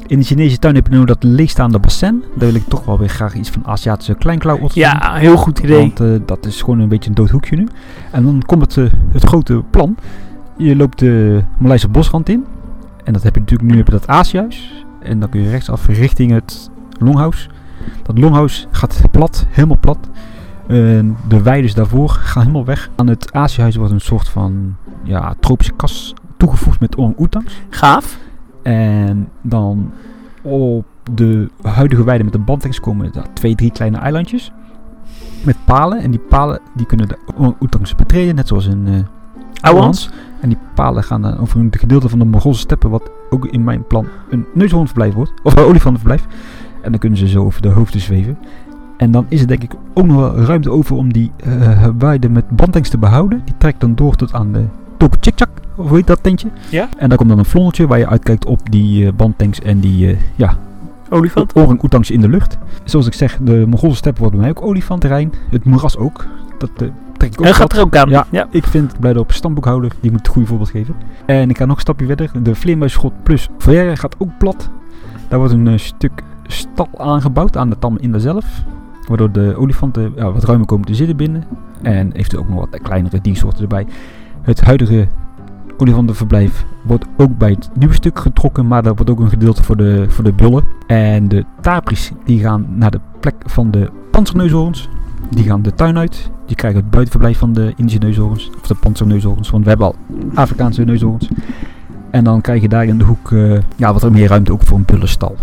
In 0.08 0.20
de 0.20 0.26
Chinese 0.26 0.60
tuin 0.60 0.76
heb 0.76 0.88
je 0.88 0.98
nu 0.98 1.06
dat 1.06 1.24
leegstaande 1.24 1.80
bassin. 1.80 2.24
Daar 2.36 2.48
wil 2.52 2.56
ik 2.56 2.68
toch 2.68 2.86
wel 2.86 3.00
weer 3.00 3.10
graag 3.10 3.34
iets 3.36 3.50
van 3.50 3.66
Aziatische 3.66 4.14
kleinklauwotters 4.14 4.74
doen. 4.92 5.00
Ja, 5.02 5.14
heel 5.16 5.38
goed 5.38 5.60
idee. 5.60 5.80
Want 5.80 6.00
eh, 6.00 6.08
dat 6.26 6.46
is 6.46 6.62
gewoon 6.62 6.80
een 6.80 6.88
beetje 6.90 7.10
een 7.10 7.16
dood 7.16 7.30
hoekje 7.30 7.56
nu. 7.56 7.68
En 8.12 8.24
dan 8.24 8.42
komt 8.46 8.76
het, 8.76 8.92
het 9.12 9.24
grote 9.24 9.64
plan. 9.70 9.98
Je 10.58 10.76
loopt 10.76 11.00
de 11.00 11.42
Maleise 11.60 11.88
bosrand 11.88 12.30
in. 12.30 12.46
En 13.04 13.14
dat 13.14 13.24
heb 13.24 13.34
je 13.34 13.40
natuurlijk 13.40 13.70
nu 13.72 13.78
heb 13.78 13.86
je 13.86 13.92
dat 13.92 14.08
Aziëhuis. 14.08 14.86
En 15.02 15.20
dan 15.20 15.30
kun 15.30 15.42
je 15.42 15.50
rechtsaf 15.50 15.88
richting 15.88 16.32
het 16.32 16.70
Longhouse. 17.00 17.50
Dat 18.04 18.18
Longhouse 18.18 18.68
gaat 18.72 19.02
plat, 19.12 19.46
helemaal 19.50 19.78
plat. 19.80 20.10
En 20.68 21.18
de 21.28 21.42
weides 21.42 21.74
daarvoor 21.74 22.10
gaan 22.10 22.42
helemaal 22.42 22.66
weg. 22.66 22.90
Aan 22.96 23.08
het 23.08 23.34
Aziëhuis 23.34 23.76
wordt 23.76 23.92
een 23.92 24.02
soort 24.02 24.30
van 24.30 24.76
ja, 25.04 25.36
tropische 25.40 25.74
kas 25.74 26.14
toegevoegd 26.38 26.80
met 26.80 26.96
orang-oetangs. 26.96 27.62
Gaaf. 27.70 28.18
En 28.62 29.30
dan 29.42 29.92
op 30.42 30.86
de 31.12 31.50
huidige 31.62 32.04
weide 32.04 32.24
met 32.24 32.34
de 32.34 32.40
bandtanks 32.40 32.80
komen 32.80 33.12
daar 33.12 33.34
twee, 33.34 33.56
drie 33.56 33.72
kleine 33.72 33.98
eilandjes. 33.98 34.52
Met 35.44 35.56
palen. 35.66 36.00
En 36.00 36.12
die 36.12 36.20
palen 36.20 36.60
die 36.76 36.86
kunnen 36.86 37.08
de 37.08 37.18
orang-oetangs 37.36 37.96
betreden, 37.96 38.36
net 38.36 38.48
zoals 38.48 38.66
in 38.66 38.88
uh. 38.88 39.00
En 40.42 40.50
die 40.50 40.58
palen 40.76 41.04
gaan 41.04 41.22
dan 41.22 41.38
over 41.38 41.60
een 41.60 41.74
gedeelte 41.78 42.10
van 42.10 42.20
de 42.20 42.26
Mongoolse 42.26 42.60
steppen, 42.60 42.90
wat 42.90 43.12
ook 43.30 43.46
in 43.46 43.64
mijn 43.64 43.88
plan 43.88 44.08
een 44.30 44.46
neushoornverblijf 44.54 45.14
wordt. 45.14 45.32
Of 45.44 45.56
een 45.56 45.64
olifantenverblijf. 45.64 46.26
En 46.86 46.92
dan 46.92 47.00
kunnen 47.00 47.20
ze 47.20 47.28
zo 47.28 47.44
over 47.44 47.62
de 47.62 47.70
hoofden 47.70 48.02
zweven. 48.02 48.38
En 48.98 49.12
dan 49.12 49.26
is 49.30 49.42
er 49.42 49.48
denk 49.48 49.64
ik 49.64 49.72
ook 49.94 50.06
nog 50.06 50.18
wel 50.18 50.36
ruimte 50.36 50.72
over 50.72 50.96
om 50.96 51.14
die 51.14 51.32
uh, 51.48 51.88
weide 51.98 52.30
met 52.30 52.50
bandtanks 52.50 52.90
te 52.90 52.98
behouden. 52.98 53.42
Die 53.46 53.54
trekt 53.58 53.80
dan 53.80 53.96
door 53.96 54.16
tot 54.16 54.34
aan 54.34 54.52
de 54.52 54.64
Toku 54.98 55.18
Chikchak, 55.20 55.50
of 55.76 55.88
hoe 55.88 55.98
heet 55.98 56.08
dat 56.08 56.24
tentje? 56.24 56.50
Ja. 56.70 56.90
En 56.98 57.10
daar 57.10 57.18
komt 57.18 57.30
dan 57.30 57.40
een 57.40 57.46
vlondertje 57.46 57.88
waar 57.88 58.00
je 58.00 58.08
uitkijkt 58.08 58.46
op 58.46 58.72
die 58.72 59.06
uh, 59.06 59.12
bandtanks 59.16 59.60
en 59.60 59.80
die, 59.80 60.08
uh, 60.08 60.18
ja... 60.36 60.58
Olifant? 61.10 61.54
Orang-oetangs 61.54 62.12
in 62.12 62.22
de 62.22 62.30
lucht. 62.30 62.58
Zoals 62.84 63.08
ik 63.08 63.14
zeg, 63.14 63.38
de 63.42 63.66
Mongoolse 63.68 63.98
steppen 63.98 64.22
wordt 64.22 64.38
bij 64.38 64.48
mij 64.48 64.56
ook 64.58 64.66
olifantterrein. 64.66 65.34
Het 65.50 65.66
moeras 65.66 65.98
ook. 65.98 66.26
Dat 66.58 66.70
trek 67.18 67.34
ik 67.34 67.40
ook 67.40 67.46
En 67.46 67.54
gaat 67.54 67.74
er 67.74 67.82
ook 67.82 67.96
aan. 67.96 68.10
Ja, 68.10 68.26
ja. 68.32 68.48
ik 68.52 68.64
vind 68.64 69.00
blij 69.00 69.18
op 69.18 69.32
stamboekhouder. 69.32 69.92
Die 70.00 70.12
moet 70.12 70.20
het 70.20 70.30
goede 70.30 70.48
voorbeeld 70.48 70.70
geven. 70.70 70.96
En 71.26 71.50
ik 71.50 71.58
ga 71.58 71.66
nog 71.66 71.76
een 71.76 71.82
stapje 71.82 72.06
verder. 72.06 72.32
De 72.44 72.56
vleermuisschot 72.56 73.14
plus 73.24 73.50
verre 73.58 73.96
gaat 73.96 74.16
ook 74.18 74.30
plat. 74.38 74.70
Daar 75.28 75.40
wordt 75.40 75.54
een 75.54 75.80
stuk 75.80 76.24
stal 76.48 76.90
aangebouwd 76.98 77.58
aan 77.58 77.70
de 77.70 77.80
tam 77.80 77.98
in 78.00 78.20
zelf. 78.20 78.64
Waardoor 79.08 79.32
de 79.32 79.56
olifanten 79.58 80.14
ja, 80.16 80.32
wat 80.32 80.44
ruimer 80.44 80.68
komen 80.68 80.86
te 80.86 80.96
zitten 80.96 81.18
binnen. 81.18 81.44
En 81.82 82.12
eventueel 82.12 82.42
ook 82.42 82.50
nog 82.50 82.60
wat 82.60 82.82
kleinere 82.82 83.22
diersoorten 83.22 83.62
erbij. 83.62 83.86
Het 84.42 84.62
huidige 84.62 85.08
olifantenverblijf 85.78 86.66
wordt 86.82 87.06
ook 87.18 87.38
bij 87.38 87.50
het 87.50 87.70
nieuwe 87.74 87.94
stuk 87.94 88.20
getrokken. 88.20 88.68
Maar 88.68 88.84
daar 88.84 88.96
wordt 88.96 89.10
ook 89.12 89.20
een 89.20 89.30
gedeelte 89.30 89.64
voor 89.64 89.78
de, 89.78 90.06
voor 90.08 90.24
de 90.24 90.34
bullen. 90.34 90.64
En 90.88 91.28
de 91.28 91.46
tapris 91.62 92.12
die 92.26 92.40
gaan 92.40 92.66
naar 92.70 92.92
de 92.92 93.00
plek 93.20 93.36
van 93.46 93.72
de 93.72 93.90
panzerneushoorns. 94.12 94.90
Die 95.30 95.44
gaan 95.44 95.62
de 95.62 95.74
tuin 95.74 95.98
uit. 95.98 96.32
Die 96.46 96.56
krijgen 96.56 96.80
het 96.80 96.90
buitenverblijf 96.90 97.38
van 97.38 97.54
de 97.54 97.74
Indische 97.76 98.00
neushoorns. 98.00 98.52
Of 98.62 98.68
de 98.68 98.76
panzerneushoorns. 98.76 99.50
Want 99.50 99.64
we 99.64 99.70
hebben 99.70 99.88
al 99.88 99.96
Afrikaanse 100.34 100.84
neushoorns. 100.84 101.30
En 102.10 102.24
dan 102.24 102.42
krijg 102.42 102.62
je 102.62 102.70
daar 102.70 102.86
in 102.86 102.98
de 102.98 103.04
hoek 103.04 103.30
uh, 103.30 103.60
ja, 103.76 103.94
wat 103.94 104.04
er 104.04 104.12
meer 104.12 104.28
ruimte 104.28 104.52
ook 104.52 104.64
voor 104.64 104.78
een 104.78 104.86
bullenstal. 104.86 105.36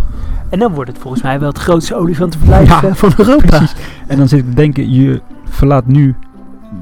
En 0.53 0.59
dan 0.59 0.75
wordt 0.75 0.91
het 0.91 0.99
volgens 0.99 1.23
mij 1.23 1.39
wel 1.39 1.49
het 1.49 1.59
grootste 1.59 1.95
olifantenverblijf 1.95 2.69
ja, 2.69 2.95
van 2.95 3.13
Europa. 3.17 3.47
Precies. 3.47 3.75
En 4.07 4.19
dan 4.19 4.29
zit 4.29 4.39
ik 4.39 4.45
te 4.45 4.55
denken, 4.55 4.93
je 4.93 5.21
verlaat 5.45 5.87
nu 5.87 6.15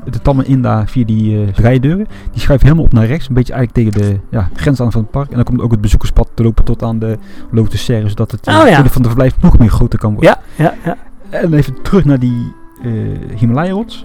de 0.04 0.20
tammen 0.20 0.46
in 0.46 0.62
daar 0.62 0.88
via 0.88 1.04
die 1.04 1.36
uh, 1.36 1.52
rijdeuren. 1.52 2.06
Die 2.32 2.40
schuiven 2.40 2.66
helemaal 2.66 2.86
op 2.86 2.92
naar 2.92 3.06
rechts. 3.06 3.28
Een 3.28 3.34
beetje 3.34 3.52
eigenlijk 3.52 3.92
tegen 3.92 4.08
de 4.08 4.20
ja, 4.30 4.48
grens 4.54 4.80
aan 4.80 4.92
van 4.92 5.00
het 5.00 5.10
park. 5.10 5.28
En 5.28 5.34
dan 5.34 5.44
komt 5.44 5.60
ook 5.60 5.70
het 5.70 5.80
bezoekerspad 5.80 6.28
te 6.34 6.42
lopen 6.42 6.64
tot 6.64 6.82
aan 6.82 6.98
de 6.98 7.18
Lotus 7.50 7.84
Serre. 7.84 8.08
Zodat 8.08 8.30
het 8.30 8.48
uh, 8.48 8.58
oh, 8.58 8.68
ja. 8.68 8.84
van 8.84 9.02
de 9.02 9.08
verblijf 9.08 9.40
nog 9.40 9.58
meer 9.58 9.70
groter 9.70 9.98
kan 9.98 10.12
worden. 10.12 10.36
Ja, 10.56 10.64
ja, 10.64 10.74
ja. 10.84 10.96
En 11.28 11.54
even 11.54 11.82
terug 11.82 12.04
naar 12.04 12.18
die 12.18 12.52
uh, 12.82 13.18
Himalaya-rots. 13.36 14.04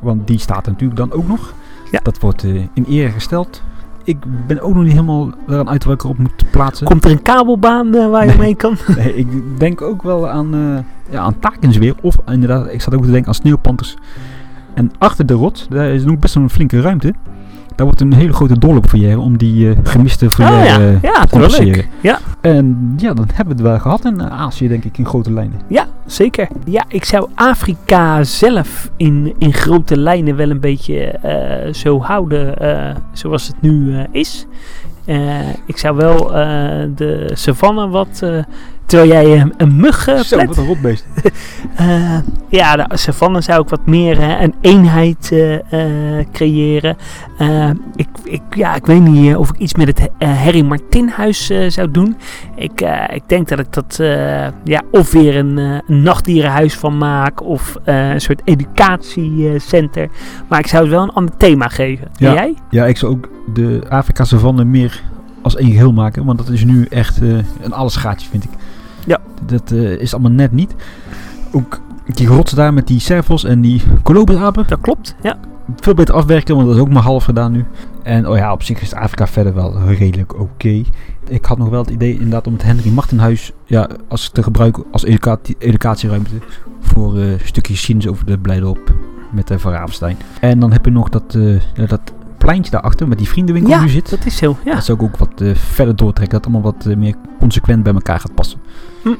Want 0.00 0.26
die 0.26 0.38
staat 0.38 0.66
natuurlijk 0.66 0.98
dan 0.98 1.12
ook 1.12 1.28
nog. 1.28 1.54
Ja. 1.90 2.00
Dat 2.02 2.18
wordt 2.20 2.42
in 2.74 2.84
ere 2.88 3.10
gesteld 3.10 3.62
ik 4.04 4.16
ben 4.46 4.60
ook 4.60 4.74
nog 4.74 4.82
niet 4.82 4.92
helemaal 4.92 5.30
eraan 5.48 5.68
uit 5.68 5.84
welke 5.84 6.08
op 6.08 6.18
moet 6.18 6.50
plaatsen. 6.50 6.86
Komt 6.86 7.04
er 7.04 7.10
een 7.10 7.22
kabelbaan 7.22 7.94
uh, 7.94 8.10
waar 8.10 8.24
je 8.24 8.28
nee. 8.28 8.38
mee 8.38 8.54
kan? 8.54 8.76
nee, 8.96 9.14
ik 9.14 9.58
denk 9.58 9.82
ook 9.82 10.02
wel 10.02 10.28
aan, 10.28 10.54
uh, 10.54 10.78
ja, 11.10 11.20
aan 11.20 11.38
takens 11.38 11.76
weer. 11.76 11.94
Of 12.00 12.16
inderdaad, 12.26 12.72
ik 12.72 12.80
zat 12.80 12.94
ook 12.94 13.04
te 13.04 13.10
denken 13.10 13.28
aan 13.28 13.34
sneeuwpanters. 13.34 13.96
En 14.74 14.90
achter 14.98 15.26
de 15.26 15.34
rot, 15.34 15.66
daar 15.70 15.88
is 15.88 16.04
nog 16.04 16.18
best 16.18 16.34
wel 16.34 16.42
een 16.42 16.50
flinke 16.50 16.80
ruimte. 16.80 17.14
Daar 17.74 17.86
wordt 17.86 18.00
een 18.00 18.12
hele 18.12 18.32
grote 18.32 18.58
doorloopfoyer 18.58 19.18
om 19.18 19.38
die 19.38 19.66
uh, 19.66 19.76
gemiste 19.82 20.30
foyer 20.30 20.78
oh, 20.78 21.02
ja, 21.02 21.20
te 21.20 21.28
compenseren. 21.30 21.84
Ja. 22.00 22.18
En 22.40 22.94
ja, 22.96 23.14
dan 23.14 23.28
hebben 23.34 23.56
we 23.56 23.62
het 23.62 23.70
wel 23.70 23.78
gehad 23.78 24.04
in 24.04 24.22
Azië, 24.22 24.68
denk 24.68 24.84
ik, 24.84 24.98
in 24.98 25.06
grote 25.06 25.32
lijnen. 25.32 25.60
Ja, 25.68 25.86
zeker. 26.06 26.48
Ja, 26.64 26.84
ik 26.88 27.04
zou 27.04 27.28
Afrika 27.34 28.24
zelf 28.24 28.90
in, 28.96 29.34
in 29.38 29.52
grote 29.52 29.96
lijnen 29.96 30.36
wel 30.36 30.50
een 30.50 30.60
beetje 30.60 31.18
uh, 31.24 31.72
zo 31.72 32.00
houden 32.00 32.54
uh, 32.62 32.96
zoals 33.12 33.46
het 33.46 33.60
nu 33.60 33.96
is. 34.10 34.46
ik 35.66 35.76
zou 35.76 35.96
wel 35.96 36.26
de 36.94 37.30
savanne 37.34 37.88
wat 37.88 38.22
Terwijl 38.86 39.10
jij 39.10 39.40
een, 39.40 39.54
een 39.56 39.76
mug 39.76 40.08
uh, 40.08 40.20
Zo, 40.20 40.46
wat 40.46 40.56
een 40.56 40.66
rotbeest. 40.66 41.06
uh, 41.80 42.18
ja, 42.48 42.76
de 42.76 42.96
savanne 42.96 43.40
zou 43.40 43.62
ik 43.62 43.68
wat 43.68 43.86
meer 43.86 44.18
uh, 44.18 44.40
een 44.40 44.54
eenheid 44.60 45.32
creëren. 46.32 46.96
ik, 47.96 48.08
ik, 48.24 48.42
ja, 48.50 48.74
ik 48.74 48.86
weet 48.86 49.00
niet 49.00 49.36
of 49.36 49.48
ik 49.48 49.58
iets 49.58 49.74
met 49.74 49.86
het 49.86 50.08
Harry 50.18 50.62
Martinhuis 50.62 51.46
zou 51.68 51.90
doen. 51.90 52.16
Ik, 52.56 52.80
ik 53.12 53.22
denk 53.26 53.48
dat 53.48 53.58
ik 53.58 53.72
dat 53.72 53.96
ja, 54.64 54.82
of 54.90 55.12
weer 55.12 55.36
een, 55.36 55.82
nachtdierenhuis 55.86 56.74
van 56.74 56.98
maak 56.98 57.42
of 57.42 57.76
een 57.84 58.20
soort 58.20 58.40
educatiecenter. 58.44 60.08
Maar 60.48 60.58
ik 60.58 60.66
zou 60.66 60.82
het 60.82 60.92
wel 60.92 61.02
een 61.02 61.12
ander 61.12 61.36
thema 61.36 61.68
geven. 61.68 62.08
Ja, 62.16 62.28
en 62.28 62.34
jij? 62.34 62.54
Ja, 62.70 62.86
ik 62.86 62.96
zou 62.96 63.12
ook 63.12 63.28
de 63.54 63.82
Afrika 63.88 64.24
savanne 64.24 64.64
meer 64.64 65.02
als 65.42 65.56
één 65.56 65.70
geheel 65.70 65.92
maken. 65.92 66.24
Want 66.24 66.38
dat 66.38 66.48
is 66.48 66.64
nu 66.64 66.84
echt 66.84 67.20
een 67.60 67.72
allesgaatje, 67.72 68.28
vind 68.28 68.44
ik. 68.44 68.50
Ja. 69.06 69.20
Dat 69.46 69.70
uh, 69.70 70.00
is 70.00 70.12
allemaal 70.12 70.30
net 70.30 70.52
niet. 70.52 70.74
Ook 71.52 71.80
die 72.14 72.26
rots 72.26 72.52
daar 72.52 72.74
met 72.74 72.86
die 72.86 73.00
servos 73.00 73.44
en 73.44 73.60
die 73.60 73.82
kolobusapen. 74.02 74.64
Dat 74.68 74.80
klopt, 74.80 75.14
ja. 75.22 75.38
Veel 75.76 75.94
beter 75.94 76.14
afwerken, 76.14 76.54
want 76.54 76.66
dat 76.66 76.76
is 76.76 76.82
ook 76.82 76.92
maar 76.92 77.02
half 77.02 77.24
gedaan 77.24 77.52
nu. 77.52 77.64
En 78.02 78.28
oh 78.28 78.36
ja, 78.36 78.52
op 78.52 78.62
zich 78.62 78.80
is 78.80 78.94
Afrika 78.94 79.26
verder 79.26 79.54
wel 79.54 79.82
redelijk 79.82 80.32
oké. 80.32 80.42
Okay. 80.42 80.84
Ik 81.28 81.44
had 81.44 81.58
nog 81.58 81.68
wel 81.68 81.80
het 81.80 81.90
idee 81.90 82.12
inderdaad 82.12 82.46
om 82.46 82.52
het 82.52 82.62
Henry 82.62 82.90
Martinhuis 82.90 83.52
ja, 83.64 83.88
als 84.08 84.28
te 84.28 84.42
gebruiken 84.42 84.84
als 84.92 85.04
educatie, 85.04 85.56
educatieruimte. 85.58 86.30
Voor 86.80 87.18
uh, 87.18 87.32
stukjes 87.44 87.76
geschiedenis 87.76 88.10
over 88.10 88.26
de 88.26 88.38
Blijdorp 88.38 88.94
met 89.32 89.48
de 89.48 89.54
uh, 89.54 89.60
Van 89.60 89.72
Ravenstein. 89.72 90.16
En 90.40 90.58
dan 90.58 90.72
heb 90.72 90.84
je 90.84 90.90
nog 90.90 91.08
dat, 91.08 91.34
uh, 91.36 91.60
ja, 91.74 91.86
dat 91.86 92.12
pleintje 92.38 92.70
daarachter 92.70 93.08
met 93.08 93.18
die 93.18 93.28
vriendenwinkel 93.28 93.72
ja, 93.72 93.82
nu 93.82 93.88
zit. 93.88 94.10
dat 94.10 94.26
is 94.26 94.36
zo. 94.36 94.56
Ja. 94.64 94.74
Dat 94.74 94.84
zou 94.84 94.98
ik 94.98 95.04
ook 95.04 95.16
wat 95.16 95.42
verder 95.54 95.96
doortrekken. 95.96 96.40
Dat 96.40 96.52
allemaal 96.52 96.72
wat 96.72 96.96
meer 96.96 97.14
consequent 97.38 97.82
bij 97.82 97.92
elkaar 97.92 98.20
gaat 98.20 98.34
passen. 98.34 98.58
Hm. 99.04 99.14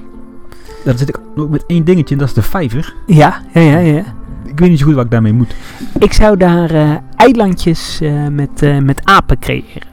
Daar 0.85 0.99
zit 0.99 1.09
ik 1.09 1.19
met 1.49 1.67
één 1.67 1.85
dingetje 1.85 2.15
en 2.15 2.21
dat 2.21 2.29
is 2.29 2.35
de 2.35 2.43
vijver. 2.43 2.95
Ja, 3.07 3.41
ja, 3.53 3.61
ja, 3.61 3.79
ja. 3.79 4.03
Ik 4.45 4.61
weet 4.61 4.69
niet 4.69 4.79
zo 4.79 4.85
goed 4.87 4.95
wat 4.95 5.05
ik 5.05 5.11
daarmee 5.11 5.33
moet. 5.33 5.55
Ik 5.99 6.13
zou 6.13 6.37
daar 6.37 6.73
uh, 6.73 6.95
eilandjes 7.17 8.01
met, 8.31 8.83
met 8.83 9.01
apen 9.05 9.39
creëren. 9.39 9.93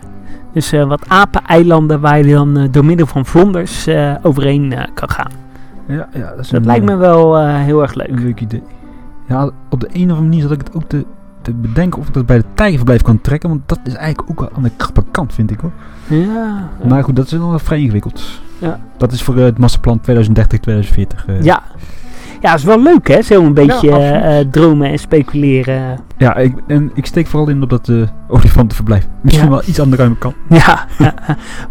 Dus 0.53 0.71
wat 0.71 1.07
apen-eilanden 1.07 2.01
waar 2.01 2.25
je 2.25 2.33
dan 2.33 2.67
door 2.71 2.85
middel 2.85 3.05
van 3.05 3.25
vlonders 3.25 3.87
overheen 4.21 4.73
kan 4.93 5.09
gaan. 5.09 5.31
Ja, 5.87 6.09
ja, 6.13 6.29
dat, 6.29 6.39
is 6.39 6.49
dat 6.49 6.59
een, 6.59 6.65
lijkt 6.65 6.85
me 6.85 6.95
wel 6.95 7.47
heel 7.47 7.81
erg 7.81 7.93
leuk. 7.93 8.07
Een 8.07 8.23
leuk 8.23 8.41
idee. 8.41 8.63
Ja, 9.27 9.49
op 9.69 9.79
de 9.79 9.87
een 9.87 10.11
of 10.11 10.17
andere 10.17 10.21
manier 10.21 10.41
zat 10.41 10.51
ik 10.51 10.59
het 10.59 10.75
ook 10.75 10.83
te 10.87 11.05
te 11.41 11.53
bedenken 11.53 11.99
of 11.99 12.07
ik 12.07 12.13
dat 12.13 12.25
bij 12.25 12.37
de 12.37 12.45
tijgerverblijf 12.53 13.01
kan 13.01 13.21
trekken. 13.21 13.49
Want 13.49 13.61
dat 13.65 13.79
is 13.83 13.93
eigenlijk 13.93 14.29
ook 14.29 14.39
wel 14.39 14.49
aan 14.55 14.63
de 14.63 14.71
krappe 14.77 15.03
kant, 15.11 15.33
vind 15.33 15.51
ik 15.51 15.59
hoor. 15.59 15.71
Ja. 16.07 16.69
Maar 16.87 17.03
goed, 17.03 17.15
dat 17.15 17.25
is 17.25 17.31
nog 17.31 17.49
wel 17.49 17.59
vrij 17.59 17.79
ingewikkeld. 17.79 18.23
Ja. 18.57 18.79
Dat 18.97 19.11
is 19.11 19.21
voor 19.23 19.37
uh, 19.37 19.43
het 19.43 19.57
masterplan 19.57 20.01
2030-2040. 20.09 21.29
Uh. 21.29 21.41
Ja. 21.41 21.63
Ja, 22.41 22.53
is 22.53 22.63
wel 22.63 22.81
leuk 22.81 23.07
hè, 23.07 23.21
zo 23.21 23.43
een 23.43 23.53
beetje 23.53 23.89
ja, 23.89 24.39
uh, 24.39 24.45
dromen 24.51 24.89
en 24.89 24.99
speculeren. 24.99 25.99
Ja, 26.17 26.35
ik, 26.35 26.53
en 26.67 26.91
ik 26.93 27.05
steek 27.05 27.27
vooral 27.27 27.49
in 27.49 27.63
op 27.63 27.69
dat 27.69 27.91
olifantenverblijf. 28.27 29.07
Misschien 29.21 29.45
ja. 29.45 29.51
wel 29.51 29.61
iets 29.65 29.79
aan 29.79 29.89
de 29.89 29.95
ruime 29.95 30.17
kant. 30.17 30.35
Ja, 30.49 30.87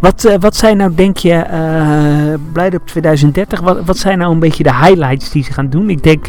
wat, 0.01 0.37
wat 0.41 0.57
zijn 0.57 0.77
nou, 0.77 0.95
denk 0.95 1.17
je, 1.17 1.45
uh, 2.55 2.75
op 2.75 2.87
2030, 2.87 3.61
wat, 3.61 3.85
wat 3.85 3.99
zijn 3.99 4.19
nou 4.19 4.33
een 4.33 4.39
beetje 4.39 4.63
de 4.63 4.75
highlights 4.75 5.31
die 5.31 5.45
ze 5.45 5.53
gaan 5.53 5.69
doen? 5.69 5.91
Ik 5.91 6.03
denk, 6.03 6.27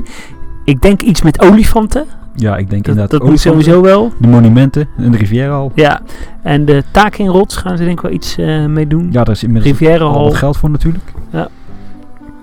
ik 0.63 0.81
denk 0.81 1.01
iets 1.01 1.21
met 1.21 1.41
olifanten. 1.41 2.05
Ja, 2.35 2.57
ik 2.57 2.69
denk 2.69 2.85
dat, 2.85 2.95
inderdaad 2.95 3.19
dat 3.19 3.29
moet 3.29 3.39
sowieso 3.39 3.81
wel. 3.81 4.11
De 4.19 4.27
monumenten 4.27 4.87
en 4.97 5.11
de 5.11 5.17
Rivierenhal. 5.17 5.71
Ja, 5.75 6.01
en 6.41 6.65
de 6.65 6.83
Takinrots 6.91 7.55
gaan 7.55 7.77
ze 7.77 7.83
denk 7.83 7.97
ik 7.97 8.03
wel 8.03 8.11
iets 8.11 8.37
uh, 8.37 8.65
mee 8.65 8.87
doen. 8.87 9.09
Ja, 9.11 9.23
daar 9.23 9.35
is 9.35 9.43
inmiddels 9.43 9.99
al 9.99 10.31
geld 10.31 10.57
voor 10.57 10.69
natuurlijk. 10.69 11.03
Ja. 11.29 11.47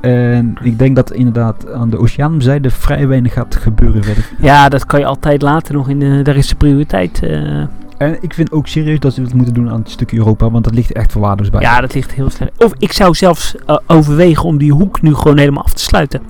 En 0.01 0.57
ik 0.63 0.79
denk 0.79 0.97
dat 0.97 1.13
inderdaad 1.13 1.73
aan 1.73 1.91
de 1.91 1.99
oceaanzijde 1.99 2.71
vrij 2.71 3.09
weinig 3.09 3.33
gaat 3.33 3.57
gebeuren 3.57 4.05
verder. 4.05 4.31
Ja, 4.41 4.69
dat 4.69 4.87
kan 4.87 5.01
je 5.01 5.07
altijd 5.07 5.43
later 5.43 5.75
nog 5.75 5.89
in 5.89 5.99
de, 5.99 6.23
daar 6.23 6.37
is 6.37 6.49
de 6.49 6.55
prioriteit. 6.55 7.21
Uh, 7.25 7.67
en 7.99 8.17
ik 8.21 8.35
vind 8.35 8.53
ook 8.53 8.67
serieus 8.67 9.01
dat 9.01 9.13
ze 9.13 9.23
het 9.23 9.35
moeten 9.35 9.55
doen 9.55 9.71
aan 9.71 9.79
het 9.79 9.91
stukje 9.91 10.17
Europa, 10.17 10.51
want 10.51 10.65
dat 10.65 10.75
ligt 10.75 10.93
echt 10.93 11.13
verwaarloosd 11.13 11.51
bij. 11.51 11.61
Ja, 11.61 11.81
dat 11.81 11.95
ligt 11.95 12.13
heel 12.13 12.31
slecht. 12.31 12.53
Of 12.65 12.73
ik 12.79 12.93
zou 12.93 13.15
zelfs 13.15 13.55
uh, 13.67 13.77
overwegen 13.87 14.45
om 14.45 14.59
die 14.59 14.73
hoek 14.73 15.03
nu 15.03 15.15
gewoon 15.15 15.39
helemaal 15.39 15.65
af 15.65 15.73
te 15.73 15.83
sluiten. 15.83 16.21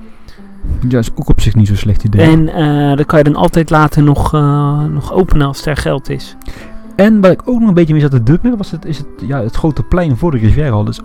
Ja, 0.87 0.99
is 0.99 1.09
ook 1.15 1.29
op 1.29 1.41
zich 1.41 1.55
niet 1.55 1.67
zo'n 1.67 1.75
slecht 1.75 2.03
idee. 2.03 2.21
En 2.31 2.41
uh, 2.47 2.95
dan 2.95 3.05
kan 3.05 3.17
je 3.17 3.23
dan 3.25 3.35
altijd 3.35 3.69
later 3.69 4.03
nog, 4.03 4.33
uh, 4.33 4.83
nog 4.83 5.13
openen 5.13 5.47
als 5.47 5.65
er 5.65 5.77
geld 5.77 6.09
is. 6.09 6.35
En 6.95 7.21
wat 7.21 7.31
ik 7.31 7.41
ook 7.45 7.59
nog 7.59 7.67
een 7.67 7.73
beetje 7.73 7.93
mee 7.93 8.01
zat 8.01 8.11
te 8.11 8.23
dubbelen, 8.23 8.57
was 8.57 8.71
het, 8.71 8.85
is 8.85 8.97
het, 8.97 9.07
ja, 9.27 9.41
het 9.41 9.55
grote 9.55 9.83
plein 9.83 10.17
voor 10.17 10.31
de 10.31 10.37
Rivierhal. 10.37 10.83
Dus 10.83 10.99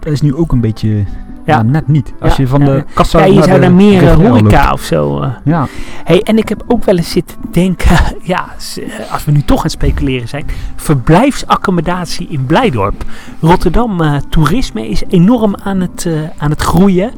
dat 0.00 0.12
is 0.12 0.20
nu 0.20 0.34
ook 0.34 0.52
een 0.52 0.60
beetje, 0.60 1.04
ja, 1.46 1.62
net 1.62 1.88
niet. 1.88 2.12
Als 2.20 2.36
Ja, 2.36 2.42
je 2.42 2.48
van 2.48 2.60
de 2.60 2.84
kassa 2.94 3.18
Ja, 3.18 3.24
je 3.24 3.34
naar 3.34 3.42
zou 3.42 3.54
de 3.54 3.60
daar 3.60 3.72
meer 3.74 4.08
eh, 4.08 4.14
horeca 4.14 4.60
loopt. 4.64 4.72
of 4.72 4.82
zo. 4.82 5.20
eh. 5.20 5.30
Ja, 5.44 5.66
Hey, 6.04 6.22
en 6.22 6.38
ik 6.38 6.48
heb 6.48 6.64
ook 6.66 6.84
wel 6.84 6.96
eens 6.96 7.10
zitten 7.10 7.36
denken, 7.50 7.96
ja, 8.22 8.44
eh, 8.76 9.12
als 9.12 9.24
we 9.24 9.32
nu 9.32 9.42
toch 9.42 9.56
aan 9.56 9.62
het 9.62 9.72
speculeren 9.72 10.28
zijn, 10.28 10.44
verblijfsaccommodatie 10.76 12.26
in 12.30 12.46
Blijdorp. 12.46 13.04
Rotterdam 13.40 14.00
eh, 14.00 14.16
toerisme 14.28 14.88
is 14.88 15.02
enorm 15.08 15.54
aan 15.62 15.80
het, 15.80 16.06
eh, 16.06 16.12
aan 16.38 16.50
het 16.50 16.62
groeien. 16.62 17.10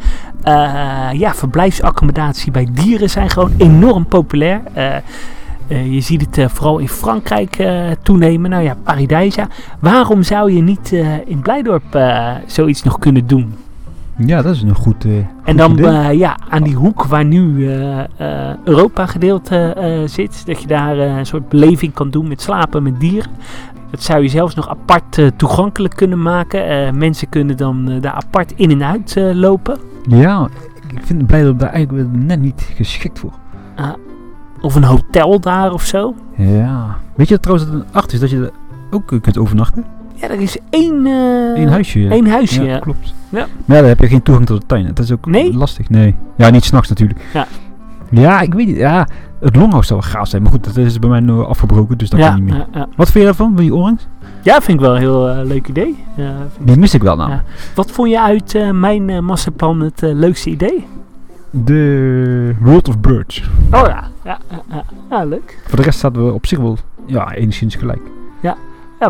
Eh, 0.43 1.09
ja, 1.13 1.35
verblijfsaccommodatie 1.35 2.51
bij 2.51 2.69
dieren 2.73 3.11
zijn 3.11 3.31
gewoon 3.31 3.53
enorm 3.57 4.07
populair. 4.07 4.61
Eh, 4.73 4.97
eh, 4.97 5.93
je 5.93 6.01
ziet 6.01 6.37
het 6.37 6.53
vooral 6.53 6.79
in 6.79 6.89
Frankrijk 6.89 7.69
toenemen. 8.03 8.51
Nou 8.51 8.63
ja, 8.63 8.77
Paradijsa. 8.83 9.49
Waarom 9.79 10.23
zou 10.23 10.53
je 10.53 10.63
niet 10.63 10.93
in 11.25 11.41
Blijdorp 11.41 12.01
zoiets 12.47 12.83
nog 12.83 12.99
kunnen 12.99 13.27
doen? 13.27 13.55
ja, 14.17 14.43
dat 14.43 14.55
is 14.55 14.63
een 14.63 14.75
goed, 14.75 15.05
eh, 15.05 15.13
En 15.45 15.57
dan 15.57 15.77
ja, 16.17 16.37
aan 16.49 16.63
die 16.63 16.75
hoek 16.75 17.05
waar 17.05 17.25
nu 17.25 17.69
Europa 18.65 19.07
gedeelte 19.07 19.75
zit, 20.07 20.47
dat 20.47 20.61
je 20.61 20.67
daar 20.67 20.99
een 20.99 21.27
soort 21.27 21.49
beleving 21.49 21.93
kan 21.93 22.11
doen 22.11 22.29
met 22.29 22.41
slapen 22.41 22.83
met 22.83 23.01
dieren. 23.01 23.31
Dat 23.91 24.03
zou 24.03 24.23
je 24.23 24.29
zelfs 24.29 24.55
nog 24.55 24.69
apart 24.69 25.31
toegankelijk 25.37 25.97
kunnen 25.97 26.23
maken. 26.23 26.99
Mensen 26.99 27.29
kunnen 27.29 27.57
dan 27.57 27.99
daar 28.01 28.13
apart 28.13 28.53
in 28.57 28.71
en 28.71 28.85
uit 28.85 29.17
lopen. 29.35 29.79
Ja, 30.09 30.49
ik 30.95 31.01
vind 31.03 31.27
Blijdorp 31.27 31.59
daar 31.59 31.71
eigenlijk 31.71 32.09
net 32.13 32.41
niet 32.41 32.71
geschikt 32.75 33.19
voor. 33.19 33.33
Of 34.61 34.75
een 34.75 34.85
hotel 34.85 35.41
daar 35.41 35.73
of 35.73 35.83
zo. 35.85 36.15
Ja. 36.37 36.97
Weet 37.15 37.29
je 37.29 37.41
trouwens 37.41 37.71
dat 37.71 37.81
het 37.81 37.89
achter 37.95 38.13
is 38.15 38.21
dat 38.21 38.31
je 38.31 38.37
er 38.37 38.51
ook 38.91 39.13
eh, 39.13 39.21
kunt 39.21 39.39
overnachten? 39.39 39.85
Ja, 40.15 40.29
er 40.29 40.41
is 40.41 40.57
één, 40.71 41.07
eh, 41.07 41.63
Eén 41.63 41.69
huisje. 41.69 42.01
ja. 42.01 42.11
één 42.11 42.27
huisje. 42.27 42.63
Ja, 42.63 42.71
ja. 42.73 42.79
klopt. 42.79 43.15
Ja. 43.29 43.47
Maar 43.65 43.77
ja, 43.77 43.81
dan 43.83 43.89
heb 43.91 43.99
je 44.01 44.09
geen 44.09 44.23
toegang 44.23 44.47
tot 44.47 44.61
de 44.61 44.67
tuin. 44.67 44.87
Dat 44.87 44.99
is 44.99 45.13
ook 45.13 45.27
Nee? 45.27 45.55
lastig. 45.55 45.91
Nee. 45.91 46.15
Ja, 46.37 46.51
niet 46.51 46.65
s'nachts 46.65 46.89
natuurlijk. 46.89 47.21
Ja. 47.33 47.47
Ja, 48.11 48.41
ik 48.41 48.55
weet 48.55 48.67
niet. 48.67 48.77
Ja, 48.77 49.09
het 49.41 49.57
longhouse 49.57 49.87
zou 49.89 50.01
wel 50.01 50.11
gaaf 50.11 50.29
zijn. 50.29 50.43
Maar 50.43 50.51
goed, 50.53 50.65
dat 50.65 50.77
is 50.77 50.99
bij 50.99 51.09
mij 51.09 51.21
nu 51.21 51.33
afgebroken, 51.45 51.99
dus 51.99 52.11
dat 52.11 52.21
ja, 52.21 52.29
kan 52.29 52.45
niet 52.45 52.55
meer. 52.55 52.67
Wat 52.73 53.11
vind 53.11 53.13
je 53.15 53.25
daarvan, 53.25 53.47
van 53.55 53.57
die 53.63 53.75
orangs? 53.75 54.07
Ja, 54.49 54.63
vind 54.63 54.79
ik 54.79 54.81
wel 54.81 54.95
een 54.95 55.01
heel 55.01 55.29
eh, 55.29 55.45
leuk 55.45 55.69
idee. 55.69 56.05
Ja, 56.17 56.35
Die 56.61 56.77
mis 56.77 56.95
ik 56.95 57.03
wel 57.03 57.17
nou. 57.17 57.31
Ja. 57.31 57.45
Wat 57.75 57.91
vond 57.91 58.11
je 58.11 58.21
uit 58.21 58.55
eh, 58.55 58.71
mijn 58.71 59.11
eh 59.11 59.19
masterplan 59.19 59.81
het 59.81 60.01
leukste 60.01 60.51
idee? 60.51 60.87
De 61.51 62.55
World 62.61 62.89
of 62.89 62.99
Birds. 62.99 63.51
Oh 63.73 63.83
ja, 63.87 64.11
ja, 64.25 64.39
ja, 64.51 64.63
ja. 64.71 64.85
ja 65.11 65.25
leuk. 65.25 65.63
Voor 65.67 65.77
de 65.77 65.83
rest 65.85 65.99
zaten 65.99 66.27
we 66.27 66.33
op 66.33 66.47
zich 66.47 66.59
wel 66.59 66.77
ja, 67.07 67.33
enigszins 67.33 67.75
gelijk. 67.75 68.01
Ja, 68.41 68.57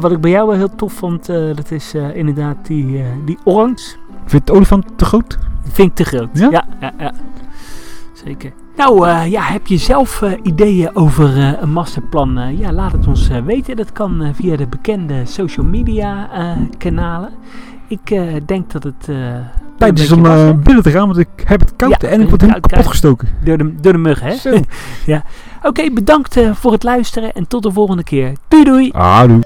wat 0.00 0.12
ik 0.12 0.20
bij 0.20 0.30
jou 0.30 0.48
wel 0.48 0.56
heel 0.56 0.74
tof 0.74 0.92
vond, 0.92 1.26
dat 1.26 1.70
is 1.70 1.94
inderdaad 2.14 2.56
die, 2.66 3.04
die 3.24 3.38
orange. 3.44 3.96
Vind 4.24 4.30
je 4.30 4.36
het 4.38 4.50
olifant 4.50 4.86
te 4.96 5.04
groot? 5.04 5.38
Vind 5.62 5.88
ik 5.88 5.94
te 5.94 6.04
groot. 6.04 6.28
Ja? 6.32 6.50
Ja, 6.50 6.64
ja, 6.80 6.92
ja. 6.98 7.12
Zeker. 8.24 8.52
Nou 8.78 9.08
eh, 9.08 9.30
ja, 9.30 9.42
heb 9.42 9.66
je 9.66 9.76
zelf 9.76 10.22
eh, 10.22 10.32
ideeën 10.42 10.96
over 10.96 11.38
eh, 11.38 11.52
een 11.60 11.72
masterplan? 11.72 12.56
Ja, 12.56 12.72
laat 12.72 12.92
het 12.92 13.06
ons 13.06 13.28
weten. 13.44 13.76
Dat 13.76 13.92
kan 13.92 14.32
via 14.34 14.56
de 14.56 14.66
bekende 14.66 15.22
social 15.24 15.66
media 15.66 16.28
kanalen. 16.78 17.30
Ik 17.88 18.20
denk 18.46 18.70
dat 18.70 18.82
het... 18.82 19.08
Tijd 19.78 19.98
is 19.98 20.12
om 20.12 20.22
binnen 20.62 20.82
te 20.82 20.90
gaan, 20.90 21.06
want 21.06 21.18
ik 21.18 21.28
heb 21.44 21.60
het 21.60 21.72
koud 21.76 22.02
Ja, 22.02 22.08
en 22.08 22.20
ik 22.20 22.28
word 22.28 22.40
helemaal 22.40 22.60
kapot 22.60 22.86
gestoken. 22.86 23.28
door, 23.44 23.58
de, 23.58 23.74
door 23.80 23.92
de 23.92 23.98
mug, 23.98 24.20
hè? 24.20 24.34
Zo. 24.34 24.54
Oké, 25.68 25.90
bedankt 25.90 26.40
voor 26.52 26.72
het 26.72 26.82
luisteren 26.82 27.32
en 27.32 27.48
tot 27.48 27.62
de 27.62 27.72
volgende 27.72 28.04
keer. 28.04 28.32
Doei 28.48 28.64
doei! 28.64 28.90
Ah, 28.90 29.28
doe. 29.28 29.42